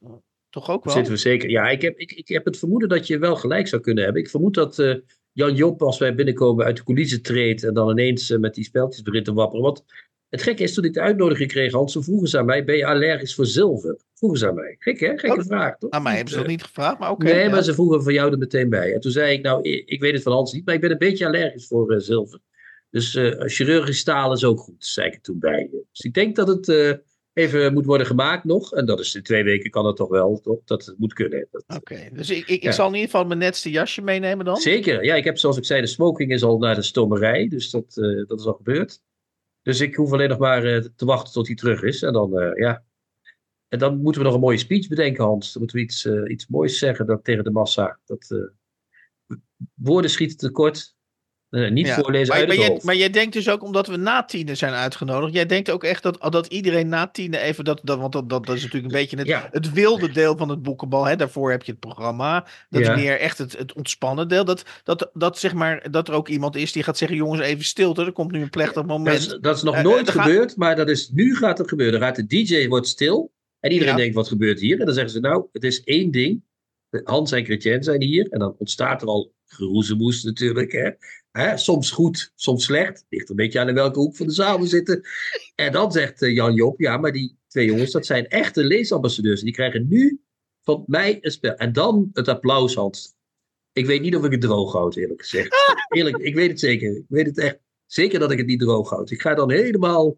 toch 0.50 0.70
ook 0.70 0.84
wel. 0.84 0.94
Zitten 0.94 1.14
we 1.14 1.20
zeker. 1.20 1.50
Ja, 1.50 1.70
ik 1.70 1.82
heb, 1.82 1.98
ik, 1.98 2.12
ik 2.12 2.28
heb 2.28 2.46
het 2.46 2.58
vermoeden 2.58 2.90
dat 2.90 3.08
je 3.08 3.18
wel 3.18 3.36
gelijk 3.36 3.68
zou 3.68 3.82
kunnen 3.82 4.04
hebben. 4.04 4.22
Ik 4.22 4.30
vermoed 4.30 4.54
dat 4.54 5.02
Jan 5.32 5.56
Job, 5.56 5.82
als 5.82 5.98
wij 5.98 6.16
binnenkomen 6.16 6.66
uit 6.66 6.78
de 6.78 6.84
coulissen 6.84 7.22
treedt 7.22 7.64
en 7.64 7.74
dan 7.74 7.90
ineens 7.90 8.30
met 8.30 8.54
die 8.54 8.64
speltjes 8.64 9.02
begint 9.02 9.26
te 9.26 9.34
wapperen. 9.34 9.64
Want 9.64 9.84
het 10.30 10.42
gekke 10.42 10.64
is, 10.64 10.74
toen 10.74 10.84
ik 10.84 10.94
de 10.94 11.02
uitnodiging 11.02 11.50
kreeg, 11.50 11.72
Hans, 11.72 11.92
ze 11.92 12.04
vroegen 12.04 12.28
ze 12.28 12.38
aan 12.38 12.46
mij, 12.46 12.64
ben 12.64 12.78
je 12.78 12.86
allergisch 12.86 13.36
voor 13.36 13.46
zilver? 13.46 13.98
Vroegen 14.14 14.40
ze 14.40 14.48
aan 14.48 14.56
mij. 14.56 14.76
Gek 14.80 15.00
hè? 15.00 15.18
Gekke 15.18 15.40
oh, 15.40 15.46
vraag, 15.46 15.78
toch? 15.78 15.90
Aan 15.90 16.04
mij 16.04 16.16
hebben 16.16 16.34
ze 16.34 16.40
dat 16.40 16.48
niet 16.48 16.64
gevraagd, 16.64 17.00
maar 17.00 17.12
oké. 17.12 17.22
Okay, 17.24 17.36
nee, 17.36 17.44
ja. 17.44 17.50
maar 17.50 17.64
ze 17.64 17.74
vroegen 17.74 18.04
van 18.04 18.14
jou 18.14 18.32
er 18.32 18.38
meteen 18.38 18.70
bij. 18.70 18.94
En 18.94 19.00
toen 19.00 19.12
zei 19.12 19.34
ik, 19.34 19.44
nou, 19.44 19.70
ik 19.70 20.00
weet 20.00 20.14
het 20.14 20.24
van 20.24 20.32
Hans 20.32 20.54
niet, 20.54 20.66
maar 20.66 20.76
ik 20.76 20.82
ben 20.82 20.92
een 20.92 20.98
beetje 20.98 21.26
allergisch 21.26 21.68
voor 21.68 21.94
uh, 21.94 22.00
zilver. 22.00 22.40
Dus 22.90 23.16
uh, 23.16 23.34
chirurgisch 23.38 24.00
staal 24.00 24.34
is 24.34 24.44
ook 24.44 24.60
goed, 24.60 24.86
zei 24.86 25.08
ik 25.08 25.14
er 25.14 25.22
toen 25.22 25.40
bij. 25.40 25.70
Dus 25.92 26.02
ik 26.02 26.14
denk 26.14 26.36
dat 26.36 26.48
het 26.48 26.68
uh, 26.68 26.94
even 27.34 27.74
moet 27.74 27.86
worden 27.86 28.08
gemaakt 28.08 28.44
nog. 28.44 28.74
En 28.74 28.86
dat 28.86 29.00
is 29.00 29.16
in 29.16 29.24
twee 29.24 29.44
weken 29.44 29.70
kan 29.70 29.86
het 29.86 29.96
toch 29.96 30.10
wel, 30.10 30.40
toch? 30.40 30.60
Dat 30.66 30.86
het 30.86 30.98
moet 30.98 31.14
kunnen. 31.14 31.48
Oké, 31.52 31.76
okay, 31.76 32.10
dus 32.14 32.30
ik, 32.30 32.48
ik, 32.48 32.64
ja. 32.64 32.70
ik, 32.70 32.76
zal 32.76 32.88
in 32.88 32.94
ieder 32.94 33.10
geval 33.10 33.26
mijn 33.26 33.40
netste 33.40 33.70
jasje 33.70 34.02
meenemen 34.02 34.46
dan? 34.46 34.58
Zeker, 34.58 35.04
ja. 35.04 35.16
Ik 35.16 35.24
heb 35.24 35.38
zoals 35.38 35.58
ik 35.58 35.66
zei, 35.66 35.82
de 35.82 35.88
smoking 35.88 36.32
is 36.32 36.44
al 36.44 36.58
naar 36.58 36.76
de 36.76 36.82
stomerij. 36.82 37.48
Dus 37.48 37.70
dat, 37.70 37.94
dat 38.28 38.40
is 38.40 38.46
al 38.46 38.54
gebeurd. 38.54 39.02
Dus 39.62 39.80
ik 39.80 39.96
hoef 39.96 40.12
alleen 40.12 40.30
nog 40.30 40.38
maar 40.38 40.66
uh, 40.66 40.86
te 40.96 41.06
wachten 41.06 41.34
tot 41.34 41.48
hij 41.48 41.56
terug 41.56 41.82
is. 41.82 42.02
En 42.02 42.14
dan, 42.14 42.40
uh, 42.40 42.56
ja. 42.56 42.84
En 43.68 43.80
dan 43.80 44.02
moeten 44.02 44.22
we 44.22 44.28
nog 44.28 44.36
een 44.36 44.44
mooie 44.44 44.58
speech 44.58 44.88
bedenken, 44.88 45.24
Hans. 45.24 45.52
Dan 45.52 45.62
moeten 45.62 45.78
we 45.78 45.84
iets, 45.84 46.06
uh, 46.06 46.32
iets 46.32 46.48
moois 46.48 46.78
zeggen 46.78 47.06
dat, 47.06 47.24
tegen 47.24 47.44
de 47.44 47.52
massa. 47.52 48.00
Dat, 48.06 48.52
woorden 49.74 50.12
schieten 50.12 50.38
tekort. 50.38 50.96
Uh, 51.50 51.72
niet 51.72 51.88
ja. 51.88 51.96
voorlezen 51.96 52.28
maar, 52.28 52.38
uit 52.38 52.48
maar, 52.48 52.58
jij, 52.58 52.80
maar 52.84 52.96
jij 52.96 53.10
denkt 53.10 53.34
dus 53.34 53.50
ook, 53.50 53.64
omdat 53.64 53.88
we 53.88 53.98
na 53.98 54.24
tienen 54.24 54.58
zijn 54.58 54.74
uitgenodigd, 54.74 55.34
jij 55.34 55.46
denkt 55.46 55.70
ook 55.70 55.84
echt 55.84 56.04
dat, 56.04 56.28
dat 56.32 56.48
iedereen 56.48 56.88
na 56.88 57.08
tienen 57.08 57.42
even, 57.42 57.64
dat, 57.64 57.82
dat, 57.84 58.00
want 58.00 58.14
dat, 58.14 58.30
dat, 58.30 58.46
dat 58.46 58.56
is 58.56 58.64
natuurlijk 58.64 58.94
een 58.94 59.00
beetje 59.00 59.18
het, 59.18 59.28
ja. 59.28 59.50
het 59.52 59.72
wilde 59.72 60.12
deel 60.12 60.38
van 60.38 60.50
het 60.50 60.62
boekenbal. 60.62 61.06
Hè? 61.06 61.16
Daarvoor 61.16 61.52
heb 61.52 61.64
je 61.64 61.72
het 61.72 61.80
programma. 61.80 62.48
Dat 62.70 62.82
ja. 62.82 62.94
is 62.94 63.02
meer 63.02 63.20
echt 63.20 63.38
het, 63.38 63.58
het 63.58 63.74
ontspannen 63.74 64.28
deel. 64.28 64.46
Dat, 64.46 64.64
dat, 64.84 65.10
dat, 65.14 65.40
zeg 65.40 65.54
maar, 65.54 65.92
dat 65.92 66.08
er 66.08 66.14
ook 66.14 66.28
iemand 66.28 66.56
is 66.56 66.72
die 66.72 66.84
gaat 66.84 66.98
zeggen, 66.98 67.18
jongens, 67.18 67.42
even 67.42 67.66
stilte. 67.66 68.06
Er 68.06 68.12
komt 68.12 68.32
nu 68.32 68.42
een 68.42 68.50
plechtig 68.50 68.86
moment. 68.86 69.24
Dat 69.26 69.34
is, 69.34 69.42
dat 69.42 69.56
is 69.56 69.64
nog 69.64 69.76
uh, 69.76 69.82
nooit 69.82 70.10
gebeurd, 70.10 70.50
gaat... 70.50 70.58
maar 70.58 70.76
dat 70.76 70.90
is, 70.90 71.10
nu 71.10 71.36
gaat 71.36 71.58
het 71.58 71.70
gebeuren. 71.70 72.00
Dan 72.00 72.08
gaat 72.08 72.16
de 72.16 72.26
DJ 72.28 72.68
wordt 72.68 72.88
stil 72.88 73.32
en 73.60 73.72
iedereen 73.72 73.96
denkt, 73.96 74.16
wat 74.16 74.28
gebeurt 74.28 74.60
hier? 74.60 74.80
En 74.80 74.86
dan 74.86 74.94
zeggen 74.94 75.12
ze, 75.12 75.20
nou, 75.20 75.46
het 75.52 75.64
is 75.64 75.84
één 75.84 76.12
ding. 76.12 76.44
Hans 77.04 77.32
en 77.32 77.46
Chrétien 77.46 77.84
zijn 77.84 78.02
hier. 78.02 78.28
En 78.30 78.40
dan 78.40 78.56
ontstaat 78.58 79.02
er 79.02 79.08
al 79.08 79.34
geroezemoes 79.46 80.24
natuurlijk. 80.24 80.72
Hè? 80.72 80.90
Hè? 81.32 81.58
Soms 81.58 81.92
goed, 81.92 82.32
soms 82.36 82.64
slecht. 82.64 83.06
Ligt 83.10 83.30
een 83.30 83.36
beetje 83.36 83.60
aan 83.60 83.68
in 83.68 83.74
welke 83.74 84.00
hoek 84.00 84.16
van 84.16 84.28
de 84.28 84.34
zaal 84.34 84.60
we 84.60 84.68
zitten. 84.68 85.02
En 85.56 85.72
dan 85.72 85.92
zegt 85.92 86.22
uh, 86.22 86.34
Jan 86.34 86.54
Job, 86.54 86.80
ja, 86.80 86.98
maar 86.98 87.12
die 87.12 87.38
twee 87.48 87.66
jongens, 87.66 87.92
dat 87.92 88.06
zijn 88.06 88.28
echte 88.28 88.64
leesambassadeurs. 88.64 89.42
Die 89.42 89.54
krijgen 89.54 89.88
nu 89.88 90.22
van 90.64 90.84
mij 90.88 91.18
een 91.22 91.32
spel. 91.32 91.56
En 91.56 91.74
dan 91.74 92.10
het 92.14 92.28
applaus, 92.28 92.76
Hans. 92.76 93.14
Ik 93.72 93.86
weet 93.86 94.02
niet 94.02 94.16
of 94.16 94.26
ik 94.26 94.32
het 94.32 94.42
droog 94.42 94.74
houd, 94.74 94.96
eerlijk 94.96 95.22
gezegd. 95.22 95.56
Eerlijk, 95.90 96.18
ik 96.18 96.36
weet 96.36 96.50
het 96.50 96.60
zeker. 96.60 96.96
Ik 96.96 97.06
weet 97.08 97.26
het 97.26 97.38
echt 97.38 97.60
zeker 97.86 98.20
dat 98.20 98.32
ik 98.32 98.38
het 98.38 98.48
niet 98.48 98.60
droog 98.60 98.90
houd. 98.90 99.12
Ik 99.12 99.22
ga 99.22 99.34
dan 99.34 99.52
helemaal, 99.52 100.18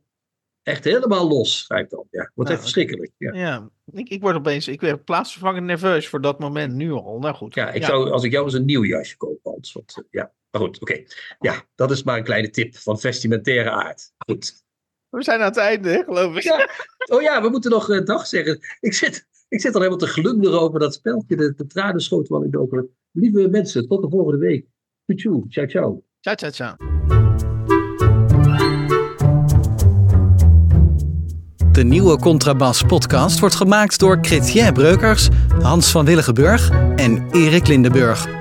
echt 0.64 0.84
helemaal 0.84 1.28
los. 1.28 1.64
Ga 1.68 1.76
ik 1.76 1.90
dan. 1.90 2.08
Ja, 2.12 2.20
wordt 2.20 2.36
Nou, 2.36 2.52
echt 2.52 2.62
verschrikkelijk. 2.62 3.12
Ja. 3.18 3.34
Ja, 3.34 3.70
ik, 3.92 4.10
ik 4.10 4.22
word 4.22 4.36
opeens, 4.36 4.68
ik 4.68 4.82
werd 4.82 5.04
plaatsvervangend 5.04 5.66
nerveus 5.66 6.08
voor 6.08 6.22
dat 6.22 6.40
moment 6.40 6.74
nu 6.74 6.92
al. 6.92 7.20
Nou 7.20 7.36
goed. 7.36 7.54
Ja, 7.54 7.72
ik 7.72 7.84
zou, 7.84 8.12
als 8.12 8.24
ik 8.24 8.32
jou 8.32 8.46
eens 8.46 8.54
een 8.54 8.66
nieuw 8.66 8.86
jasje 8.86 9.18
koop, 9.18 9.40
Hans. 9.44 9.74
Want, 9.74 9.98
eh, 9.98 10.04
ja, 10.10 10.34
maar 10.52 10.62
goed, 10.62 10.82
oké. 10.82 11.04
Ja, 11.40 11.64
dat 11.76 11.92
is 11.92 12.04
maar 12.04 12.18
een 12.18 12.24
kleine 12.24 12.50
tip 12.50 12.78
van 12.78 13.00
vestimentaire 13.00 13.70
aard. 13.70 14.14
Goed. 14.18 14.64
We 15.10 15.24
zijn 15.24 15.40
aan 15.40 15.46
het 15.46 15.58
einde, 15.58 16.04
geloof 16.06 16.36
ik. 16.36 16.44
Ja. 16.44 16.70
Oh 17.06 17.22
ja, 17.22 17.42
we 17.42 17.50
moeten 17.50 17.72
nog 17.72 17.90
uh, 17.90 18.06
dag 18.06 18.28
zeggen. 18.28 18.60
Ik 18.80 18.94
zit, 18.94 19.28
ik 19.48 19.62
zit 19.62 19.74
al 19.74 19.82
helemaal 19.82 20.00
te 20.00 20.08
glunderen 20.08 20.62
over 20.62 20.80
dat 20.80 20.94
speltje. 20.94 21.36
De, 21.36 21.54
de 21.56 21.68
tranen 21.68 22.02
schoten 22.02 22.34
wel 22.34 22.44
in 22.44 22.52
de 22.52 22.60
ogen. 22.60 22.96
Lieve 23.12 23.48
mensen, 23.48 23.88
tot 23.88 24.02
de 24.02 24.10
volgende 24.10 24.38
week. 24.38 24.66
Tjoe, 25.16 25.46
ciao, 25.50 25.68
ciao. 25.68 26.04
Ciao, 26.20 26.36
ciao, 26.36 26.52
ciao. 26.52 26.76
De 31.72 31.84
nieuwe 31.84 32.18
Contrabas 32.18 32.84
podcast 32.84 33.40
wordt 33.40 33.56
gemaakt 33.56 34.00
door 34.00 34.18
Chrétien 34.22 34.74
Breukers, 34.74 35.30
Hans 35.62 35.92
van 35.92 36.06
Willigenburg 36.06 36.70
en 36.96 37.28
Erik 37.32 37.68
Lindenburg. 37.68 38.41